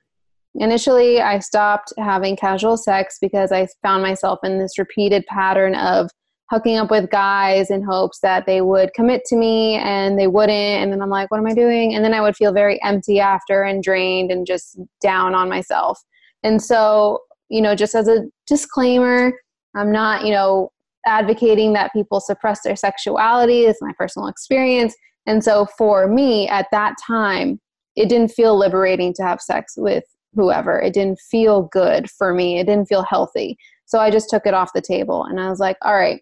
initially 0.56 1.20
i 1.20 1.38
stopped 1.38 1.92
having 1.98 2.36
casual 2.36 2.76
sex 2.76 3.18
because 3.20 3.52
i 3.52 3.66
found 3.82 4.02
myself 4.02 4.40
in 4.42 4.58
this 4.58 4.76
repeated 4.76 5.24
pattern 5.26 5.76
of 5.76 6.10
hooking 6.50 6.76
up 6.76 6.90
with 6.90 7.10
guys 7.10 7.70
in 7.70 7.82
hopes 7.82 8.18
that 8.20 8.44
they 8.44 8.60
would 8.60 8.92
commit 8.92 9.24
to 9.26 9.36
me 9.36 9.76
and 9.76 10.18
they 10.18 10.26
wouldn't 10.26 10.82
and 10.82 10.92
then 10.92 11.00
i'm 11.00 11.10
like 11.10 11.30
what 11.30 11.38
am 11.38 11.46
i 11.46 11.54
doing? 11.54 11.94
And 11.94 12.04
then 12.04 12.14
i 12.14 12.20
would 12.20 12.36
feel 12.36 12.52
very 12.52 12.82
empty 12.82 13.20
after 13.20 13.62
and 13.62 13.84
drained 13.84 14.32
and 14.32 14.44
just 14.46 14.80
down 15.00 15.34
on 15.34 15.48
myself. 15.48 16.02
And 16.42 16.60
so 16.60 17.20
you 17.54 17.62
know, 17.62 17.76
just 17.76 17.94
as 17.94 18.08
a 18.08 18.24
disclaimer, 18.48 19.32
I'm 19.76 19.92
not, 19.92 20.26
you 20.26 20.32
know, 20.32 20.72
advocating 21.06 21.72
that 21.74 21.92
people 21.92 22.18
suppress 22.18 22.62
their 22.64 22.74
sexuality. 22.74 23.60
It's 23.60 23.80
my 23.80 23.92
personal 23.96 24.26
experience. 24.26 24.92
And 25.26 25.44
so 25.44 25.66
for 25.78 26.08
me 26.08 26.48
at 26.48 26.66
that 26.72 26.96
time, 27.06 27.60
it 27.94 28.08
didn't 28.08 28.32
feel 28.32 28.58
liberating 28.58 29.14
to 29.14 29.22
have 29.22 29.40
sex 29.40 29.74
with 29.76 30.02
whoever. 30.34 30.80
It 30.80 30.94
didn't 30.94 31.20
feel 31.20 31.68
good 31.70 32.10
for 32.10 32.34
me. 32.34 32.58
It 32.58 32.66
didn't 32.66 32.88
feel 32.88 33.04
healthy. 33.04 33.56
So 33.86 34.00
I 34.00 34.10
just 34.10 34.28
took 34.28 34.46
it 34.46 34.54
off 34.54 34.72
the 34.74 34.80
table 34.80 35.22
and 35.24 35.38
I 35.38 35.48
was 35.48 35.60
like, 35.60 35.76
all 35.82 35.94
right, 35.94 36.20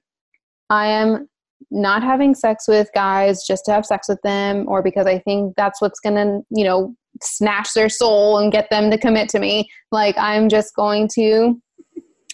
I 0.69 0.89
am 0.89 1.31
not 1.71 2.03
having 2.03 2.35
sex 2.35 2.69
with 2.69 2.91
guys 2.95 3.47
just 3.47 3.65
to 3.65 3.73
have 3.73 3.87
sex 3.87 4.07
with 4.07 4.21
them 4.21 4.67
or 4.69 4.83
because 4.83 5.07
I 5.07 5.19
think 5.21 5.55
that's 5.57 5.81
what's 5.81 6.01
going 6.01 6.17
to, 6.17 6.43
you 6.51 6.65
know, 6.65 6.95
snatch 7.21 7.73
their 7.75 7.89
soul 7.89 8.39
and 8.39 8.53
get 8.53 8.69
them 8.71 8.91
to 8.91 8.99
commit 8.99 9.29
to 9.31 9.39
me. 9.39 9.69
Like, 9.91 10.17
I'm 10.19 10.49
just 10.49 10.75
going 10.75 11.09
to 11.15 11.61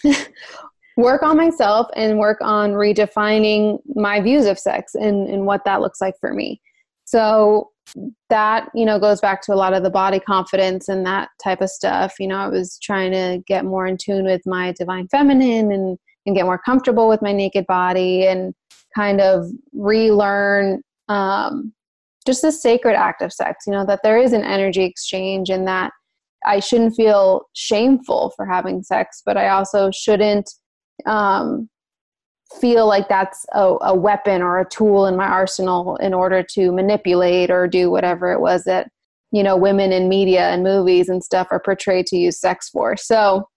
work 0.97 1.23
on 1.23 1.37
myself 1.37 1.87
and 1.95 2.19
work 2.19 2.37
on 2.41 2.71
redefining 2.71 3.79
my 3.95 4.21
views 4.21 4.45
of 4.45 4.59
sex 4.59 4.95
and, 4.95 5.27
and 5.27 5.45
what 5.45 5.65
that 5.65 5.81
looks 5.81 6.01
like 6.01 6.15
for 6.19 6.33
me. 6.33 6.61
So, 7.05 7.71
that 8.29 8.69
you 8.75 8.85
know 8.85 8.99
goes 8.99 9.19
back 9.19 9.41
to 9.41 9.51
a 9.51 9.55
lot 9.55 9.73
of 9.73 9.81
the 9.81 9.89
body 9.89 10.19
confidence 10.19 10.89
and 10.89 11.03
that 11.07 11.29
type 11.43 11.59
of 11.59 11.71
stuff 11.71 12.13
you 12.19 12.27
know 12.27 12.35
i 12.35 12.47
was 12.47 12.77
trying 12.83 13.11
to 13.11 13.41
get 13.47 13.65
more 13.65 13.87
in 13.87 13.97
tune 13.97 14.25
with 14.25 14.43
my 14.45 14.71
divine 14.73 15.07
feminine 15.07 15.71
and 15.71 15.97
and 16.25 16.35
get 16.35 16.45
more 16.45 16.59
comfortable 16.59 17.09
with 17.09 17.21
my 17.21 17.31
naked 17.31 17.65
body 17.67 18.27
and 18.27 18.53
kind 18.95 19.21
of 19.21 19.45
relearn 19.73 20.81
um, 21.07 21.73
just 22.25 22.41
the 22.41 22.51
sacred 22.51 22.95
act 22.95 23.21
of 23.21 23.33
sex, 23.33 23.65
you 23.65 23.73
know, 23.73 23.85
that 23.85 24.01
there 24.03 24.17
is 24.17 24.33
an 24.33 24.43
energy 24.43 24.83
exchange 24.83 25.49
and 25.49 25.67
that 25.67 25.91
I 26.45 26.59
shouldn't 26.59 26.95
feel 26.95 27.43
shameful 27.53 28.33
for 28.35 28.45
having 28.45 28.83
sex, 28.83 29.21
but 29.25 29.37
I 29.37 29.49
also 29.49 29.91
shouldn't 29.91 30.49
um, 31.05 31.69
feel 32.59 32.87
like 32.87 33.07
that's 33.07 33.45
a, 33.53 33.75
a, 33.81 33.95
weapon 33.95 34.41
or 34.41 34.59
a 34.59 34.69
tool 34.69 35.05
in 35.05 35.15
my 35.15 35.27
arsenal 35.27 35.95
in 35.97 36.13
order 36.13 36.43
to 36.43 36.71
manipulate 36.71 37.51
or 37.51 37.67
do 37.67 37.91
whatever 37.91 38.31
it 38.31 38.39
was 38.39 38.63
that, 38.63 38.89
you 39.31 39.43
know, 39.43 39.55
women 39.55 39.91
in 39.91 40.09
media 40.09 40.49
and 40.49 40.63
movies 40.63 41.09
and 41.09 41.23
stuff 41.23 41.47
are 41.51 41.59
portrayed 41.59 42.07
to 42.07 42.17
use 42.17 42.39
sex 42.39 42.69
for. 42.69 42.97
So 42.97 43.47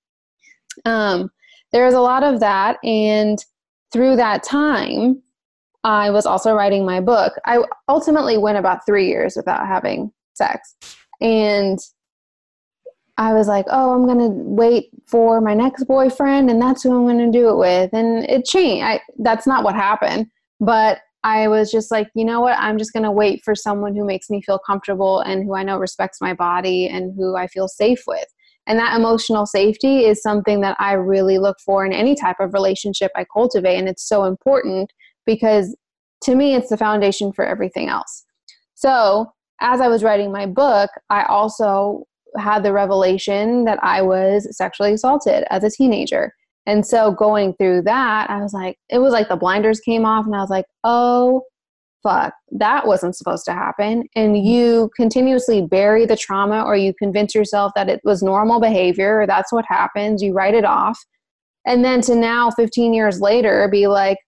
um, 0.85 1.31
there's 1.73 1.95
a 1.95 2.01
lot 2.01 2.23
of 2.23 2.41
that. 2.41 2.79
And 2.85 3.39
through 3.93 4.17
that 4.17 4.43
time, 4.43 5.23
I 5.85 6.11
was 6.11 6.27
also 6.27 6.55
writing 6.55 6.87
my 6.87 7.01
book. 7.01 7.33
I 7.45 7.59
ultimately 7.89 8.39
went 8.39 8.59
about 8.59 8.87
three 8.87 9.09
years 9.09 9.35
without 9.37 9.67
having 9.67 10.13
sex. 10.35 10.77
And 11.21 11.79
I 13.19 13.35
was 13.35 13.47
like, 13.47 13.67
oh, 13.69 13.95
I'm 13.95 14.07
going 14.07 14.19
to 14.19 14.29
wait 14.29 14.91
for 15.07 15.41
my 15.41 15.55
next 15.55 15.85
boyfriend 15.85 16.51
and 16.51 16.61
that's 16.61 16.83
who 16.83 16.95
I'm 16.95 17.05
going 17.05 17.31
to 17.31 17.39
do 17.39 17.51
it 17.51 17.57
with. 17.57 17.93
And 17.93 18.25
it 18.29 18.45
changed. 18.45 18.85
I, 18.85 19.01
that's 19.19 19.47
not 19.47 19.65
what 19.65 19.75
happened. 19.75 20.27
But 20.61 21.01
I 21.25 21.49
was 21.49 21.71
just 21.71 21.91
like, 21.91 22.09
you 22.15 22.25
know 22.25 22.41
what? 22.41 22.59
I'm 22.59 22.79
just 22.79 22.93
going 22.93 23.05
to 23.05 23.11
wait 23.11 23.45
for 23.45 23.55
someone 23.55 23.95
who 23.95 24.05
makes 24.05 24.31
me 24.31 24.43
feel 24.43 24.59
comfortable 24.59 25.21
and 25.21 25.45
who 25.45 25.55
I 25.55 25.63
know 25.63 25.79
respects 25.79 26.21
my 26.21 26.35
body 26.35 26.89
and 26.89 27.15
who 27.17 27.37
I 27.37 27.47
feel 27.47 27.69
safe 27.69 28.03
with. 28.07 28.27
And 28.67 28.79
that 28.79 28.97
emotional 28.97 29.47
safety 29.47 30.05
is 30.05 30.23
something 30.23 30.61
that 30.61 30.77
I 30.79 30.93
really 30.93 31.39
look 31.39 31.59
for 31.65 31.85
in 31.85 31.93
any 31.93 32.15
type 32.15 32.37
of 32.41 32.55
relationship 32.55 33.11
I 33.15 33.25
cultivate. 33.33 33.77
And 33.77 33.89
it's 33.89 34.09
so 34.09 34.25
important 34.25 34.93
because 35.27 35.77
to 36.25 36.35
me, 36.35 36.55
it's 36.55 36.69
the 36.69 36.77
foundation 36.77 37.33
for 37.33 37.45
everything 37.45 37.89
else. 37.89 38.25
So, 38.75 39.33
as 39.61 39.81
I 39.81 39.89
was 39.89 40.03
writing 40.03 40.33
my 40.33 40.47
book, 40.47 40.91
I 41.11 41.25
also 41.25 42.05
had 42.37 42.63
the 42.63 42.73
revelation 42.73 43.65
that 43.65 43.79
I 43.83 44.03
was 44.03 44.49
sexually 44.57 44.95
assaulted 44.95 45.45
as 45.51 45.63
a 45.63 45.71
teenager. 45.71 46.33
And 46.67 46.87
so 46.87 47.13
going 47.13 47.55
through 47.55 47.83
that, 47.83 48.31
I 48.31 48.41
was 48.41 48.53
like, 48.53 48.79
it 48.89 48.99
was 48.99 49.13
like 49.13 49.29
the 49.29 49.37
blinders 49.37 49.81
came 49.81 50.05
off, 50.05 50.27
and 50.27 50.35
I 50.35 50.41
was 50.41 50.51
like, 50.51 50.67
oh, 50.85 51.43
fuck, 52.03 52.35
that 52.53 52.87
wasn't 52.87 53.17
supposed 53.17 53.45
to 53.45 53.53
happen. 53.53 54.05
And 54.17 54.45
you 54.45 54.91
continuously 54.97 55.63
bury 55.63 56.07
the 56.07 56.17
trauma, 56.17 56.63
or 56.63 56.77
you 56.77 56.95
convince 56.95 57.35
yourself 57.35 57.73
that 57.75 57.89
it 57.89 58.01
was 58.05 58.23
normal 58.23 58.61
behavior, 58.61 59.21
or 59.21 59.27
that's 59.27 59.53
what 59.53 59.65
happens. 59.69 60.23
You 60.23 60.33
write 60.33 60.55
it 60.55 60.65
off. 60.65 60.99
And 61.67 61.85
then 61.85 62.01
to 62.03 62.15
now, 62.15 62.51
15 62.51 62.95
years 62.95 63.21
later, 63.21 63.69
be 63.69 63.87
like, 63.87 64.19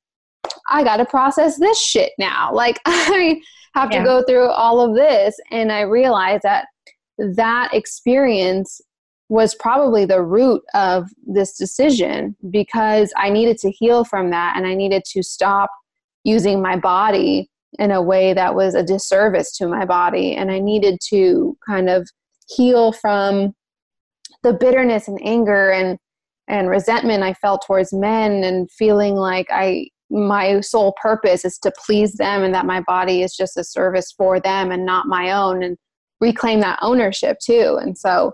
I 0.68 0.84
got 0.84 0.98
to 0.98 1.04
process 1.04 1.58
this 1.58 1.80
shit 1.80 2.12
now. 2.18 2.52
Like, 2.52 2.80
I 2.86 3.40
have 3.74 3.90
yeah. 3.92 3.98
to 3.98 4.04
go 4.04 4.22
through 4.22 4.48
all 4.48 4.80
of 4.80 4.94
this. 4.94 5.36
And 5.50 5.70
I 5.72 5.82
realized 5.82 6.42
that 6.42 6.66
that 7.18 7.72
experience 7.72 8.80
was 9.28 9.54
probably 9.54 10.04
the 10.04 10.22
root 10.22 10.62
of 10.74 11.08
this 11.26 11.56
decision 11.56 12.36
because 12.50 13.12
I 13.16 13.30
needed 13.30 13.58
to 13.58 13.70
heal 13.70 14.04
from 14.04 14.30
that 14.30 14.54
and 14.56 14.66
I 14.66 14.74
needed 14.74 15.04
to 15.06 15.22
stop 15.22 15.70
using 16.24 16.60
my 16.60 16.76
body 16.76 17.50
in 17.78 17.90
a 17.90 18.02
way 18.02 18.34
that 18.34 18.54
was 18.54 18.74
a 18.74 18.82
disservice 18.82 19.56
to 19.56 19.66
my 19.66 19.84
body 19.84 20.34
and 20.34 20.50
I 20.50 20.58
needed 20.58 20.98
to 21.08 21.56
kind 21.66 21.88
of 21.88 22.08
heal 22.48 22.92
from 22.92 23.54
the 24.42 24.52
bitterness 24.52 25.08
and 25.08 25.18
anger 25.24 25.70
and 25.70 25.98
and 26.46 26.68
resentment 26.68 27.22
I 27.22 27.32
felt 27.32 27.64
towards 27.66 27.92
men 27.92 28.44
and 28.44 28.70
feeling 28.70 29.14
like 29.14 29.46
I 29.50 29.88
my 30.14 30.60
sole 30.60 30.94
purpose 31.02 31.44
is 31.44 31.58
to 31.58 31.72
please 31.84 32.14
them 32.14 32.42
and 32.42 32.54
that 32.54 32.66
my 32.66 32.80
body 32.86 33.22
is 33.22 33.36
just 33.36 33.56
a 33.56 33.64
service 33.64 34.12
for 34.16 34.40
them 34.40 34.70
and 34.70 34.86
not 34.86 35.06
my 35.06 35.32
own 35.32 35.62
and 35.62 35.76
reclaim 36.20 36.60
that 36.60 36.78
ownership 36.80 37.36
too 37.44 37.78
and 37.82 37.98
so 37.98 38.32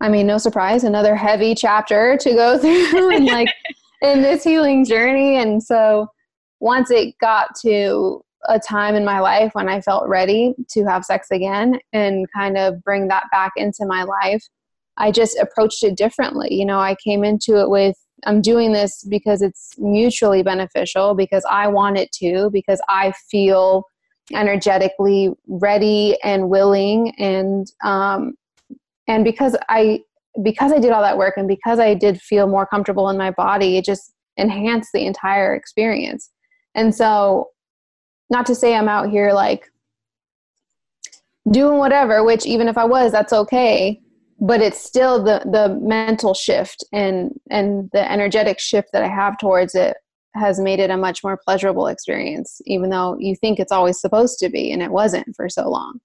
I 0.00 0.08
mean, 0.08 0.26
no 0.26 0.38
surprise, 0.38 0.84
another 0.84 1.16
heavy 1.16 1.54
chapter 1.54 2.16
to 2.18 2.34
go 2.34 2.58
through 2.90 3.16
and 3.16 3.26
like 3.26 3.48
in 4.02 4.22
this 4.22 4.44
healing 4.44 4.84
journey. 4.84 5.36
And 5.36 5.62
so 5.62 6.08
once 6.60 6.90
it 6.90 7.14
got 7.20 7.48
to 7.62 8.22
a 8.48 8.58
time 8.58 8.94
in 8.94 9.04
my 9.04 9.18
life 9.18 9.50
when 9.54 9.68
I 9.68 9.80
felt 9.80 10.08
ready 10.08 10.54
to 10.70 10.84
have 10.84 11.04
sex 11.04 11.28
again 11.32 11.78
and 11.92 12.26
kind 12.32 12.56
of 12.56 12.82
bring 12.82 13.08
that 13.08 13.24
back 13.32 13.52
into 13.56 13.84
my 13.86 14.04
life, 14.04 14.42
I 14.96 15.10
just 15.10 15.38
approached 15.38 15.82
it 15.82 15.96
differently. 15.96 16.54
You 16.54 16.64
know, 16.64 16.78
I 16.78 16.96
came 17.02 17.24
into 17.24 17.60
it 17.60 17.68
with 17.68 17.96
I'm 18.26 18.40
doing 18.40 18.72
this 18.72 19.04
because 19.04 19.42
it's 19.42 19.78
mutually 19.78 20.42
beneficial, 20.42 21.14
because 21.14 21.44
I 21.50 21.68
want 21.68 21.98
it 21.98 22.10
to, 22.12 22.50
because 22.52 22.80
I 22.88 23.12
feel 23.30 23.84
energetically 24.32 25.30
ready 25.46 26.18
and 26.22 26.48
willing 26.50 27.14
and 27.18 27.66
um, 27.82 28.34
and 29.06 29.24
because 29.24 29.56
i 29.68 30.00
because 30.42 30.72
i 30.72 30.78
did 30.78 30.92
all 30.92 31.02
that 31.02 31.16
work 31.16 31.34
and 31.36 31.48
because 31.48 31.78
i 31.78 31.94
did 31.94 32.20
feel 32.20 32.46
more 32.46 32.66
comfortable 32.66 33.08
in 33.08 33.16
my 33.16 33.30
body 33.30 33.78
it 33.78 33.84
just 33.84 34.12
enhanced 34.36 34.90
the 34.94 35.04
entire 35.04 35.54
experience. 35.54 36.30
And 36.76 36.94
so 36.94 37.48
not 38.30 38.46
to 38.46 38.54
say 38.54 38.74
i'm 38.74 38.88
out 38.88 39.08
here 39.08 39.32
like 39.32 39.70
doing 41.50 41.78
whatever 41.78 42.22
which 42.22 42.44
even 42.44 42.68
if 42.68 42.76
i 42.76 42.84
was 42.84 43.10
that's 43.10 43.32
okay 43.32 44.00
but 44.40 44.60
it's 44.60 44.82
still 44.82 45.22
the 45.22 45.40
the 45.50 45.78
mental 45.80 46.34
shift 46.34 46.84
and 46.92 47.32
and 47.50 47.90
the 47.92 48.10
energetic 48.10 48.58
shift 48.58 48.88
that 48.92 49.02
i 49.02 49.08
have 49.08 49.38
towards 49.38 49.74
it 49.74 49.96
has 50.34 50.60
made 50.60 50.78
it 50.78 50.90
a 50.90 50.96
much 50.96 51.24
more 51.24 51.38
pleasurable 51.44 51.86
experience 51.86 52.60
even 52.66 52.90
though 52.90 53.16
you 53.18 53.34
think 53.34 53.58
it's 53.58 53.72
always 53.72 54.00
supposed 54.00 54.38
to 54.38 54.48
be 54.48 54.70
and 54.72 54.82
it 54.82 54.90
wasn't 54.90 55.26
for 55.34 55.48
so 55.48 55.68
long 55.68 55.98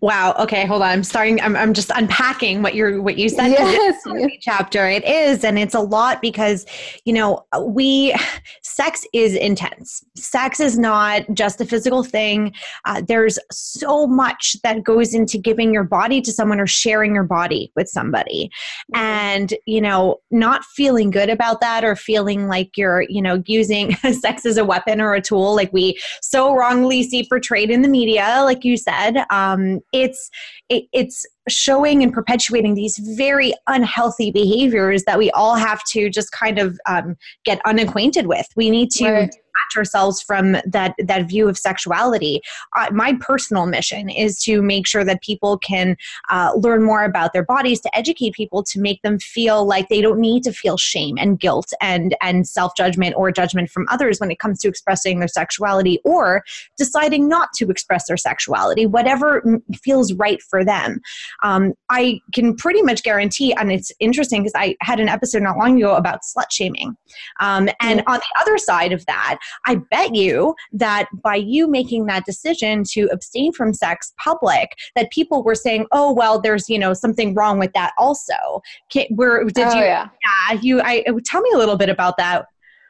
Wow. 0.00 0.34
Okay. 0.38 0.66
Hold 0.66 0.82
on. 0.82 0.88
I'm 0.88 1.04
starting. 1.04 1.40
I'm, 1.40 1.54
I'm 1.56 1.74
just 1.74 1.90
unpacking 1.94 2.62
what 2.62 2.74
you're 2.74 3.02
what 3.02 3.18
you 3.18 3.28
said. 3.28 3.50
Yes. 3.50 4.02
chapter. 4.40 4.88
It 4.88 5.04
is, 5.04 5.44
and 5.44 5.58
it's 5.58 5.74
a 5.74 5.80
lot 5.80 6.22
because 6.22 6.64
you 7.04 7.12
know 7.12 7.44
we 7.60 8.14
sex 8.62 9.06
is 9.12 9.34
intense. 9.34 10.02
Sex 10.16 10.58
is 10.60 10.78
not 10.78 11.22
just 11.34 11.60
a 11.60 11.66
physical 11.66 12.02
thing. 12.02 12.54
Uh, 12.86 13.02
there's 13.06 13.38
so 13.52 14.06
much 14.06 14.56
that 14.62 14.84
goes 14.84 15.14
into 15.14 15.36
giving 15.36 15.72
your 15.72 15.84
body 15.84 16.20
to 16.22 16.32
someone 16.32 16.60
or 16.60 16.66
sharing 16.66 17.14
your 17.14 17.24
body 17.24 17.70
with 17.76 17.88
somebody, 17.88 18.50
mm-hmm. 18.94 19.00
and 19.00 19.54
you 19.66 19.80
know 19.80 20.16
not 20.30 20.64
feeling 20.64 21.10
good 21.10 21.28
about 21.28 21.60
that 21.60 21.84
or 21.84 21.94
feeling 21.94 22.48
like 22.48 22.76
you're 22.76 23.02
you 23.02 23.20
know 23.20 23.42
using 23.46 23.94
sex 24.20 24.46
as 24.46 24.56
a 24.56 24.64
weapon 24.64 25.00
or 25.00 25.14
a 25.14 25.20
tool 25.20 25.54
like 25.54 25.72
we 25.72 26.00
so 26.22 26.54
wrongly 26.54 27.02
see 27.02 27.26
portrayed 27.28 27.70
in 27.70 27.82
the 27.82 27.88
media, 27.88 28.40
like 28.44 28.64
you 28.64 28.76
said. 28.76 29.24
Um, 29.30 29.80
it's 29.92 30.30
it, 30.70 30.84
it's 30.92 31.26
showing 31.48 32.02
and 32.02 32.12
perpetuating 32.12 32.74
these 32.74 32.96
very 32.98 33.52
unhealthy 33.66 34.30
behaviors 34.30 35.02
that 35.04 35.18
we 35.18 35.30
all 35.32 35.56
have 35.56 35.82
to 35.84 36.08
just 36.08 36.32
kind 36.32 36.58
of 36.58 36.78
um, 36.86 37.16
get 37.44 37.60
unacquainted 37.66 38.26
with. 38.26 38.46
We 38.56 38.70
need 38.70 38.90
to 38.92 39.10
right 39.10 39.34
detach 39.60 39.78
ourselves 39.78 40.20
from 40.20 40.56
that 40.64 40.94
that 40.98 41.28
view 41.28 41.48
of 41.48 41.58
sexuality. 41.58 42.40
Uh, 42.76 42.88
my 42.92 43.14
personal 43.20 43.66
mission 43.66 44.08
is 44.08 44.42
to 44.44 44.62
make 44.62 44.86
sure 44.86 45.04
that 45.04 45.22
people 45.22 45.58
can 45.58 45.96
uh, 46.28 46.52
learn 46.56 46.82
more 46.82 47.04
about 47.04 47.32
their 47.32 47.44
bodies, 47.44 47.80
to 47.80 47.96
educate 47.96 48.34
people, 48.34 48.62
to 48.64 48.80
make 48.80 49.00
them 49.02 49.18
feel 49.18 49.64
like 49.64 49.88
they 49.88 50.00
don't 50.00 50.20
need 50.20 50.42
to 50.44 50.52
feel 50.52 50.76
shame 50.76 51.16
and 51.18 51.40
guilt 51.40 51.72
and 51.80 52.16
and 52.20 52.46
self 52.46 52.72
judgment 52.76 53.14
or 53.16 53.30
judgment 53.30 53.70
from 53.70 53.86
others 53.90 54.20
when 54.20 54.30
it 54.30 54.38
comes 54.38 54.60
to 54.60 54.68
expressing 54.68 55.18
their 55.18 55.28
sexuality 55.28 56.00
or 56.04 56.42
deciding 56.76 57.28
not 57.28 57.52
to 57.54 57.70
express 57.70 58.06
their 58.06 58.16
sexuality, 58.16 58.86
whatever 58.86 59.42
feels 59.82 60.12
right 60.14 60.42
for 60.42 60.59
them. 60.64 61.00
Um, 61.42 61.74
I 61.88 62.20
can 62.34 62.56
pretty 62.56 62.82
much 62.82 63.02
guarantee, 63.02 63.54
and 63.54 63.70
it's 63.72 63.92
interesting 64.00 64.42
because 64.42 64.54
I 64.56 64.76
had 64.80 65.00
an 65.00 65.08
episode 65.08 65.42
not 65.42 65.58
long 65.58 65.76
ago 65.76 65.94
about 65.94 66.20
slut 66.20 66.50
shaming, 66.50 66.96
um, 67.40 67.68
and 67.80 68.02
on 68.06 68.18
the 68.18 68.40
other 68.40 68.58
side 68.58 68.92
of 68.92 69.04
that, 69.06 69.38
I 69.66 69.76
bet 69.90 70.14
you 70.14 70.54
that 70.72 71.08
by 71.22 71.36
you 71.36 71.66
making 71.68 72.06
that 72.06 72.24
decision 72.24 72.84
to 72.92 73.08
abstain 73.12 73.52
from 73.52 73.72
sex 73.72 74.12
public, 74.22 74.70
that 74.96 75.10
people 75.10 75.42
were 75.42 75.54
saying, 75.54 75.86
"Oh, 75.92 76.12
well, 76.12 76.40
there's 76.40 76.68
you 76.68 76.78
know 76.78 76.94
something 76.94 77.34
wrong 77.34 77.58
with 77.58 77.72
that." 77.72 77.92
Also, 77.98 78.62
Can, 78.90 79.06
where 79.14 79.44
did 79.44 79.66
oh, 79.66 79.74
you? 79.74 79.84
Yeah. 79.84 80.08
yeah, 80.50 80.60
you. 80.60 80.80
I 80.80 81.04
tell 81.24 81.40
me 81.40 81.50
a 81.54 81.58
little 81.58 81.76
bit 81.76 81.88
about 81.88 82.16
that. 82.18 82.46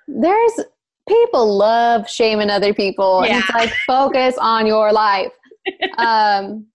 There's 0.08 0.60
people 1.08 1.56
love 1.56 2.08
shaming 2.08 2.50
other 2.50 2.74
people, 2.74 3.24
yeah. 3.24 3.34
and 3.34 3.40
it's 3.40 3.50
like 3.54 3.72
focus 3.86 4.36
on 4.38 4.66
your 4.66 4.92
life. 4.92 5.32
um, 5.98 6.66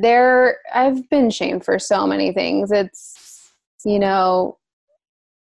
there, 0.00 0.58
I've 0.72 1.08
been 1.10 1.30
shamed 1.30 1.64
for 1.64 1.78
so 1.78 2.06
many 2.06 2.32
things. 2.32 2.70
It's 2.72 3.52
you 3.84 3.98
know 3.98 4.58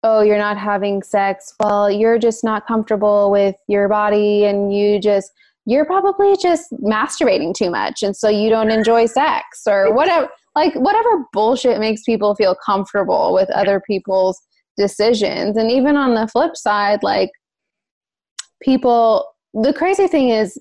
oh, 0.03 0.23
you're 0.23 0.39
not 0.39 0.57
having 0.57 1.03
sex. 1.03 1.55
Well, 1.61 1.91
you're 1.91 2.19
just 2.19 2.43
not 2.43 2.67
comfortable 2.67 3.31
with 3.31 3.57
your 3.69 3.89
body 3.89 4.45
and 4.45 4.75
you 4.75 4.99
just, 4.99 5.31
you're 5.67 5.85
probably 5.85 6.37
just 6.37 6.73
masturbating 6.73 7.55
too 7.55 7.71
much. 7.71 8.03
And 8.03 8.17
so 8.17 8.29
you 8.29 8.49
don't 8.49 8.71
enjoy 8.71 9.07
sex 9.07 9.63
or 9.67 9.93
whatever. 9.93 10.29
Like, 10.57 10.75
whatever 10.75 11.25
bullshit 11.33 11.79
makes 11.79 12.03
people 12.03 12.35
feel 12.35 12.57
comfortable 12.65 13.33
with 13.35 13.51
other 13.51 13.81
people's 13.87 14.41
decisions. 14.77 15.57
And 15.57 15.71
even 15.71 15.97
on 15.97 16.15
the 16.15 16.27
flip 16.27 16.57
side, 16.57 17.03
like, 17.03 17.31
people, 18.63 19.27
the 19.55 19.73
crazy 19.73 20.09
thing 20.09 20.31
is, 20.31 20.59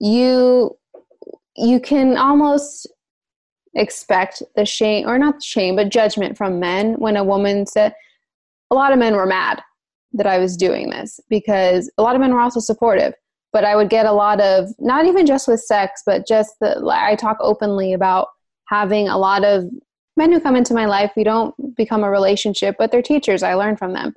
you 0.00 0.76
you 1.56 1.80
can 1.80 2.16
almost 2.16 2.86
expect 3.74 4.42
the 4.54 4.64
shame 4.64 5.06
or 5.06 5.18
not 5.18 5.42
shame 5.42 5.76
but 5.76 5.90
judgment 5.90 6.36
from 6.36 6.58
men 6.58 6.94
when 6.94 7.16
a 7.16 7.24
woman 7.24 7.66
said 7.66 7.94
a 8.70 8.74
lot 8.74 8.92
of 8.92 8.98
men 8.98 9.14
were 9.14 9.26
mad 9.26 9.62
that 10.12 10.26
I 10.26 10.38
was 10.38 10.56
doing 10.56 10.90
this 10.90 11.20
because 11.28 11.90
a 11.98 12.02
lot 12.02 12.14
of 12.14 12.20
men 12.20 12.32
were 12.32 12.40
also 12.40 12.60
supportive 12.60 13.12
but 13.52 13.64
I 13.64 13.76
would 13.76 13.90
get 13.90 14.06
a 14.06 14.12
lot 14.12 14.40
of 14.40 14.70
not 14.78 15.04
even 15.04 15.26
just 15.26 15.46
with 15.46 15.60
sex 15.60 16.02
but 16.06 16.26
just 16.26 16.54
the 16.60 16.82
I 16.90 17.16
talk 17.16 17.36
openly 17.40 17.92
about 17.92 18.28
having 18.68 19.08
a 19.08 19.18
lot 19.18 19.44
of 19.44 19.64
men 20.16 20.32
who 20.32 20.40
come 20.40 20.56
into 20.56 20.74
my 20.74 20.86
life 20.86 21.12
we 21.14 21.24
don't 21.24 21.54
become 21.76 22.02
a 22.02 22.10
relationship 22.10 22.76
but 22.78 22.90
they're 22.90 23.02
teachers 23.02 23.42
I 23.42 23.54
learn 23.54 23.76
from 23.76 23.92
them 23.92 24.14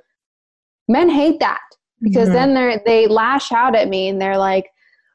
men 0.88 1.10
hate 1.10 1.38
that 1.40 1.60
because 2.00 2.28
mm-hmm. 2.28 2.54
then 2.54 2.54
they 2.54 2.80
they 2.86 3.06
lash 3.06 3.52
out 3.52 3.76
at 3.76 3.88
me 3.88 4.08
and 4.08 4.20
they're 4.20 4.38
like 4.38 4.70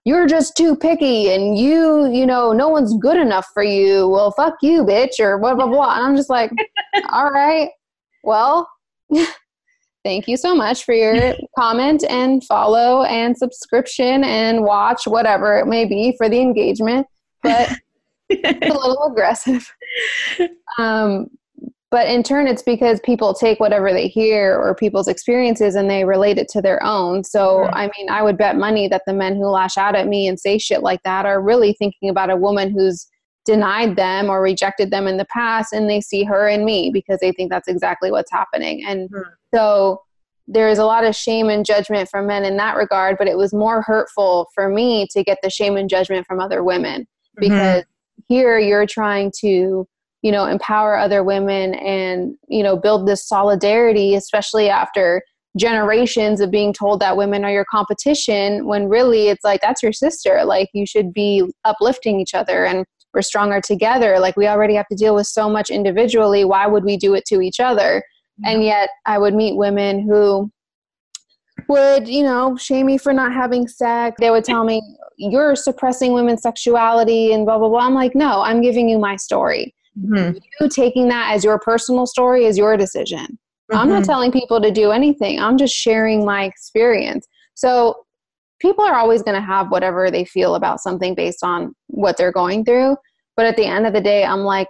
you're 0.05 0.27
just 0.27 0.55
too 0.55 0.75
picky 0.75 1.31
and 1.31 1.57
you, 1.57 2.05
you 2.11 2.27
know, 2.27 2.53
no 2.53 2.69
one's 2.69 2.95
good 2.97 3.17
enough 3.17 3.47
for 3.53 3.63
you. 3.63 4.07
Well, 4.07 4.31
fuck 4.31 4.53
you, 4.61 4.83
bitch, 4.83 5.19
or 5.19 5.39
blah, 5.39 5.55
blah, 5.55 5.67
blah. 5.67 5.95
And 5.97 6.05
I'm 6.05 6.15
just 6.15 6.29
like, 6.29 6.51
all 7.11 7.31
right, 7.31 7.69
well, 8.23 8.69
thank 10.03 10.27
you 10.27 10.37
so 10.37 10.53
much 10.53 10.85
for 10.85 10.93
your 10.93 11.35
comment 11.57 12.03
and 12.07 12.43
follow 12.43 13.03
and 13.03 13.35
subscription 13.35 14.23
and 14.23 14.63
watch, 14.63 15.07
whatever 15.07 15.57
it 15.57 15.65
may 15.65 15.85
be 15.85 16.13
for 16.17 16.29
the 16.29 16.39
engagement. 16.39 17.07
But 17.41 17.71
it's 18.29 18.69
a 18.69 18.77
little 18.77 19.07
aggressive. 19.11 19.67
Um, 20.77 21.27
but 21.95 22.09
in 22.09 22.23
turn 22.23 22.45
it's 22.45 22.61
because 22.61 22.99
people 23.05 23.33
take 23.33 23.57
whatever 23.57 23.93
they 23.93 24.09
hear 24.09 24.59
or 24.59 24.75
people's 24.75 25.07
experiences 25.07 25.75
and 25.75 25.89
they 25.89 26.03
relate 26.03 26.37
it 26.37 26.49
to 26.49 26.61
their 26.61 26.83
own 26.83 27.23
so 27.23 27.61
right. 27.61 27.73
i 27.73 27.91
mean 27.97 28.09
i 28.09 28.21
would 28.21 28.37
bet 28.37 28.57
money 28.57 28.89
that 28.89 29.03
the 29.07 29.13
men 29.13 29.33
who 29.33 29.45
lash 29.45 29.77
out 29.77 29.95
at 29.95 30.05
me 30.05 30.27
and 30.27 30.37
say 30.37 30.57
shit 30.57 30.83
like 30.83 31.01
that 31.03 31.25
are 31.25 31.41
really 31.41 31.71
thinking 31.71 32.09
about 32.09 32.29
a 32.29 32.35
woman 32.35 32.69
who's 32.69 33.07
denied 33.45 33.95
them 33.95 34.29
or 34.29 34.41
rejected 34.41 34.91
them 34.91 35.07
in 35.07 35.15
the 35.15 35.27
past 35.31 35.71
and 35.71 35.89
they 35.89 36.01
see 36.01 36.25
her 36.25 36.49
and 36.49 36.65
me 36.65 36.89
because 36.91 37.17
they 37.21 37.31
think 37.31 37.49
that's 37.49 37.69
exactly 37.69 38.11
what's 38.11 38.31
happening 38.31 38.83
and 38.85 39.09
mm-hmm. 39.09 39.29
so 39.53 40.01
there's 40.47 40.79
a 40.79 40.85
lot 40.85 41.05
of 41.05 41.15
shame 41.15 41.47
and 41.47 41.65
judgment 41.65 42.09
from 42.09 42.27
men 42.27 42.43
in 42.43 42.57
that 42.57 42.75
regard 42.75 43.17
but 43.17 43.27
it 43.29 43.37
was 43.37 43.53
more 43.53 43.81
hurtful 43.83 44.49
for 44.53 44.67
me 44.67 45.07
to 45.11 45.23
get 45.23 45.37
the 45.41 45.49
shame 45.49 45.77
and 45.77 45.89
judgment 45.89 46.27
from 46.27 46.41
other 46.41 46.61
women 46.61 47.03
mm-hmm. 47.03 47.39
because 47.39 47.83
mm-hmm. 47.83 48.33
here 48.33 48.59
you're 48.59 48.85
trying 48.85 49.31
to 49.39 49.87
you 50.25 50.31
know 50.31 50.45
empower 50.45 50.97
other 50.97 51.23
women 51.23 51.75
and 51.75 52.35
you 52.47 52.63
know 52.63 52.75
build 52.75 53.07
this 53.07 53.27
solidarity 53.27 54.15
especially 54.15 54.69
after 54.69 55.21
generations 55.57 56.41
of 56.41 56.51
being 56.51 56.73
told 56.73 56.99
that 56.99 57.15
women 57.15 57.45
are 57.45 57.51
your 57.51 57.65
competition 57.69 58.65
when 58.65 58.89
really 58.89 59.29
it's 59.29 59.43
like 59.43 59.61
that's 59.61 59.81
your 59.81 59.93
sister. 59.93 60.43
Like 60.43 60.69
you 60.73 60.85
should 60.85 61.13
be 61.13 61.43
uplifting 61.63 62.19
each 62.19 62.33
other 62.33 62.65
and 62.65 62.85
we're 63.13 63.21
stronger 63.21 63.61
together. 63.61 64.19
Like 64.19 64.35
we 64.35 64.47
already 64.47 64.75
have 64.75 64.87
to 64.89 64.95
deal 64.95 65.15
with 65.15 65.27
so 65.27 65.49
much 65.49 65.69
individually. 65.69 66.43
Why 66.43 66.67
would 66.67 66.83
we 66.83 66.97
do 66.97 67.13
it 67.13 67.23
to 67.27 67.39
each 67.39 67.59
other? 67.59 68.03
And 68.43 68.63
yet 68.63 68.89
i 69.05 69.17
would 69.17 69.33
meet 69.33 69.55
women 69.55 70.01
who 70.01 70.51
would 71.69 72.05
you 72.05 72.23
know 72.23 72.57
shame 72.57 72.87
me 72.87 72.97
for 72.97 73.13
not 73.13 73.31
having 73.31 73.67
sex. 73.67 74.17
They 74.19 74.29
would 74.29 74.43
tell 74.43 74.65
me 74.65 74.81
you're 75.17 75.55
suppressing 75.55 76.11
women's 76.11 76.41
sexuality 76.41 77.31
and 77.31 77.45
blah 77.45 77.57
blah 77.59 77.69
blah. 77.69 77.85
I'm 77.85 77.93
like 77.93 78.13
no 78.13 78.41
i'm 78.41 78.59
giving 78.61 78.89
you 78.89 78.99
my 78.99 79.15
story 79.15 79.74
mm-hmm. 79.99 80.37
you 80.59 80.69
taking 80.69 81.07
that 81.07 81.33
as 81.33 81.43
your 81.43 81.59
personal 81.59 82.05
story 82.05 82.45
is 82.45 82.57
your 82.57 82.77
decision 82.77 83.37
Mm-hmm. 83.71 83.81
I'm 83.81 83.89
not 83.89 84.03
mm-hmm. 84.03 84.11
telling 84.11 84.31
people 84.31 84.61
to 84.61 84.71
do 84.71 84.91
anything. 84.91 85.39
I'm 85.39 85.57
just 85.57 85.75
sharing 85.75 86.23
my 86.23 86.43
experience. 86.43 87.27
So 87.55 88.05
people 88.59 88.85
are 88.85 88.95
always 88.95 89.23
going 89.23 89.39
to 89.39 89.45
have 89.45 89.71
whatever 89.71 90.11
they 90.11 90.25
feel 90.25 90.55
about 90.55 90.81
something 90.81 91.15
based 91.15 91.43
on 91.43 91.73
what 91.87 92.17
they're 92.17 92.31
going 92.31 92.63
through. 92.63 92.97
But 93.35 93.47
at 93.47 93.57
the 93.57 93.65
end 93.65 93.87
of 93.87 93.93
the 93.93 94.01
day, 94.01 94.23
I'm 94.23 94.41
like, 94.41 94.67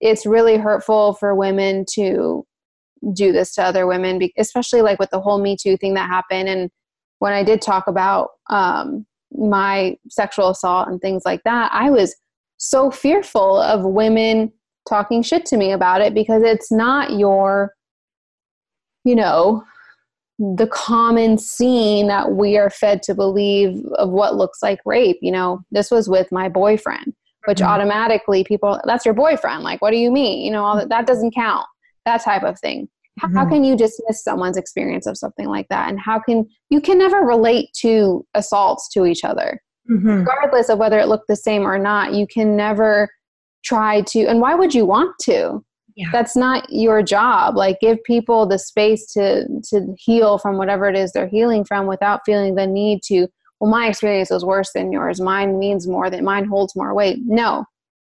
it's 0.00 0.26
really 0.26 0.56
hurtful 0.56 1.14
for 1.14 1.34
women 1.34 1.84
to 1.94 2.44
do 3.14 3.32
this 3.32 3.54
to 3.54 3.62
other 3.62 3.86
women, 3.86 4.20
especially 4.38 4.82
like 4.82 4.98
with 4.98 5.10
the 5.10 5.20
whole 5.20 5.40
Me 5.40 5.56
Too 5.60 5.76
thing 5.76 5.94
that 5.94 6.10
happened. 6.10 6.48
And 6.48 6.70
when 7.20 7.32
I 7.32 7.44
did 7.44 7.62
talk 7.62 7.86
about 7.86 8.30
um, 8.50 9.06
my 9.32 9.96
sexual 10.10 10.48
assault 10.48 10.88
and 10.88 11.00
things 11.00 11.22
like 11.24 11.42
that, 11.44 11.70
I 11.72 11.90
was 11.90 12.16
so 12.68 12.90
fearful 12.90 13.60
of 13.60 13.84
women 13.84 14.52
talking 14.88 15.22
shit 15.22 15.46
to 15.46 15.56
me 15.56 15.72
about 15.72 16.00
it 16.00 16.14
because 16.14 16.42
it's 16.42 16.70
not 16.70 17.18
your 17.18 17.72
you 19.04 19.14
know, 19.14 19.62
the 20.38 20.66
common 20.66 21.38
scene 21.38 22.08
that 22.08 22.32
we 22.32 22.56
are 22.56 22.70
fed 22.70 23.02
to 23.04 23.14
believe 23.14 23.84
of 23.98 24.10
what 24.10 24.34
looks 24.34 24.62
like 24.62 24.80
rape. 24.84 25.18
You 25.22 25.30
know, 25.30 25.60
this 25.70 25.90
was 25.90 26.08
with 26.08 26.32
my 26.32 26.48
boyfriend, 26.48 27.14
which 27.44 27.58
mm-hmm. 27.58 27.68
automatically 27.68 28.42
people, 28.44 28.80
that's 28.84 29.04
your 29.04 29.14
boyfriend. 29.14 29.62
Like, 29.62 29.80
what 29.80 29.92
do 29.92 29.98
you 29.98 30.10
mean? 30.10 30.44
You 30.44 30.50
know, 30.50 30.64
all 30.64 30.76
that, 30.76 30.88
that 30.88 31.06
doesn't 31.06 31.34
count. 31.34 31.66
That 32.04 32.22
type 32.22 32.42
of 32.42 32.58
thing. 32.58 32.88
Mm-hmm. 33.20 33.36
How 33.36 33.48
can 33.48 33.62
you 33.62 33.76
dismiss 33.76 34.24
someone's 34.24 34.56
experience 34.56 35.06
of 35.06 35.16
something 35.16 35.46
like 35.46 35.68
that? 35.68 35.88
And 35.88 36.00
how 36.00 36.18
can 36.18 36.48
you 36.70 36.80
can 36.80 36.98
never 36.98 37.20
relate 37.20 37.68
to 37.80 38.26
assaults 38.34 38.88
to 38.94 39.06
each 39.06 39.22
other, 39.22 39.62
mm-hmm. 39.90 40.08
regardless 40.08 40.68
of 40.68 40.78
whether 40.78 40.98
it 40.98 41.08
looked 41.08 41.28
the 41.28 41.36
same 41.36 41.66
or 41.66 41.78
not. 41.78 42.14
You 42.14 42.26
can 42.26 42.56
never 42.56 43.08
try 43.64 44.02
to, 44.02 44.26
and 44.26 44.40
why 44.40 44.54
would 44.54 44.74
you 44.74 44.84
want 44.84 45.14
to? 45.22 45.64
yeah. 45.96 46.08
that's 46.12 46.36
not 46.36 46.66
your 46.70 47.02
job 47.02 47.56
like 47.56 47.78
give 47.80 48.02
people 48.04 48.46
the 48.46 48.58
space 48.58 49.06
to 49.12 49.46
to 49.62 49.94
heal 49.98 50.38
from 50.38 50.56
whatever 50.56 50.88
it 50.88 50.96
is 50.96 51.12
they're 51.12 51.28
healing 51.28 51.64
from 51.64 51.86
without 51.86 52.20
feeling 52.26 52.54
the 52.54 52.66
need 52.66 53.00
to 53.02 53.26
well 53.60 53.70
my 53.70 53.88
experience 53.88 54.30
was 54.30 54.44
worse 54.44 54.70
than 54.74 54.92
yours 54.92 55.20
mine 55.20 55.58
means 55.58 55.86
more 55.86 56.10
than 56.10 56.24
mine 56.24 56.44
holds 56.44 56.74
more 56.74 56.94
weight 56.94 57.18
no 57.24 57.64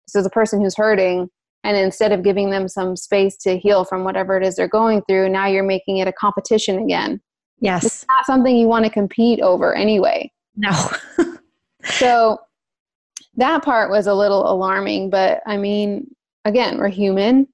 this 0.07 0.21
is 0.21 0.27
a 0.27 0.31
person 0.31 0.61
who's 0.61 0.77
hurting 0.77 1.29
and 1.63 1.77
instead 1.77 2.13
of 2.13 2.23
giving 2.23 2.51
them 2.51 2.69
some 2.69 2.95
space 2.95 3.37
to 3.37 3.59
heal 3.59 3.85
from 3.85 4.05
whatever 4.05 4.37
it 4.37 4.47
is 4.47 4.57
they're 4.57 4.69
going 4.69 5.03
through 5.09 5.29
now 5.29 5.47
you're 5.47 5.63
making 5.63 5.99
it 5.99 6.09
a 6.09 6.13
competition 6.13 6.79
again 6.83 7.21
yes 7.61 7.85
it's 7.85 8.07
not 8.09 8.25
something 8.25 8.57
you 8.57 8.67
want 8.67 8.85
to 8.85 8.91
compete 8.91 9.41
over 9.41 9.75
anyway 9.75 10.31
no 10.57 10.71
so 11.85 12.39
that 13.37 13.63
part 13.63 13.91
was 13.91 14.07
a 14.07 14.15
little 14.15 14.51
alarming 14.51 15.11
but 15.11 15.43
i 15.47 15.57
mean 15.57 16.07
again 16.45 16.79
we're 16.79 16.89
human 16.89 17.47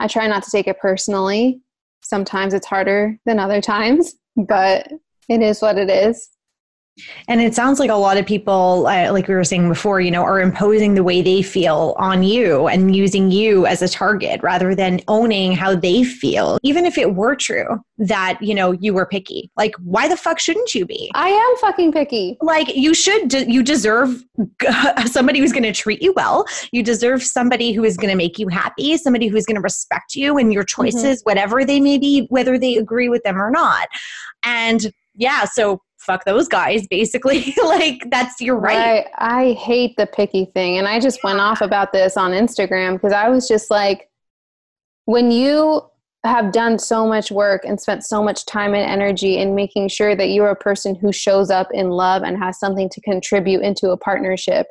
I 0.00 0.06
try 0.06 0.26
not 0.26 0.42
to 0.44 0.50
take 0.50 0.68
it 0.68 0.78
personally. 0.78 1.60
Sometimes 2.02 2.54
it's 2.54 2.66
harder 2.66 3.18
than 3.26 3.38
other 3.38 3.60
times, 3.60 4.14
but 4.36 4.90
it 5.28 5.42
is 5.42 5.60
what 5.60 5.78
it 5.78 5.90
is. 5.90 6.28
And 7.28 7.40
it 7.40 7.54
sounds 7.54 7.78
like 7.78 7.90
a 7.90 7.94
lot 7.94 8.16
of 8.16 8.26
people, 8.26 8.86
uh, 8.86 9.12
like 9.12 9.28
we 9.28 9.34
were 9.34 9.44
saying 9.44 9.68
before, 9.68 10.00
you 10.00 10.10
know, 10.10 10.22
are 10.22 10.40
imposing 10.40 10.94
the 10.94 11.02
way 11.02 11.22
they 11.22 11.42
feel 11.42 11.94
on 11.98 12.22
you 12.22 12.68
and 12.68 12.94
using 12.94 13.30
you 13.30 13.66
as 13.66 13.82
a 13.82 13.88
target 13.88 14.42
rather 14.42 14.74
than 14.74 15.00
owning 15.08 15.52
how 15.52 15.74
they 15.74 16.04
feel. 16.04 16.58
Even 16.62 16.84
if 16.84 16.98
it 16.98 17.14
were 17.14 17.34
true 17.34 17.78
that, 17.98 18.38
you 18.40 18.54
know, 18.54 18.72
you 18.72 18.94
were 18.94 19.06
picky, 19.06 19.50
like, 19.56 19.74
why 19.76 20.08
the 20.08 20.16
fuck 20.16 20.38
shouldn't 20.38 20.74
you 20.74 20.86
be? 20.86 21.10
I 21.14 21.28
am 21.28 21.56
fucking 21.60 21.92
picky. 21.92 22.36
Like, 22.40 22.74
you 22.74 22.94
should, 22.94 23.28
de- 23.28 23.50
you 23.50 23.62
deserve 23.62 24.22
somebody 25.06 25.40
who's 25.40 25.52
going 25.52 25.64
to 25.64 25.72
treat 25.72 26.00
you 26.02 26.12
well. 26.14 26.46
You 26.72 26.82
deserve 26.82 27.22
somebody 27.22 27.72
who 27.72 27.84
is 27.84 27.96
going 27.96 28.10
to 28.10 28.16
make 28.16 28.38
you 28.38 28.48
happy, 28.48 28.96
somebody 28.96 29.26
who's 29.26 29.46
going 29.46 29.56
to 29.56 29.60
respect 29.60 30.14
you 30.14 30.38
and 30.38 30.52
your 30.52 30.64
mm-hmm. 30.64 30.82
choices, 30.82 31.20
mm-hmm. 31.20 31.30
whatever 31.30 31.64
they 31.64 31.80
may 31.80 31.98
be, 31.98 32.26
whether 32.30 32.58
they 32.58 32.76
agree 32.76 33.08
with 33.08 33.22
them 33.24 33.40
or 33.40 33.50
not. 33.50 33.88
And 34.44 34.92
yeah, 35.14 35.44
so 35.44 35.82
fuck 36.08 36.24
those 36.24 36.48
guys 36.48 36.86
basically 36.88 37.54
like 37.64 38.02
that's 38.10 38.40
your 38.40 38.56
right. 38.56 38.76
right 38.76 39.06
i 39.18 39.52
hate 39.52 39.94
the 39.96 40.06
picky 40.06 40.46
thing 40.46 40.78
and 40.78 40.88
i 40.88 40.98
just 40.98 41.22
went 41.22 41.38
off 41.38 41.60
about 41.60 41.92
this 41.92 42.16
on 42.16 42.32
instagram 42.32 42.94
because 42.94 43.12
i 43.12 43.28
was 43.28 43.46
just 43.46 43.70
like 43.70 44.08
when 45.04 45.30
you 45.30 45.82
have 46.24 46.50
done 46.50 46.78
so 46.78 47.06
much 47.06 47.30
work 47.30 47.62
and 47.64 47.80
spent 47.80 48.04
so 48.04 48.22
much 48.22 48.44
time 48.46 48.74
and 48.74 48.90
energy 48.90 49.38
in 49.38 49.54
making 49.54 49.86
sure 49.88 50.16
that 50.16 50.30
you're 50.30 50.50
a 50.50 50.56
person 50.56 50.94
who 50.94 51.12
shows 51.12 51.50
up 51.50 51.68
in 51.72 51.90
love 51.90 52.22
and 52.22 52.36
has 52.36 52.58
something 52.58 52.88
to 52.88 53.00
contribute 53.02 53.60
into 53.62 53.90
a 53.90 53.96
partnership 53.96 54.66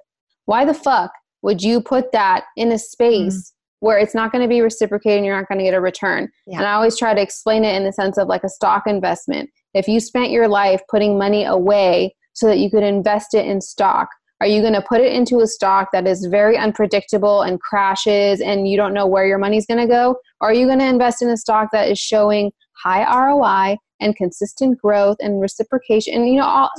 why 0.45 0.65
the 0.65 0.73
fuck 0.73 1.11
would 1.43 1.61
you 1.61 1.79
put 1.79 2.11
that 2.11 2.45
in 2.57 2.71
a 2.71 2.79
space 2.79 3.51
mm 3.51 3.53
where 3.79 3.97
it's 3.97 4.15
not 4.15 4.31
going 4.31 4.41
to 4.41 4.47
be 4.47 4.61
reciprocated 4.61 5.17
and 5.17 5.25
you're 5.25 5.37
not 5.37 5.47
going 5.47 5.59
to 5.59 5.63
get 5.63 5.73
a 5.73 5.81
return. 5.81 6.29
Yeah. 6.45 6.57
And 6.57 6.67
I 6.67 6.73
always 6.73 6.97
try 6.97 7.13
to 7.13 7.21
explain 7.21 7.63
it 7.63 7.75
in 7.75 7.83
the 7.83 7.93
sense 7.93 8.17
of 8.17 8.27
like 8.27 8.43
a 8.43 8.49
stock 8.49 8.83
investment. 8.87 9.49
If 9.77 9.87
you 9.87 9.99
spent 9.99 10.31
your 10.31 10.47
life 10.47 10.81
putting 10.89 11.17
money 11.17 11.45
away 11.45 12.15
so 12.33 12.47
that 12.47 12.59
you 12.59 12.69
could 12.69 12.83
invest 12.83 13.33
it 13.33 13.45
in 13.45 13.61
stock, 13.61 14.09
are 14.39 14.47
you 14.47 14.61
going 14.61 14.73
to 14.73 14.81
put 14.81 15.01
it 15.01 15.13
into 15.13 15.39
a 15.39 15.47
stock 15.47 15.89
that 15.93 16.05
is 16.05 16.25
very 16.25 16.57
unpredictable 16.57 17.41
and 17.41 17.59
crashes 17.59 18.39
and 18.39 18.67
you 18.67 18.77
don't 18.77 18.93
know 18.93 19.07
where 19.07 19.25
your 19.25 19.39
money's 19.39 19.65
going 19.65 19.79
to 19.79 19.87
go? 19.87 20.15
Or 20.41 20.49
are 20.49 20.53
you 20.53 20.67
going 20.67 20.79
to 20.79 20.85
invest 20.85 21.21
in 21.21 21.29
a 21.29 21.37
stock 21.37 21.69
that 21.71 21.89
is 21.89 21.97
showing 21.97 22.51
high 22.83 23.03
ROI 23.03 23.77
and 23.99 24.15
consistent 24.15 24.79
growth 24.79 25.17
and 25.19 25.41
reciprocation? 25.41 26.13
And 26.13 26.27
you 26.27 26.35
know, 26.35 26.45
all, 26.45 26.69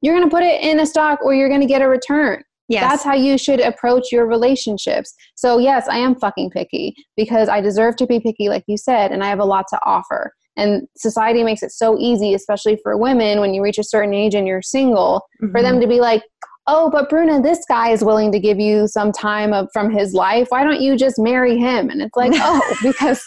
you're 0.00 0.16
going 0.16 0.28
to 0.28 0.34
put 0.34 0.44
it 0.44 0.62
in 0.62 0.78
a 0.78 0.86
stock 0.86 1.20
or 1.24 1.34
you're 1.34 1.48
going 1.48 1.60
to 1.60 1.66
get 1.66 1.82
a 1.82 1.88
return. 1.88 2.42
Yes. 2.68 2.88
That's 2.88 3.02
how 3.02 3.14
you 3.14 3.38
should 3.38 3.60
approach 3.60 4.12
your 4.12 4.26
relationships. 4.26 5.14
So, 5.34 5.58
yes, 5.58 5.88
I 5.88 5.98
am 5.98 6.14
fucking 6.14 6.50
picky 6.50 6.94
because 7.16 7.48
I 7.48 7.60
deserve 7.62 7.96
to 7.96 8.06
be 8.06 8.20
picky, 8.20 8.50
like 8.50 8.64
you 8.66 8.76
said, 8.76 9.10
and 9.10 9.24
I 9.24 9.28
have 9.28 9.38
a 9.38 9.44
lot 9.44 9.64
to 9.70 9.80
offer. 9.84 10.34
And 10.58 10.86
society 10.96 11.42
makes 11.42 11.62
it 11.62 11.70
so 11.70 11.96
easy, 11.98 12.34
especially 12.34 12.78
for 12.82 12.96
women 12.96 13.40
when 13.40 13.54
you 13.54 13.62
reach 13.62 13.78
a 13.78 13.84
certain 13.84 14.12
age 14.12 14.34
and 14.34 14.46
you're 14.46 14.60
single, 14.60 15.22
mm-hmm. 15.42 15.52
for 15.52 15.62
them 15.62 15.74
mm-hmm. 15.74 15.82
to 15.82 15.86
be 15.86 16.00
like, 16.00 16.22
oh, 16.66 16.90
but 16.90 17.08
Bruna, 17.08 17.40
this 17.40 17.64
guy 17.68 17.90
is 17.90 18.04
willing 18.04 18.30
to 18.32 18.38
give 18.38 18.60
you 18.60 18.86
some 18.88 19.10
time 19.10 19.52
of, 19.54 19.68
from 19.72 19.90
his 19.90 20.12
life. 20.12 20.48
Why 20.50 20.64
don't 20.64 20.80
you 20.80 20.96
just 20.96 21.18
marry 21.18 21.56
him? 21.56 21.88
And 21.88 22.02
it's 22.02 22.16
like, 22.16 22.32
oh, 22.34 22.76
because 22.82 23.24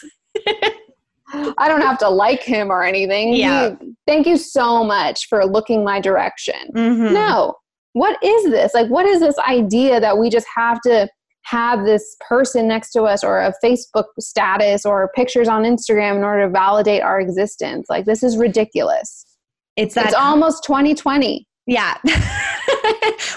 I 1.34 1.68
don't 1.68 1.82
have 1.82 1.98
to 2.00 2.10
like 2.10 2.44
him 2.44 2.70
or 2.70 2.84
anything. 2.84 3.34
Yeah. 3.34 3.76
He, 3.80 3.94
thank 4.06 4.28
you 4.28 4.38
so 4.38 4.84
much 4.84 5.28
for 5.28 5.46
looking 5.46 5.84
my 5.84 6.00
direction. 6.00 6.70
Mm-hmm. 6.76 7.14
No, 7.14 7.56
what 7.94 8.22
is 8.24 8.46
this? 8.46 8.74
Like, 8.74 8.90
what 8.90 9.06
is 9.06 9.20
this 9.20 9.38
idea 9.40 10.00
that 10.00 10.18
we 10.18 10.30
just 10.30 10.48
have 10.56 10.80
to 10.82 11.08
have 11.44 11.86
this 11.86 12.16
person 12.28 12.68
next 12.68 12.92
to 12.92 13.04
us 13.04 13.24
or 13.24 13.39
a 13.42 13.54
Facebook 13.64 14.06
status 14.20 14.86
or 14.86 15.12
pictures 15.16 15.48
on 15.48 15.64
Instagram 15.64 16.18
in 16.18 16.24
order 16.24 16.46
to 16.46 16.50
validate 16.50 17.02
our 17.02 17.20
existence? 17.20 17.88
Like, 17.89 18.06
this 18.06 18.24
is 18.24 18.38
ridiculous. 18.38 19.26
It's 19.76 19.96
that 19.96 20.08
it's 20.08 20.16
almost 20.16 20.64
2020. 20.64 21.48
Yeah. 21.72 21.95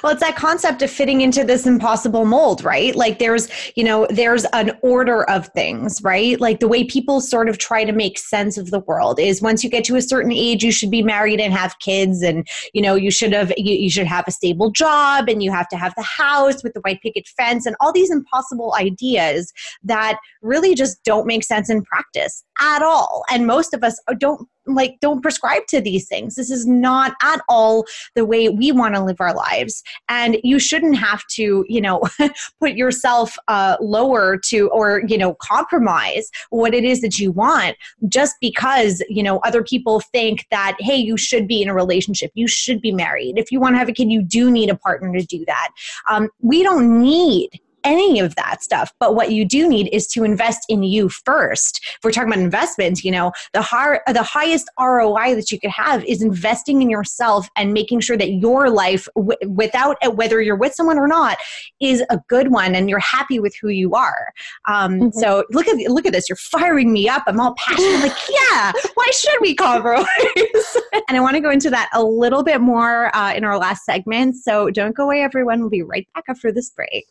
well, 0.03 0.11
it's 0.12 0.20
that 0.20 0.35
concept 0.35 0.82
of 0.82 0.91
fitting 0.91 1.20
into 1.20 1.45
this 1.45 1.68
impossible 1.68 2.24
mold, 2.24 2.64
right? 2.64 2.97
Like 2.97 3.20
there's, 3.20 3.49
you 3.76 3.85
know, 3.85 4.09
there's 4.11 4.45
an 4.47 4.76
order 4.82 5.22
of 5.30 5.47
things, 5.55 6.03
right? 6.03 6.41
Like 6.41 6.59
the 6.59 6.66
way 6.66 6.82
people 6.82 7.20
sort 7.20 7.49
of 7.49 7.59
try 7.59 7.85
to 7.85 7.93
make 7.93 8.18
sense 8.18 8.59
of 8.59 8.72
the 8.72 8.80
world 8.80 9.20
is 9.20 9.41
once 9.41 9.62
you 9.62 9.70
get 9.70 9.85
to 9.85 9.95
a 9.95 10.03
certain 10.03 10.32
age, 10.32 10.64
you 10.64 10.72
should 10.72 10.91
be 10.91 11.01
married 11.01 11.39
and 11.39 11.55
have 11.55 11.78
kids 11.78 12.22
and, 12.22 12.45
you 12.72 12.82
know, 12.82 12.97
you 12.97 13.12
should 13.12 13.32
have 13.32 13.53
you, 13.57 13.76
you 13.76 13.89
should 13.89 14.09
have 14.09 14.24
a 14.26 14.32
stable 14.32 14.72
job 14.72 15.28
and 15.28 15.41
you 15.41 15.53
have 15.53 15.68
to 15.68 15.76
have 15.76 15.95
the 15.97 16.03
house 16.03 16.64
with 16.64 16.74
the 16.74 16.80
white 16.80 17.01
picket 17.03 17.28
fence 17.37 17.66
and 17.66 17.76
all 17.78 17.93
these 17.93 18.11
impossible 18.11 18.74
ideas 18.74 19.53
that 19.85 20.18
really 20.43 20.74
just 20.74 21.01
don't 21.05 21.24
make 21.24 21.45
sense 21.45 21.70
in 21.70 21.85
practice 21.85 22.43
at 22.61 22.82
all. 22.82 23.22
And 23.30 23.47
most 23.47 23.74
of 23.74 23.85
us 23.85 24.01
don't 24.18 24.49
like 24.67 24.97
don't 25.01 25.23
prescribe 25.23 25.67
to 25.69 25.81
these 25.81 26.09
things. 26.09 26.35
This 26.35 26.51
is 26.51 26.67
not 26.67 27.15
at 27.23 27.41
all 27.49 27.85
the 28.15 28.25
way 28.25 28.49
we 28.49 28.73
want 28.73 28.95
to 28.95 29.03
live 29.03 29.21
our 29.21 29.35
lives. 29.35 29.83
And 30.09 30.39
you 30.43 30.59
shouldn't 30.59 30.97
have 30.97 31.23
to 31.33 31.65
you 31.69 31.81
know 31.81 32.03
put 32.61 32.73
yourself 32.73 33.37
uh, 33.49 33.77
lower 33.81 34.39
to 34.49 34.69
or 34.71 35.03
you 35.07 35.19
know 35.19 35.35
compromise 35.35 36.31
what 36.51 36.75
it 36.75 36.85
is 36.85 37.01
that 37.01 37.19
you 37.19 37.33
want 37.33 37.77
just 38.09 38.35
because 38.41 39.03
you 39.09 39.23
know 39.23 39.39
other 39.39 39.62
people 39.62 40.01
think 40.01 40.47
that 40.51 40.77
hey 40.79 40.97
you 40.97 41.17
should 41.17 41.47
be 41.47 41.62
in 41.62 41.69
a 41.69 41.75
relationship 41.75 42.31
you 42.35 42.47
should 42.47 42.81
be 42.81 42.93
married. 42.93 43.39
If 43.39 43.51
you 43.51 43.61
want 43.61 43.75
to 43.75 43.79
have 43.79 43.89
a 43.89 43.93
kid 43.93 44.11
you 44.11 44.23
do 44.23 44.51
need 44.51 44.71
a 44.71 44.77
partner 44.77 45.12
to 45.12 45.25
do 45.25 45.45
that. 45.47 45.69
Um, 46.09 46.29
we 46.41 46.62
don't 46.62 47.01
need 47.01 47.61
any 47.85 48.20
of 48.20 48.35
that 48.37 48.62
stuff. 48.62 48.93
But 48.99 49.14
what 49.14 49.32
you 49.32 49.45
do 49.45 49.68
need 49.68 49.89
is 49.93 50.07
to 50.09 50.24
invest 50.24 50.64
in 50.68 50.82
you 50.82 51.09
first. 51.09 51.80
If 51.85 51.99
we're 52.03 52.12
talking 52.12 52.32
about 52.32 52.43
investments, 52.43 53.05
you 53.05 53.11
know, 53.11 53.32
the 53.53 53.62
high, 53.62 54.01
the 54.12 54.22
highest 54.22 54.68
ROI 54.78 55.35
that 55.37 55.51
you 55.51 55.61
could 55.61 55.70
have 55.70 56.05
is 56.05 56.22
investing 56.22 56.82
in 56.82 56.91
yourself 56.91 57.49
and 57.57 57.72
making 57.72 58.01
sure 58.01 58.16
that 58.16 58.32
your 58.32 58.70
life, 58.70 59.09
w- 59.14 59.39
without 59.49 59.97
uh, 60.05 60.11
whether 60.11 60.41
you're 60.41 60.57
with 60.57 60.74
someone 60.74 60.99
or 60.99 61.07
not, 61.07 61.39
is 61.80 62.03
a 62.11 62.18
good 62.28 62.51
one 62.51 62.74
and 62.74 62.89
you're 62.89 62.99
happy 62.99 63.39
with 63.39 63.55
who 63.61 63.68
you 63.68 63.93
are. 63.95 64.32
Um, 64.68 64.95
mm-hmm. 64.95 65.18
So 65.18 65.45
look 65.51 65.68
at 65.68 65.76
look 65.91 66.07
at 66.07 66.12
this. 66.12 66.28
You're 66.28 66.37
firing 66.37 66.93
me 66.93 67.09
up. 67.09 67.24
I'm 67.26 67.41
all 67.41 67.55
passionate. 67.57 68.01
like, 68.01 68.16
yeah, 68.30 68.72
why 68.95 69.07
should 69.12 69.41
we 69.41 69.55
compromise? 69.55 70.07
and 71.09 71.16
I 71.16 71.20
want 71.20 71.35
to 71.35 71.41
go 71.41 71.51
into 71.51 71.70
that 71.70 71.91
a 71.93 72.03
little 72.03 72.43
bit 72.43 72.61
more 72.61 73.14
uh, 73.16 73.35
in 73.35 73.45
our 73.45 73.59
last 73.59 73.85
segment. 73.85 74.37
So 74.37 74.70
don't 74.70 74.95
go 74.95 75.05
away, 75.05 75.22
everyone. 75.22 75.61
We'll 75.61 75.70
be 75.70 75.82
right 75.82 76.07
back 76.14 76.24
after 76.28 76.53
this 76.53 76.70
break. 76.70 77.07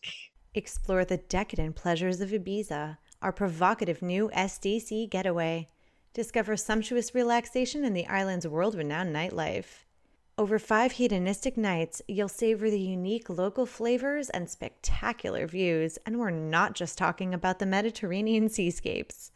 Explore 0.56 1.04
the 1.04 1.18
decadent 1.18 1.76
pleasures 1.76 2.22
of 2.22 2.30
Ibiza, 2.30 2.98
our 3.24 3.32
provocative 3.32 4.04
new 4.04 4.30
SDC 4.36 5.10
getaway. 5.10 5.68
Discover 6.14 6.58
sumptuous 6.58 7.16
relaxation 7.16 7.84
in 7.84 7.94
the 7.94 8.06
island's 8.06 8.48
world 8.48 8.76
renowned 8.76 9.16
nightlife. 9.16 9.86
Over 10.38 10.60
five 10.60 10.92
hedonistic 10.92 11.58
nights, 11.58 12.04
you'll 12.08 12.28
savor 12.30 12.70
the 12.70 12.80
unique 12.80 13.32
local 13.32 13.66
flavors 13.66 14.30
and 14.30 14.48
spectacular 14.48 15.48
views, 15.48 15.98
and 16.06 16.20
we're 16.20 16.30
not 16.30 16.76
just 16.76 17.00
talking 17.00 17.34
about 17.34 17.58
the 17.58 17.66
Mediterranean 17.66 18.48
seascapes. 18.48 19.32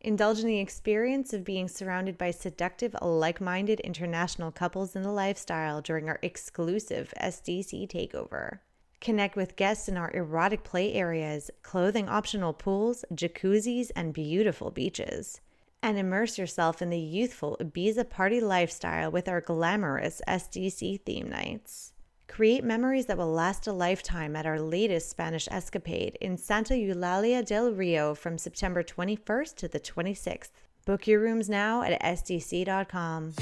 Indulge 0.00 0.40
in 0.40 0.48
the 0.48 0.58
experience 0.58 1.32
of 1.32 1.44
being 1.44 1.68
surrounded 1.68 2.18
by 2.18 2.32
seductive, 2.32 2.96
like 3.00 3.40
minded 3.40 3.78
international 3.80 4.50
couples 4.50 4.96
in 4.96 5.02
the 5.02 5.12
lifestyle 5.12 5.80
during 5.80 6.08
our 6.08 6.18
exclusive 6.20 7.14
SDC 7.20 7.88
takeover. 7.88 8.58
Connect 9.00 9.36
with 9.36 9.56
guests 9.56 9.88
in 9.88 9.96
our 9.96 10.10
erotic 10.12 10.64
play 10.64 10.92
areas, 10.94 11.50
clothing 11.62 12.08
optional 12.08 12.52
pools, 12.52 13.04
jacuzzis, 13.14 13.90
and 13.94 14.12
beautiful 14.12 14.70
beaches. 14.70 15.40
And 15.82 15.96
immerse 15.96 16.38
yourself 16.38 16.82
in 16.82 16.90
the 16.90 16.98
youthful 16.98 17.56
Ibiza 17.60 18.10
party 18.10 18.40
lifestyle 18.40 19.12
with 19.12 19.28
our 19.28 19.40
glamorous 19.40 20.20
SDC 20.26 21.02
theme 21.02 21.28
nights. 21.28 21.92
Create 22.26 22.64
memories 22.64 23.06
that 23.06 23.16
will 23.16 23.32
last 23.32 23.66
a 23.66 23.72
lifetime 23.72 24.34
at 24.34 24.46
our 24.46 24.60
latest 24.60 25.08
Spanish 25.08 25.48
escapade 25.50 26.18
in 26.20 26.36
Santa 26.36 26.74
Eulalia 26.74 27.44
del 27.44 27.72
Rio 27.72 28.14
from 28.14 28.36
September 28.36 28.82
21st 28.82 29.54
to 29.54 29.68
the 29.68 29.80
26th. 29.80 30.50
Book 30.84 31.06
your 31.06 31.20
rooms 31.20 31.48
now 31.48 31.82
at 31.82 32.00
sdc.com. 32.02 33.34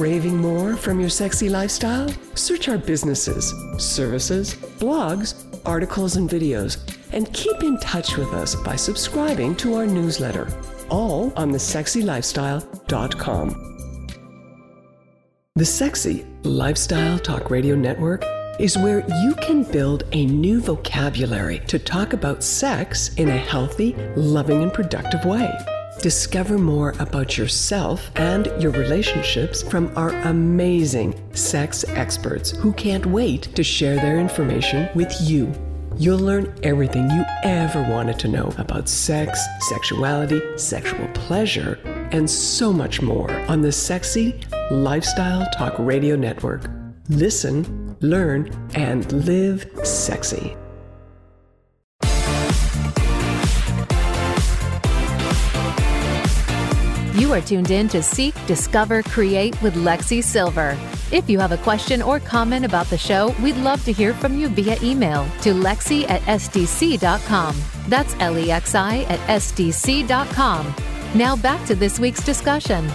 Craving 0.00 0.38
more 0.38 0.76
from 0.76 0.98
your 0.98 1.10
sexy 1.10 1.50
lifestyle? 1.50 2.08
Search 2.34 2.70
our 2.70 2.78
businesses, 2.78 3.52
services, 3.76 4.54
blogs, 4.54 5.44
articles, 5.66 6.16
and 6.16 6.26
videos, 6.26 6.78
and 7.12 7.30
keep 7.34 7.62
in 7.62 7.78
touch 7.80 8.16
with 8.16 8.32
us 8.32 8.54
by 8.54 8.76
subscribing 8.76 9.54
to 9.56 9.74
our 9.74 9.84
newsletter, 9.84 10.48
all 10.88 11.34
on 11.36 11.52
thesexylifestyle.com. 11.52 14.08
The 15.56 15.66
Sexy 15.66 16.24
Lifestyle 16.44 17.18
Talk 17.18 17.50
Radio 17.50 17.76
Network 17.76 18.24
is 18.58 18.78
where 18.78 19.06
you 19.22 19.34
can 19.34 19.64
build 19.64 20.04
a 20.12 20.24
new 20.24 20.62
vocabulary 20.62 21.58
to 21.66 21.78
talk 21.78 22.14
about 22.14 22.42
sex 22.42 23.12
in 23.16 23.28
a 23.28 23.36
healthy, 23.36 23.94
loving, 24.16 24.62
and 24.62 24.72
productive 24.72 25.26
way. 25.26 25.52
Discover 26.02 26.56
more 26.56 26.94
about 26.98 27.36
yourself 27.36 28.10
and 28.16 28.46
your 28.58 28.72
relationships 28.72 29.62
from 29.62 29.92
our 29.98 30.08
amazing 30.22 31.14
sex 31.34 31.84
experts 31.88 32.52
who 32.52 32.72
can't 32.72 33.04
wait 33.04 33.42
to 33.54 33.62
share 33.62 33.96
their 33.96 34.18
information 34.18 34.88
with 34.94 35.14
you. 35.20 35.52
You'll 35.98 36.18
learn 36.18 36.54
everything 36.62 37.10
you 37.10 37.22
ever 37.42 37.82
wanted 37.82 38.18
to 38.20 38.28
know 38.28 38.50
about 38.56 38.88
sex, 38.88 39.38
sexuality, 39.68 40.40
sexual 40.56 41.06
pleasure, 41.08 41.78
and 42.12 42.28
so 42.30 42.72
much 42.72 43.02
more 43.02 43.30
on 43.50 43.60
the 43.60 43.70
Sexy 43.70 44.40
Lifestyle 44.70 45.46
Talk 45.50 45.74
Radio 45.78 46.16
Network. 46.16 46.64
Listen, 47.10 47.94
learn, 48.00 48.50
and 48.74 49.12
live 49.26 49.68
sexy. 49.84 50.56
You 57.20 57.34
are 57.34 57.42
tuned 57.42 57.70
in 57.70 57.86
to 57.88 58.02
Seek, 58.02 58.34
Discover, 58.46 59.02
Create 59.02 59.60
with 59.60 59.74
Lexi 59.74 60.24
Silver. 60.24 60.74
If 61.12 61.28
you 61.28 61.38
have 61.38 61.52
a 61.52 61.58
question 61.58 62.00
or 62.00 62.18
comment 62.18 62.64
about 62.64 62.86
the 62.86 62.96
show, 62.96 63.34
we'd 63.42 63.58
love 63.58 63.84
to 63.84 63.92
hear 63.92 64.14
from 64.14 64.38
you 64.38 64.48
via 64.48 64.78
email 64.82 65.26
to 65.42 65.52
lexi 65.52 66.08
at 66.08 66.22
sdc.com. 66.22 67.60
That's 67.88 68.16
L 68.20 68.38
E 68.38 68.50
X 68.50 68.74
I 68.74 69.00
at 69.10 69.20
sdc.com. 69.28 70.74
Now 71.14 71.36
back 71.36 71.66
to 71.66 71.74
this 71.74 72.00
week's 72.00 72.24
discussion. 72.24 72.88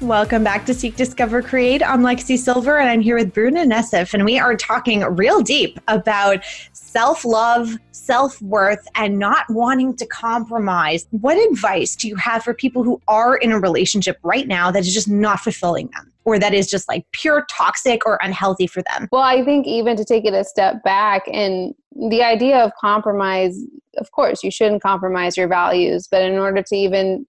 Welcome 0.00 0.44
back 0.44 0.64
to 0.66 0.74
Seek, 0.74 0.94
Discover, 0.94 1.42
Create. 1.42 1.82
I'm 1.82 2.02
Lexi 2.02 2.38
Silver, 2.38 2.78
and 2.78 2.88
I'm 2.88 3.00
here 3.00 3.16
with 3.16 3.34
Bruna 3.34 3.64
Nessif, 3.64 4.14
and 4.14 4.24
we 4.24 4.38
are 4.38 4.54
talking 4.54 5.02
real 5.02 5.40
deep 5.40 5.80
about 5.88 6.44
self 6.72 7.24
love, 7.24 7.76
self 7.90 8.40
worth, 8.40 8.86
and 8.94 9.18
not 9.18 9.46
wanting 9.48 9.96
to 9.96 10.06
compromise. 10.06 11.08
What 11.10 11.36
advice 11.50 11.96
do 11.96 12.06
you 12.06 12.14
have 12.14 12.44
for 12.44 12.54
people 12.54 12.84
who 12.84 13.02
are 13.08 13.38
in 13.38 13.50
a 13.50 13.58
relationship 13.58 14.18
right 14.22 14.46
now 14.46 14.70
that 14.70 14.86
is 14.86 14.94
just 14.94 15.08
not 15.08 15.40
fulfilling 15.40 15.88
them? 15.88 16.12
Or 16.24 16.38
that 16.38 16.54
is 16.54 16.70
just 16.70 16.88
like 16.88 17.04
pure 17.10 17.44
toxic 17.50 18.06
or 18.06 18.20
unhealthy 18.22 18.68
for 18.68 18.82
them? 18.82 19.08
Well, 19.10 19.22
I 19.22 19.44
think 19.44 19.66
even 19.66 19.96
to 19.96 20.04
take 20.04 20.24
it 20.24 20.32
a 20.32 20.44
step 20.44 20.84
back 20.84 21.22
and 21.26 21.74
the 22.08 22.22
idea 22.22 22.58
of 22.58 22.70
compromise, 22.80 23.58
of 23.96 24.12
course, 24.12 24.44
you 24.44 24.52
shouldn't 24.52 24.80
compromise 24.80 25.36
your 25.36 25.48
values, 25.48 26.06
but 26.08 26.22
in 26.22 26.38
order 26.38 26.62
to 26.62 26.76
even 26.76 27.26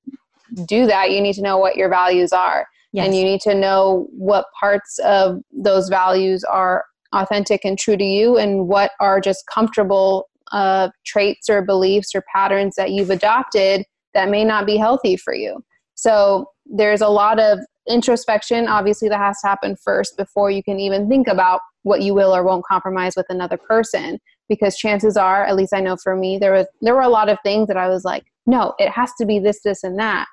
do 0.66 0.86
that, 0.88 1.12
you 1.12 1.22
need 1.22 1.34
to 1.34 1.42
know 1.42 1.58
what 1.58 1.76
your 1.76 1.90
values 1.90 2.32
are. 2.32 2.68
Yes. 2.92 3.06
And 3.06 3.16
you 3.16 3.24
need 3.24 3.42
to 3.42 3.54
know 3.54 4.08
what 4.12 4.46
parts 4.60 5.00
of 5.00 5.42
those 5.52 5.90
values 5.90 6.44
are 6.44 6.86
authentic 7.14 7.62
and 7.64 7.78
true 7.78 7.98
to 7.98 8.04
you 8.04 8.38
and 8.38 8.68
what 8.68 8.92
are 9.00 9.22
just 9.22 9.44
comfortable 9.54 10.28
uh, 10.52 10.90
traits 11.06 11.50
or 11.50 11.62
beliefs 11.62 12.16
or 12.16 12.24
patterns 12.34 12.76
that 12.76 12.92
you've 12.92 13.12
adopted 13.12 13.86
that 14.14 14.30
may 14.30 14.44
not 14.44 14.66
be 14.66 14.78
healthy 14.78 15.16
for 15.16 15.34
you. 15.36 15.64
So 15.94 16.48
there's 16.66 17.02
a 17.02 17.10
lot 17.10 17.40
of 17.40 17.60
introspection, 17.88 18.68
obviously, 18.68 19.10
that 19.10 19.20
has 19.20 19.40
to 19.42 19.48
happen 19.48 19.76
first 19.84 20.18
before 20.18 20.50
you 20.50 20.64
can 20.64 20.80
even 20.80 21.10
think 21.10 21.28
about 21.28 21.62
what 21.84 22.02
you 22.02 22.14
will 22.14 22.36
or 22.36 22.44
won't 22.44 22.66
compromise 22.66 23.16
with 23.16 23.26
another 23.30 23.58
person. 23.58 24.20
Because 24.48 24.76
chances 24.76 25.16
are, 25.16 25.46
at 25.46 25.56
least 25.56 25.74
I 25.74 25.80
know 25.80 25.96
for 25.96 26.16
me, 26.16 26.40
there 26.40 26.54
was 26.54 26.66
there 26.82 26.96
were 26.96 27.02
a 27.02 27.10
lot 27.10 27.30
of 27.30 27.38
things 27.44 27.68
that 27.68 27.78
I 27.78 27.88
was 27.88 28.04
like, 28.04 28.24
no, 28.48 28.74
it 28.80 28.90
has 28.90 29.12
to 29.20 29.26
be 29.26 29.38
this, 29.38 29.62
this, 29.62 29.84
and 29.84 30.00
that. 30.00 30.26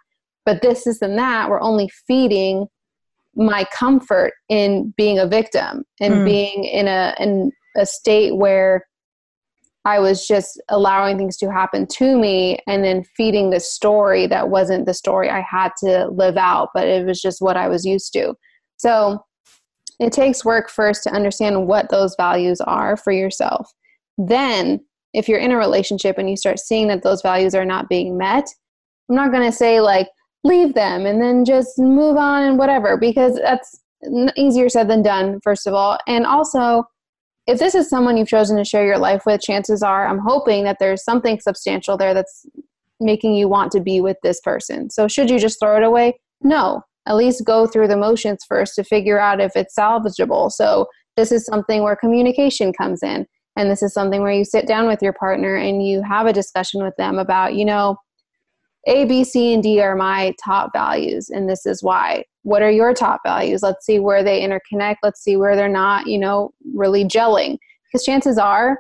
But 0.46 0.62
this, 0.62 0.86
is 0.86 1.02
and 1.02 1.18
that 1.18 1.50
were 1.50 1.60
only 1.60 1.90
feeding 2.06 2.68
my 3.34 3.66
comfort 3.76 4.32
in 4.48 4.94
being 4.96 5.18
a 5.18 5.26
victim 5.26 5.84
and 6.00 6.14
mm. 6.14 6.24
being 6.24 6.64
in 6.64 6.88
a 6.88 7.14
in 7.20 7.52
a 7.76 7.84
state 7.84 8.34
where 8.34 8.86
I 9.84 10.00
was 10.00 10.26
just 10.26 10.60
allowing 10.68 11.16
things 11.16 11.36
to 11.36 11.52
happen 11.52 11.86
to 11.86 12.18
me 12.18 12.58
and 12.66 12.82
then 12.82 13.04
feeding 13.16 13.50
the 13.50 13.60
story 13.60 14.26
that 14.26 14.48
wasn't 14.48 14.86
the 14.86 14.94
story 14.94 15.30
I 15.30 15.42
had 15.42 15.70
to 15.84 16.08
live 16.08 16.36
out, 16.36 16.70
but 16.74 16.88
it 16.88 17.06
was 17.06 17.22
just 17.22 17.40
what 17.40 17.56
I 17.56 17.68
was 17.68 17.84
used 17.84 18.12
to. 18.14 18.34
So 18.78 19.24
it 20.00 20.12
takes 20.12 20.44
work 20.44 20.70
first 20.70 21.04
to 21.04 21.12
understand 21.12 21.68
what 21.68 21.88
those 21.90 22.16
values 22.16 22.60
are 22.62 22.96
for 22.96 23.12
yourself. 23.12 23.70
Then, 24.18 24.80
if 25.14 25.28
you're 25.28 25.38
in 25.38 25.52
a 25.52 25.56
relationship 25.56 26.18
and 26.18 26.28
you 26.28 26.36
start 26.36 26.58
seeing 26.58 26.88
that 26.88 27.02
those 27.02 27.22
values 27.22 27.54
are 27.54 27.64
not 27.64 27.88
being 27.88 28.18
met, 28.18 28.46
I'm 29.08 29.14
not 29.14 29.30
going 29.30 29.48
to 29.48 29.56
say, 29.56 29.80
like, 29.80 30.08
leave 30.46 30.74
them 30.74 31.06
and 31.06 31.20
then 31.20 31.44
just 31.44 31.78
move 31.78 32.16
on 32.16 32.42
and 32.42 32.58
whatever 32.58 32.96
because 32.96 33.36
that's 33.36 33.80
easier 34.36 34.68
said 34.68 34.88
than 34.88 35.02
done 35.02 35.40
first 35.42 35.66
of 35.66 35.74
all. 35.74 35.98
And 36.06 36.26
also 36.26 36.84
if 37.46 37.58
this 37.58 37.74
is 37.74 37.88
someone 37.88 38.16
you've 38.16 38.28
chosen 38.28 38.56
to 38.56 38.64
share 38.64 38.84
your 38.84 38.98
life 38.98 39.22
with 39.24 39.40
chances 39.40 39.80
are 39.80 40.08
i'm 40.08 40.18
hoping 40.18 40.64
that 40.64 40.78
there's 40.80 41.04
something 41.04 41.38
substantial 41.38 41.96
there 41.96 42.12
that's 42.12 42.44
making 43.00 43.34
you 43.34 43.48
want 43.48 43.72
to 43.72 43.80
be 43.80 44.00
with 44.00 44.16
this 44.22 44.40
person. 44.40 44.90
So 44.90 45.08
should 45.08 45.30
you 45.30 45.38
just 45.38 45.58
throw 45.60 45.76
it 45.76 45.82
away? 45.82 46.18
No. 46.40 46.82
At 47.06 47.16
least 47.16 47.44
go 47.44 47.66
through 47.66 47.88
the 47.88 47.96
motions 47.96 48.44
first 48.48 48.74
to 48.74 48.84
figure 48.84 49.20
out 49.20 49.40
if 49.40 49.52
it's 49.54 49.76
salvageable. 49.76 50.50
So 50.50 50.86
this 51.16 51.30
is 51.30 51.46
something 51.46 51.82
where 51.82 51.96
communication 51.96 52.72
comes 52.72 53.02
in 53.02 53.26
and 53.56 53.70
this 53.70 53.82
is 53.82 53.94
something 53.94 54.22
where 54.22 54.32
you 54.32 54.44
sit 54.44 54.66
down 54.66 54.86
with 54.86 55.02
your 55.02 55.12
partner 55.12 55.56
and 55.56 55.86
you 55.86 56.02
have 56.02 56.26
a 56.26 56.32
discussion 56.32 56.82
with 56.82 56.96
them 56.96 57.18
about, 57.18 57.54
you 57.54 57.64
know, 57.64 57.96
A, 58.86 59.04
B, 59.04 59.24
C, 59.24 59.52
and 59.52 59.62
D 59.62 59.80
are 59.80 59.96
my 59.96 60.34
top 60.42 60.70
values, 60.72 61.28
and 61.28 61.48
this 61.48 61.66
is 61.66 61.82
why. 61.82 62.24
What 62.42 62.62
are 62.62 62.70
your 62.70 62.94
top 62.94 63.20
values? 63.26 63.62
Let's 63.62 63.84
see 63.84 63.98
where 63.98 64.22
they 64.22 64.40
interconnect. 64.40 64.96
Let's 65.02 65.22
see 65.22 65.36
where 65.36 65.56
they're 65.56 65.68
not, 65.68 66.06
you 66.06 66.18
know, 66.18 66.52
really 66.74 67.04
gelling. 67.04 67.58
Because 67.90 68.04
chances 68.04 68.38
are, 68.38 68.78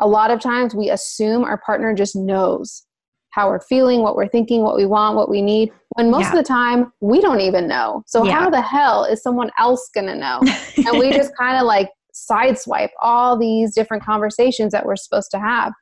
a 0.00 0.08
lot 0.08 0.30
of 0.30 0.40
times 0.40 0.74
we 0.74 0.90
assume 0.90 1.44
our 1.44 1.58
partner 1.58 1.94
just 1.94 2.16
knows 2.16 2.84
how 3.30 3.48
we're 3.48 3.60
feeling, 3.60 4.00
what 4.00 4.16
we're 4.16 4.28
thinking, 4.28 4.62
what 4.62 4.76
we 4.76 4.86
want, 4.86 5.14
what 5.14 5.28
we 5.28 5.40
need, 5.40 5.70
when 5.94 6.10
most 6.10 6.24
yeah. 6.24 6.30
of 6.30 6.36
the 6.36 6.42
time 6.42 6.92
we 7.00 7.20
don't 7.20 7.40
even 7.40 7.68
know. 7.68 8.02
So, 8.06 8.24
yeah. 8.24 8.32
how 8.32 8.50
the 8.50 8.60
hell 8.60 9.04
is 9.04 9.22
someone 9.22 9.50
else 9.58 9.88
going 9.94 10.06
to 10.06 10.16
know? 10.16 10.40
and 10.76 10.98
we 10.98 11.12
just 11.12 11.36
kind 11.36 11.56
of 11.56 11.64
like 11.64 11.90
sideswipe 12.12 12.90
all 13.02 13.38
these 13.38 13.74
different 13.74 14.02
conversations 14.02 14.72
that 14.72 14.84
we're 14.84 14.96
supposed 14.96 15.30
to 15.30 15.38
have. 15.38 15.72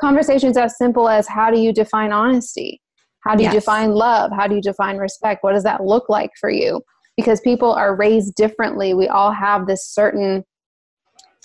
Conversations 0.00 0.56
as 0.56 0.78
simple 0.78 1.08
as 1.08 1.26
how 1.26 1.50
do 1.50 1.60
you 1.60 1.72
define 1.72 2.12
honesty? 2.12 2.80
How 3.22 3.34
do 3.34 3.42
you 3.42 3.48
yes. 3.48 3.62
define 3.62 3.92
love? 3.92 4.30
How 4.32 4.46
do 4.46 4.54
you 4.54 4.62
define 4.62 4.96
respect? 4.96 5.44
What 5.44 5.52
does 5.52 5.64
that 5.64 5.84
look 5.84 6.08
like 6.08 6.30
for 6.40 6.50
you? 6.50 6.82
Because 7.16 7.40
people 7.40 7.72
are 7.72 7.94
raised 7.94 8.34
differently. 8.34 8.94
We 8.94 9.08
all 9.08 9.30
have 9.32 9.66
this 9.66 9.86
certain 9.86 10.44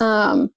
um, 0.00 0.50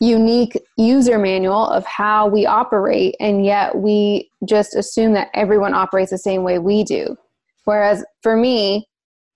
unique 0.00 0.56
user 0.76 1.18
manual 1.18 1.66
of 1.66 1.84
how 1.86 2.26
we 2.26 2.46
operate, 2.46 3.14
and 3.20 3.44
yet 3.44 3.76
we 3.76 4.30
just 4.46 4.74
assume 4.74 5.12
that 5.14 5.28
everyone 5.34 5.74
operates 5.74 6.10
the 6.10 6.18
same 6.18 6.42
way 6.42 6.58
we 6.58 6.84
do. 6.84 7.16
Whereas 7.64 8.04
for 8.22 8.36
me, 8.36 8.86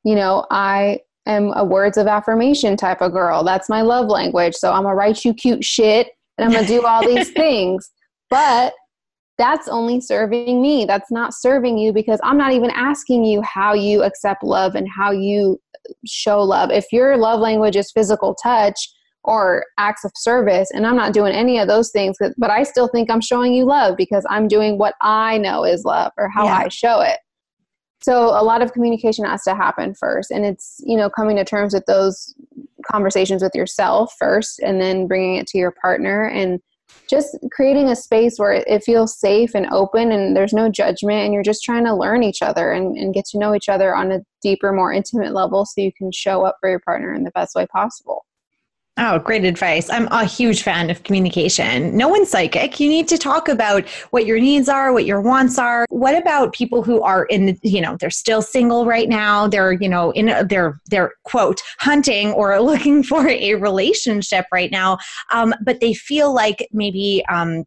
you 0.04 0.14
know, 0.14 0.46
I 0.50 1.00
am 1.26 1.52
a 1.54 1.64
words 1.64 1.96
of 1.96 2.06
affirmation 2.06 2.76
type 2.76 3.00
of 3.00 3.12
girl. 3.12 3.44
That's 3.44 3.68
my 3.68 3.82
love 3.82 4.06
language. 4.06 4.54
So 4.54 4.72
I'm 4.72 4.82
gonna 4.82 4.94
write 4.94 5.24
you 5.24 5.34
cute 5.34 5.64
shit 5.64 6.08
and 6.36 6.46
I'm 6.46 6.52
gonna 6.52 6.66
do 6.66 6.84
all 6.84 7.06
these 7.06 7.30
things. 7.32 7.90
But 8.30 8.74
that's 9.36 9.68
only 9.68 10.00
serving 10.00 10.62
me. 10.62 10.84
That's 10.84 11.10
not 11.10 11.34
serving 11.34 11.78
you 11.78 11.92
because 11.92 12.20
I'm 12.22 12.38
not 12.38 12.52
even 12.52 12.70
asking 12.70 13.24
you 13.24 13.42
how 13.42 13.74
you 13.74 14.02
accept 14.02 14.44
love 14.44 14.74
and 14.74 14.88
how 14.88 15.10
you 15.10 15.60
show 16.06 16.40
love. 16.40 16.70
If 16.70 16.92
your 16.92 17.16
love 17.16 17.40
language 17.40 17.76
is 17.76 17.90
physical 17.90 18.34
touch, 18.34 18.88
or 19.24 19.64
acts 19.78 20.04
of 20.04 20.12
service 20.14 20.70
and 20.72 20.86
i'm 20.86 20.96
not 20.96 21.12
doing 21.12 21.32
any 21.32 21.58
of 21.58 21.66
those 21.66 21.90
things 21.90 22.16
but 22.36 22.50
i 22.50 22.62
still 22.62 22.88
think 22.88 23.10
i'm 23.10 23.20
showing 23.20 23.52
you 23.52 23.64
love 23.64 23.96
because 23.96 24.24
i'm 24.28 24.46
doing 24.46 24.78
what 24.78 24.94
i 25.00 25.38
know 25.38 25.64
is 25.64 25.84
love 25.84 26.12
or 26.18 26.28
how 26.28 26.44
yeah. 26.44 26.58
i 26.58 26.68
show 26.68 27.00
it 27.00 27.18
so 28.02 28.38
a 28.38 28.44
lot 28.44 28.60
of 28.60 28.72
communication 28.72 29.24
has 29.24 29.42
to 29.42 29.54
happen 29.54 29.94
first 29.94 30.30
and 30.30 30.44
it's 30.44 30.76
you 30.84 30.96
know 30.96 31.08
coming 31.08 31.36
to 31.36 31.44
terms 31.44 31.72
with 31.72 31.86
those 31.86 32.34
conversations 32.86 33.42
with 33.42 33.54
yourself 33.54 34.14
first 34.18 34.60
and 34.60 34.80
then 34.80 35.06
bringing 35.06 35.36
it 35.36 35.46
to 35.46 35.58
your 35.58 35.72
partner 35.72 36.26
and 36.26 36.60
just 37.08 37.36
creating 37.52 37.88
a 37.88 37.96
space 37.96 38.38
where 38.38 38.52
it 38.52 38.82
feels 38.84 39.18
safe 39.18 39.54
and 39.54 39.66
open 39.70 40.12
and 40.12 40.36
there's 40.36 40.52
no 40.52 40.68
judgment 40.70 41.24
and 41.24 41.34
you're 41.34 41.42
just 41.42 41.62
trying 41.62 41.84
to 41.84 41.94
learn 41.94 42.22
each 42.22 42.42
other 42.42 42.72
and, 42.72 42.96
and 42.96 43.14
get 43.14 43.24
to 43.26 43.38
know 43.38 43.54
each 43.54 43.68
other 43.68 43.94
on 43.94 44.12
a 44.12 44.20
deeper 44.42 44.72
more 44.72 44.92
intimate 44.92 45.32
level 45.32 45.64
so 45.64 45.80
you 45.80 45.92
can 45.96 46.10
show 46.12 46.44
up 46.44 46.56
for 46.60 46.70
your 46.70 46.80
partner 46.80 47.12
in 47.14 47.24
the 47.24 47.30
best 47.32 47.54
way 47.54 47.66
possible 47.66 48.24
Oh, 48.96 49.18
great 49.18 49.44
advice. 49.44 49.90
I'm 49.90 50.06
a 50.12 50.24
huge 50.24 50.62
fan 50.62 50.88
of 50.88 51.02
communication. 51.02 51.96
No 51.96 52.06
one's 52.06 52.28
psychic. 52.28 52.78
You 52.78 52.88
need 52.88 53.08
to 53.08 53.18
talk 53.18 53.48
about 53.48 53.88
what 54.10 54.24
your 54.24 54.38
needs 54.38 54.68
are, 54.68 54.92
what 54.92 55.04
your 55.04 55.20
wants 55.20 55.58
are. 55.58 55.84
What 55.88 56.16
about 56.16 56.52
people 56.52 56.80
who 56.84 57.02
are 57.02 57.24
in, 57.24 57.58
you 57.62 57.80
know, 57.80 57.96
they're 57.98 58.08
still 58.08 58.40
single 58.40 58.86
right 58.86 59.08
now. 59.08 59.48
They're, 59.48 59.72
you 59.72 59.88
know, 59.88 60.12
in 60.12 60.28
a, 60.28 60.44
they're 60.44 60.80
they're 60.90 61.14
quote 61.24 61.60
hunting 61.80 62.30
or 62.34 62.60
looking 62.62 63.02
for 63.02 63.26
a 63.26 63.54
relationship 63.56 64.46
right 64.52 64.70
now. 64.70 64.98
Um, 65.32 65.54
but 65.64 65.80
they 65.80 65.92
feel 65.94 66.32
like 66.32 66.68
maybe 66.72 67.24
um, 67.28 67.64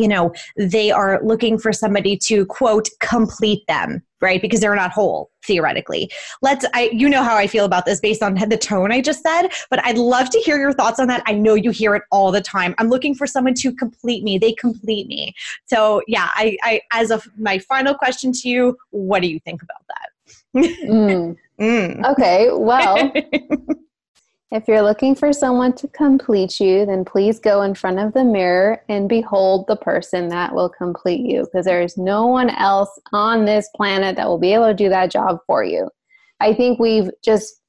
you 0.00 0.08
know 0.08 0.32
they 0.56 0.90
are 0.90 1.20
looking 1.22 1.58
for 1.58 1.72
somebody 1.72 2.16
to 2.16 2.46
quote 2.46 2.88
complete 3.00 3.66
them 3.66 4.02
right? 4.22 4.40
Because 4.40 4.60
they're 4.60 4.74
not 4.76 4.92
whole 4.92 5.30
theoretically. 5.44 6.10
Let's 6.40 6.64
i 6.72 6.88
you 6.92 7.08
know 7.08 7.22
how 7.22 7.36
i 7.36 7.46
feel 7.46 7.64
about 7.64 7.84
this 7.84 8.00
based 8.00 8.22
on 8.22 8.34
the 8.34 8.56
tone 8.56 8.92
i 8.92 9.00
just 9.00 9.22
said 9.22 9.48
but 9.70 9.84
i'd 9.84 9.98
love 9.98 10.30
to 10.30 10.38
hear 10.38 10.56
your 10.56 10.72
thoughts 10.72 11.00
on 11.00 11.08
that. 11.08 11.22
I 11.26 11.32
know 11.32 11.54
you 11.54 11.70
hear 11.70 11.94
it 11.96 12.04
all 12.10 12.30
the 12.30 12.40
time. 12.40 12.74
I'm 12.78 12.88
looking 12.88 13.14
for 13.14 13.26
someone 13.26 13.54
to 13.54 13.72
complete 13.74 14.22
me. 14.22 14.38
They 14.38 14.52
complete 14.52 15.08
me. 15.08 15.34
So 15.66 16.02
yeah 16.06 16.28
i, 16.34 16.56
I 16.62 16.80
as 16.92 17.10
of 17.10 17.28
my 17.36 17.58
final 17.58 17.94
question 17.94 18.32
to 18.32 18.48
you 18.48 18.76
what 18.90 19.20
do 19.20 19.28
you 19.28 19.40
think 19.40 19.60
about 19.62 19.84
that? 19.88 20.88
Mm. 20.88 21.36
Mm. 21.60 22.02
okay 22.12 22.48
well 22.50 23.12
If 24.52 24.68
you're 24.68 24.82
looking 24.82 25.14
for 25.14 25.32
someone 25.32 25.72
to 25.76 25.88
complete 25.88 26.60
you, 26.60 26.84
then 26.84 27.06
please 27.06 27.38
go 27.38 27.62
in 27.62 27.74
front 27.74 27.98
of 27.98 28.12
the 28.12 28.22
mirror 28.22 28.82
and 28.86 29.08
behold 29.08 29.64
the 29.66 29.76
person 29.76 30.28
that 30.28 30.54
will 30.54 30.68
complete 30.68 31.22
you 31.22 31.44
because 31.44 31.64
there 31.64 31.80
is 31.80 31.96
no 31.96 32.26
one 32.26 32.50
else 32.50 32.90
on 33.14 33.46
this 33.46 33.70
planet 33.74 34.14
that 34.16 34.28
will 34.28 34.38
be 34.38 34.52
able 34.52 34.66
to 34.66 34.74
do 34.74 34.90
that 34.90 35.10
job 35.10 35.38
for 35.46 35.64
you. 35.64 35.88
I 36.38 36.52
think 36.52 36.78
we've 36.78 37.08
just 37.24 37.62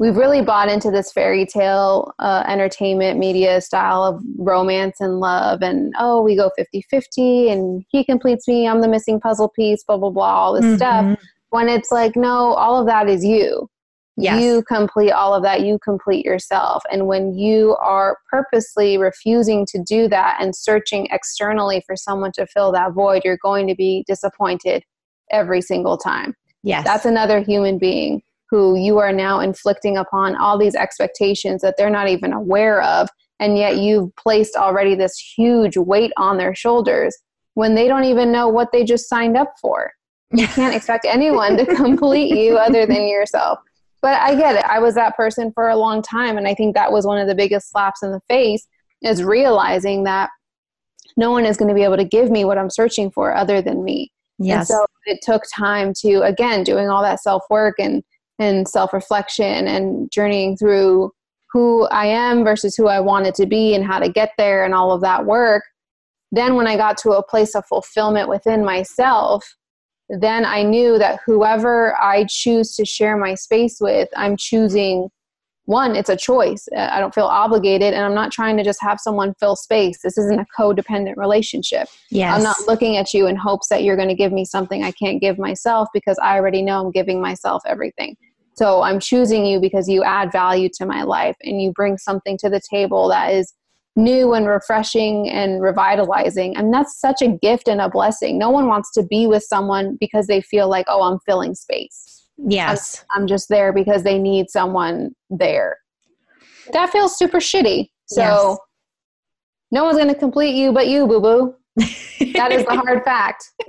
we've 0.00 0.16
really 0.16 0.42
bought 0.42 0.68
into 0.68 0.90
this 0.90 1.12
fairy 1.12 1.46
tale 1.46 2.12
uh, 2.18 2.42
entertainment 2.48 3.20
media 3.20 3.60
style 3.60 4.02
of 4.02 4.20
romance 4.36 4.96
and 4.98 5.20
love 5.20 5.62
and 5.62 5.94
oh 5.96 6.20
we 6.20 6.34
go 6.34 6.50
50-50 6.58 7.52
and 7.52 7.84
he 7.90 8.02
completes 8.02 8.48
me 8.48 8.66
i'm 8.66 8.80
the 8.80 8.88
missing 8.88 9.20
puzzle 9.20 9.48
piece 9.48 9.84
blah 9.84 9.96
blah 9.96 10.10
blah 10.10 10.34
all 10.34 10.54
this 10.54 10.64
mm-hmm. 10.64 10.76
stuff 10.76 11.18
when 11.50 11.68
it's 11.68 11.92
like 11.92 12.16
no 12.16 12.54
all 12.54 12.80
of 12.80 12.86
that 12.86 13.08
is 13.08 13.24
you 13.24 13.68
Yes. 14.16 14.42
You 14.42 14.62
complete 14.62 15.10
all 15.10 15.34
of 15.34 15.42
that, 15.42 15.62
you 15.62 15.78
complete 15.80 16.24
yourself. 16.24 16.84
And 16.90 17.06
when 17.06 17.36
you 17.36 17.76
are 17.82 18.18
purposely 18.30 18.96
refusing 18.96 19.66
to 19.66 19.82
do 19.82 20.08
that 20.08 20.36
and 20.40 20.54
searching 20.54 21.08
externally 21.10 21.82
for 21.84 21.96
someone 21.96 22.30
to 22.32 22.46
fill 22.46 22.70
that 22.72 22.92
void, 22.92 23.22
you're 23.24 23.38
going 23.42 23.66
to 23.66 23.74
be 23.74 24.04
disappointed 24.06 24.84
every 25.32 25.60
single 25.60 25.98
time. 25.98 26.34
Yes. 26.62 26.84
That's 26.84 27.04
another 27.04 27.40
human 27.40 27.78
being 27.78 28.22
who 28.50 28.78
you 28.78 28.98
are 28.98 29.12
now 29.12 29.40
inflicting 29.40 29.96
upon 29.96 30.36
all 30.36 30.58
these 30.58 30.76
expectations 30.76 31.60
that 31.62 31.74
they're 31.76 31.90
not 31.90 32.08
even 32.08 32.32
aware 32.32 32.82
of. 32.82 33.08
And 33.40 33.58
yet 33.58 33.78
you've 33.78 34.14
placed 34.14 34.54
already 34.54 34.94
this 34.94 35.18
huge 35.36 35.76
weight 35.76 36.12
on 36.16 36.38
their 36.38 36.54
shoulders 36.54 37.16
when 37.54 37.74
they 37.74 37.88
don't 37.88 38.04
even 38.04 38.30
know 38.30 38.48
what 38.48 38.70
they 38.70 38.84
just 38.84 39.08
signed 39.08 39.36
up 39.36 39.52
for. 39.60 39.90
You 40.30 40.46
can't 40.48 40.74
expect 40.74 41.04
anyone 41.04 41.56
to 41.56 41.66
complete 41.76 42.30
you 42.36 42.58
other 42.58 42.86
than 42.86 43.08
yourself 43.08 43.58
but 44.04 44.20
I 44.20 44.34
get 44.34 44.54
it. 44.54 44.64
I 44.66 44.80
was 44.80 44.94
that 44.96 45.16
person 45.16 45.50
for 45.50 45.70
a 45.70 45.76
long 45.78 46.02
time. 46.02 46.36
And 46.36 46.46
I 46.46 46.52
think 46.52 46.74
that 46.74 46.92
was 46.92 47.06
one 47.06 47.16
of 47.16 47.26
the 47.26 47.34
biggest 47.34 47.70
slaps 47.70 48.02
in 48.02 48.12
the 48.12 48.20
face 48.28 48.68
is 49.00 49.24
realizing 49.24 50.04
that 50.04 50.28
no 51.16 51.30
one 51.30 51.46
is 51.46 51.56
going 51.56 51.70
to 51.70 51.74
be 51.74 51.84
able 51.84 51.96
to 51.96 52.04
give 52.04 52.30
me 52.30 52.44
what 52.44 52.58
I'm 52.58 52.68
searching 52.68 53.10
for 53.10 53.34
other 53.34 53.62
than 53.62 53.82
me. 53.82 54.12
Yes. 54.38 54.68
And 54.68 54.76
so 54.76 54.86
it 55.06 55.20
took 55.22 55.44
time 55.56 55.94
to, 56.00 56.20
again, 56.20 56.64
doing 56.64 56.90
all 56.90 57.00
that 57.00 57.22
self 57.22 57.44
work 57.48 57.76
and, 57.78 58.02
and 58.38 58.68
self 58.68 58.92
reflection 58.92 59.66
and 59.66 60.10
journeying 60.10 60.58
through 60.58 61.10
who 61.50 61.86
I 61.86 62.04
am 62.04 62.44
versus 62.44 62.76
who 62.76 62.88
I 62.88 63.00
wanted 63.00 63.34
to 63.36 63.46
be 63.46 63.74
and 63.74 63.86
how 63.86 64.00
to 64.00 64.10
get 64.10 64.32
there 64.36 64.66
and 64.66 64.74
all 64.74 64.92
of 64.92 65.00
that 65.00 65.24
work. 65.24 65.64
Then, 66.30 66.56
when 66.56 66.66
I 66.66 66.76
got 66.76 66.98
to 66.98 67.12
a 67.12 67.22
place 67.22 67.54
of 67.54 67.64
fulfillment 67.64 68.28
within 68.28 68.66
myself, 68.66 69.56
then 70.08 70.44
I 70.44 70.62
knew 70.62 70.98
that 70.98 71.20
whoever 71.24 71.96
I 72.00 72.26
choose 72.28 72.76
to 72.76 72.84
share 72.84 73.16
my 73.16 73.34
space 73.34 73.78
with, 73.80 74.08
I'm 74.16 74.36
choosing 74.36 75.08
one, 75.66 75.96
it's 75.96 76.10
a 76.10 76.16
choice. 76.16 76.68
Uh, 76.76 76.88
I 76.92 77.00
don't 77.00 77.14
feel 77.14 77.24
obligated, 77.24 77.94
and 77.94 78.04
I'm 78.04 78.14
not 78.14 78.30
trying 78.30 78.58
to 78.58 78.64
just 78.64 78.82
have 78.82 79.00
someone 79.00 79.32
fill 79.40 79.56
space. 79.56 80.00
This 80.02 80.18
isn't 80.18 80.38
a 80.38 80.46
codependent 80.58 81.16
relationship. 81.16 81.88
Yes. 82.10 82.36
I'm 82.36 82.42
not 82.42 82.56
looking 82.66 82.98
at 82.98 83.14
you 83.14 83.26
in 83.26 83.36
hopes 83.36 83.68
that 83.68 83.82
you're 83.82 83.96
going 83.96 84.10
to 84.10 84.14
give 84.14 84.30
me 84.30 84.44
something 84.44 84.84
I 84.84 84.90
can't 84.90 85.22
give 85.22 85.38
myself 85.38 85.88
because 85.94 86.18
I 86.22 86.36
already 86.36 86.60
know 86.60 86.84
I'm 86.84 86.90
giving 86.90 87.20
myself 87.20 87.62
everything. 87.66 88.16
So 88.56 88.82
I'm 88.82 89.00
choosing 89.00 89.46
you 89.46 89.58
because 89.58 89.88
you 89.88 90.04
add 90.04 90.30
value 90.30 90.68
to 90.74 90.86
my 90.86 91.02
life 91.02 91.36
and 91.42 91.60
you 91.60 91.72
bring 91.72 91.96
something 91.98 92.36
to 92.38 92.50
the 92.50 92.60
table 92.70 93.08
that 93.08 93.32
is 93.32 93.52
new 93.96 94.34
and 94.34 94.46
refreshing 94.46 95.28
and 95.30 95.62
revitalizing. 95.62 96.56
And 96.56 96.72
that's 96.72 96.98
such 96.98 97.22
a 97.22 97.28
gift 97.28 97.68
and 97.68 97.80
a 97.80 97.88
blessing. 97.88 98.38
No 98.38 98.50
one 98.50 98.66
wants 98.66 98.92
to 98.92 99.02
be 99.04 99.26
with 99.26 99.44
someone 99.44 99.96
because 100.00 100.26
they 100.26 100.40
feel 100.40 100.68
like, 100.68 100.86
oh, 100.88 101.02
I'm 101.02 101.18
filling 101.20 101.54
space. 101.54 102.26
Yes. 102.36 103.04
I'm, 103.14 103.22
I'm 103.22 103.26
just 103.26 103.48
there 103.48 103.72
because 103.72 104.02
they 104.02 104.18
need 104.18 104.50
someone 104.50 105.14
there. 105.30 105.78
That 106.72 106.90
feels 106.90 107.16
super 107.16 107.38
shitty. 107.38 107.90
So 108.06 108.20
yes. 108.20 108.58
no 109.70 109.84
one's 109.84 109.96
going 109.96 110.12
to 110.12 110.18
complete 110.18 110.54
you 110.54 110.72
but 110.72 110.88
you, 110.88 111.06
boo 111.06 111.20
boo. 111.20 111.54
that 112.34 112.52
is 112.52 112.64
the 112.64 112.74
hard 112.74 113.04
fact. 113.04 113.50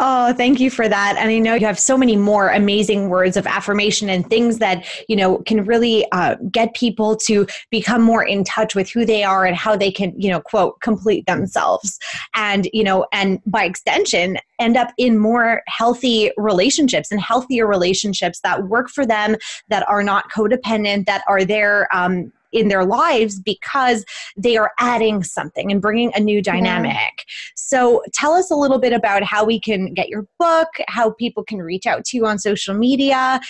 Oh, 0.00 0.32
thank 0.32 0.60
you 0.60 0.70
for 0.70 0.88
that. 0.88 1.16
And 1.18 1.28
I 1.28 1.38
know 1.40 1.54
you 1.54 1.66
have 1.66 1.78
so 1.78 1.98
many 1.98 2.14
more 2.14 2.50
amazing 2.50 3.08
words 3.08 3.36
of 3.36 3.48
affirmation 3.48 4.08
and 4.08 4.28
things 4.30 4.58
that, 4.58 4.86
you 5.08 5.16
know, 5.16 5.38
can 5.38 5.64
really 5.64 6.06
uh, 6.12 6.36
get 6.52 6.72
people 6.74 7.16
to 7.26 7.48
become 7.72 8.00
more 8.02 8.24
in 8.24 8.44
touch 8.44 8.76
with 8.76 8.88
who 8.88 9.04
they 9.04 9.24
are 9.24 9.44
and 9.44 9.56
how 9.56 9.74
they 9.74 9.90
can, 9.90 10.14
you 10.16 10.30
know, 10.30 10.40
quote, 10.40 10.80
complete 10.80 11.26
themselves. 11.26 11.98
And, 12.34 12.68
you 12.72 12.84
know, 12.84 13.06
and 13.12 13.40
by 13.44 13.64
extension, 13.64 14.38
end 14.60 14.76
up 14.76 14.92
in 14.98 15.18
more 15.18 15.62
healthy 15.66 16.30
relationships 16.36 17.10
and 17.10 17.20
healthier 17.20 17.66
relationships 17.66 18.38
that 18.44 18.68
work 18.68 18.90
for 18.90 19.04
them, 19.04 19.34
that 19.68 19.88
are 19.88 20.04
not 20.04 20.30
codependent, 20.30 21.06
that 21.06 21.24
are 21.26 21.44
there 21.44 21.88
um, 21.92 22.32
in 22.52 22.68
their 22.68 22.84
lives 22.84 23.40
because 23.40 24.04
they 24.36 24.56
are 24.56 24.72
adding 24.78 25.22
something 25.22 25.70
and 25.70 25.82
bringing 25.82 26.12
a 26.14 26.20
new 26.20 26.42
dynamic. 26.42 26.92
Yeah. 26.92 27.24
So 27.56 28.02
tell 28.14 28.32
us 28.32 28.50
a 28.50 28.56
little 28.56 28.78
bit 28.78 28.92
about 28.92 29.22
how 29.22 29.44
we 29.44 29.60
can 29.60 29.94
get 29.94 30.08
your 30.08 30.26
book, 30.38 30.68
how 30.88 31.12
people 31.12 31.44
can 31.44 31.58
reach 31.58 31.86
out 31.86 32.04
to 32.06 32.16
you 32.16 32.26
on 32.26 32.38
social 32.38 32.74
media. 32.74 33.40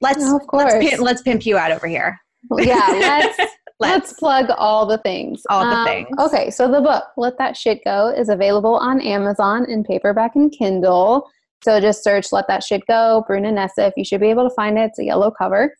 Let's 0.00 0.22
oh, 0.22 0.40
let's 0.52 0.74
pimp, 0.74 1.02
let's 1.02 1.22
pimp 1.22 1.44
you 1.44 1.58
out 1.58 1.72
over 1.72 1.86
here. 1.86 2.18
Yeah, 2.56 2.76
let's 2.88 3.38
Let's, 3.80 4.10
Let's, 4.10 4.12
plug 4.14 4.50
all 4.58 4.86
the 4.86 4.98
things. 4.98 5.42
All 5.50 5.64
the 5.64 5.76
um, 5.76 5.86
things. 5.86 6.08
Okay, 6.18 6.50
so 6.50 6.68
the 6.68 6.80
book, 6.80 7.04
Let 7.16 7.38
That 7.38 7.56
Shit 7.56 7.84
Go, 7.84 8.08
is 8.08 8.28
available 8.28 8.74
on 8.74 9.00
Amazon 9.00 9.70
in 9.70 9.84
paperback 9.84 10.34
and 10.34 10.50
Kindle. 10.50 11.28
So 11.62 11.80
just 11.80 12.02
search 12.02 12.32
Let 12.32 12.48
That 12.48 12.64
Shit 12.64 12.82
Go, 12.88 13.24
Bruna 13.26 13.52
Nessif. 13.52 13.92
You 13.96 14.04
should 14.04 14.20
be 14.20 14.30
able 14.30 14.48
to 14.48 14.54
find 14.54 14.78
it. 14.78 14.90
It's 14.90 14.98
a 14.98 15.04
yellow 15.04 15.30
cover. 15.30 15.76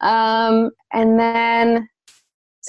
Um, 0.00 0.70
and 0.92 1.18
then 1.18 1.88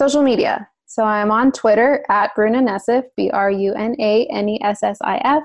social 0.01 0.23
media. 0.23 0.67
So 0.87 1.03
I'm 1.03 1.29
on 1.29 1.51
Twitter 1.51 2.03
at 2.09 2.33
Bruna 2.33 2.59
Nessif, 2.59 3.03
B 3.15 3.29
R 3.29 3.51
U 3.51 3.73
N 3.75 3.95
A 3.99 4.25
N 4.31 4.49
E 4.49 4.59
S 4.63 4.81
S 4.81 4.97
I 5.03 5.21
F. 5.23 5.43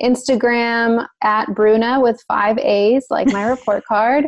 Instagram 0.00 1.04
at 1.24 1.52
Bruna 1.52 2.00
with 2.00 2.22
five 2.28 2.56
A's, 2.58 3.06
like 3.10 3.26
my 3.32 3.44
report 3.44 3.82
card 3.88 4.26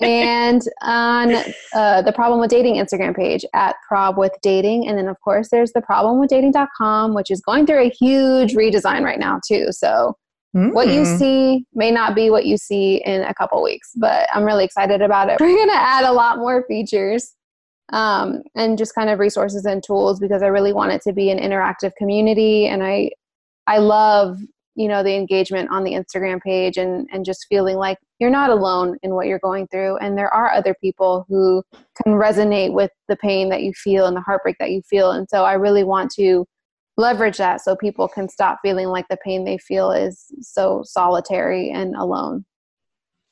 and 0.00 0.62
on 0.82 1.32
uh, 1.74 2.02
the 2.02 2.12
problem 2.14 2.38
with 2.38 2.50
dating 2.50 2.74
instagram 2.74 3.16
page 3.16 3.46
at 3.54 3.76
prob 3.88 4.18
with 4.18 4.32
dating 4.42 4.86
and 4.86 4.98
then 4.98 5.08
of 5.08 5.18
course 5.20 5.48
there's 5.50 5.72
the 5.72 5.80
problem 5.80 6.20
with 6.20 6.28
dating.com 6.28 7.14
which 7.14 7.30
is 7.30 7.40
going 7.40 7.64
through 7.64 7.82
a 7.82 7.88
huge 7.88 8.52
redesign 8.52 9.02
right 9.02 9.18
now 9.18 9.40
too 9.48 9.68
so 9.70 10.14
mm. 10.54 10.70
what 10.74 10.88
you 10.88 11.00
mm. 11.00 11.18
see 11.18 11.64
may 11.72 11.90
not 11.90 12.14
be 12.14 12.28
what 12.28 12.44
you 12.44 12.58
see 12.58 13.02
in 13.06 13.22
a 13.22 13.32
couple 13.32 13.62
weeks 13.62 13.92
but 13.96 14.28
i'm 14.34 14.44
really 14.44 14.66
excited 14.66 15.00
about 15.00 15.30
it 15.30 15.36
we're 15.40 15.56
going 15.56 15.66
to 15.66 15.74
add 15.74 16.04
a 16.04 16.12
lot 16.12 16.36
more 16.36 16.62
features 16.68 17.34
um, 17.92 18.42
and 18.54 18.78
just 18.78 18.94
kind 18.94 19.10
of 19.10 19.18
resources 19.18 19.64
and 19.64 19.82
tools 19.82 20.18
because 20.18 20.42
i 20.42 20.46
really 20.46 20.72
want 20.72 20.92
it 20.92 21.02
to 21.02 21.12
be 21.12 21.30
an 21.30 21.38
interactive 21.38 21.92
community. 21.96 22.66
And 22.66 22.82
i 22.82 23.10
i 23.66 23.78
love 23.78 24.38
you 24.74 24.88
know 24.88 25.02
the 25.02 25.14
engagement 25.14 25.70
on 25.70 25.84
the 25.84 25.92
instagram 25.92 26.40
page 26.40 26.76
and 26.76 27.08
and 27.12 27.24
just 27.24 27.46
feeling 27.48 27.76
like 27.76 27.98
you're 28.18 28.30
not 28.30 28.50
alone 28.50 28.96
in 29.02 29.14
what 29.14 29.26
you're 29.26 29.38
going 29.38 29.66
through. 29.68 29.96
And 29.98 30.16
there 30.16 30.32
are 30.32 30.50
other 30.50 30.74
people 30.80 31.26
who 31.28 31.62
can 32.02 32.14
resonate 32.14 32.72
with 32.72 32.90
the 33.08 33.16
pain 33.16 33.48
that 33.50 33.62
you 33.62 33.72
feel 33.72 34.06
and 34.06 34.16
the 34.16 34.20
heartbreak 34.20 34.56
that 34.60 34.70
you 34.70 34.82
feel. 34.82 35.10
And 35.10 35.28
so 35.28 35.44
i 35.44 35.54
really 35.54 35.84
want 35.84 36.10
to 36.12 36.46
leverage 36.96 37.38
that 37.38 37.60
so 37.60 37.74
people 37.74 38.08
can 38.08 38.28
stop 38.28 38.58
feeling 38.62 38.86
like 38.86 39.06
the 39.08 39.18
pain 39.24 39.44
they 39.44 39.58
feel 39.58 39.90
is 39.90 40.26
so 40.40 40.82
solitary 40.84 41.70
and 41.70 41.96
alone 41.96 42.44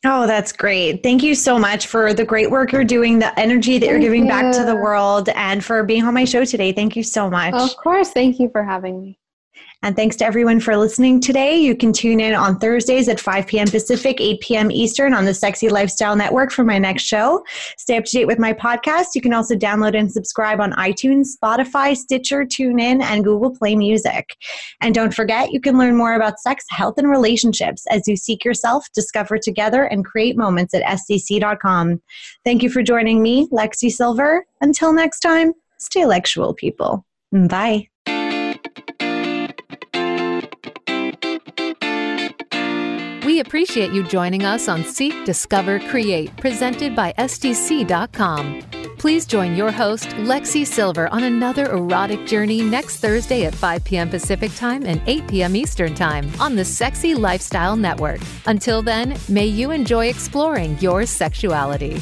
Oh, 0.04 0.26
that's 0.26 0.52
great. 0.52 1.02
Thank 1.02 1.22
you 1.22 1.34
so 1.34 1.58
much 1.58 1.86
for 1.86 2.12
the 2.12 2.24
great 2.24 2.50
work 2.50 2.72
you're 2.72 2.82
doing, 2.82 3.20
the 3.20 3.38
energy 3.38 3.78
that 3.78 3.86
Thank 3.86 3.90
you're 3.90 4.00
giving 4.00 4.24
you. 4.24 4.28
back 4.28 4.52
to 4.54 4.64
the 4.64 4.74
world, 4.74 5.28
and 5.30 5.64
for 5.64 5.84
being 5.84 6.04
on 6.04 6.12
my 6.12 6.24
show 6.24 6.44
today. 6.44 6.72
Thank 6.72 6.96
you 6.96 7.04
so 7.04 7.30
much. 7.30 7.54
Of 7.54 7.76
course. 7.76 8.10
Thank 8.10 8.40
you 8.40 8.48
for 8.50 8.64
having 8.64 9.00
me. 9.00 9.18
And 9.82 9.96
thanks 9.96 10.16
to 10.16 10.24
everyone 10.24 10.60
for 10.60 10.76
listening 10.76 11.20
today. 11.20 11.56
You 11.56 11.76
can 11.76 11.92
tune 11.92 12.20
in 12.20 12.34
on 12.34 12.58
Thursdays 12.58 13.08
at 13.08 13.20
5 13.20 13.46
p.m. 13.46 13.68
Pacific, 13.68 14.20
8 14.20 14.40
p.m. 14.40 14.70
Eastern 14.70 15.12
on 15.12 15.24
the 15.24 15.34
Sexy 15.34 15.68
Lifestyle 15.68 16.16
Network 16.16 16.50
for 16.50 16.64
my 16.64 16.78
next 16.78 17.02
show. 17.02 17.44
Stay 17.76 17.96
up 17.96 18.04
to 18.04 18.12
date 18.12 18.26
with 18.26 18.38
my 18.38 18.52
podcast. 18.52 19.14
You 19.14 19.20
can 19.20 19.32
also 19.32 19.54
download 19.54 19.98
and 19.98 20.10
subscribe 20.10 20.60
on 20.60 20.72
iTunes, 20.72 21.30
Spotify, 21.36 21.96
Stitcher, 21.96 22.44
TuneIn, 22.44 23.02
and 23.02 23.24
Google 23.24 23.54
Play 23.54 23.76
Music. 23.76 24.36
And 24.80 24.94
don't 24.94 25.14
forget, 25.14 25.52
you 25.52 25.60
can 25.60 25.76
learn 25.76 25.96
more 25.96 26.14
about 26.14 26.40
sex, 26.40 26.64
health, 26.70 26.96
and 26.98 27.10
relationships 27.10 27.84
as 27.90 28.08
you 28.08 28.16
seek 28.16 28.44
yourself, 28.44 28.86
discover 28.94 29.36
together, 29.36 29.84
and 29.84 30.04
create 30.04 30.36
moments 30.36 30.74
at 30.74 30.82
sdc.com. 30.82 32.00
Thank 32.44 32.62
you 32.62 32.70
for 32.70 32.82
joining 32.82 33.22
me, 33.22 33.48
Lexi 33.48 33.90
Silver. 33.90 34.46
Until 34.60 34.92
next 34.92 35.20
time, 35.20 35.52
stay 35.78 36.08
sexual, 36.08 36.54
people. 36.54 37.04
Bye. 37.32 37.91
Appreciate 43.42 43.92
you 43.92 44.02
joining 44.02 44.44
us 44.44 44.68
on 44.68 44.84
Seek, 44.84 45.26
Discover, 45.26 45.80
Create, 45.90 46.34
presented 46.38 46.96
by 46.96 47.12
SDC.com. 47.18 48.62
Please 48.96 49.26
join 49.26 49.56
your 49.56 49.72
host, 49.72 50.08
Lexi 50.10 50.64
Silver, 50.64 51.08
on 51.08 51.24
another 51.24 51.70
erotic 51.72 52.24
journey 52.24 52.62
next 52.62 52.98
Thursday 52.98 53.44
at 53.44 53.54
5 53.54 53.84
p.m. 53.84 54.08
Pacific 54.08 54.54
Time 54.54 54.86
and 54.86 55.02
8 55.06 55.28
p.m. 55.28 55.56
Eastern 55.56 55.94
Time 55.94 56.30
on 56.40 56.54
the 56.54 56.64
Sexy 56.64 57.14
Lifestyle 57.14 57.76
Network. 57.76 58.20
Until 58.46 58.80
then, 58.80 59.18
may 59.28 59.46
you 59.46 59.72
enjoy 59.72 60.06
exploring 60.06 60.78
your 60.78 61.04
sexuality. 61.04 62.00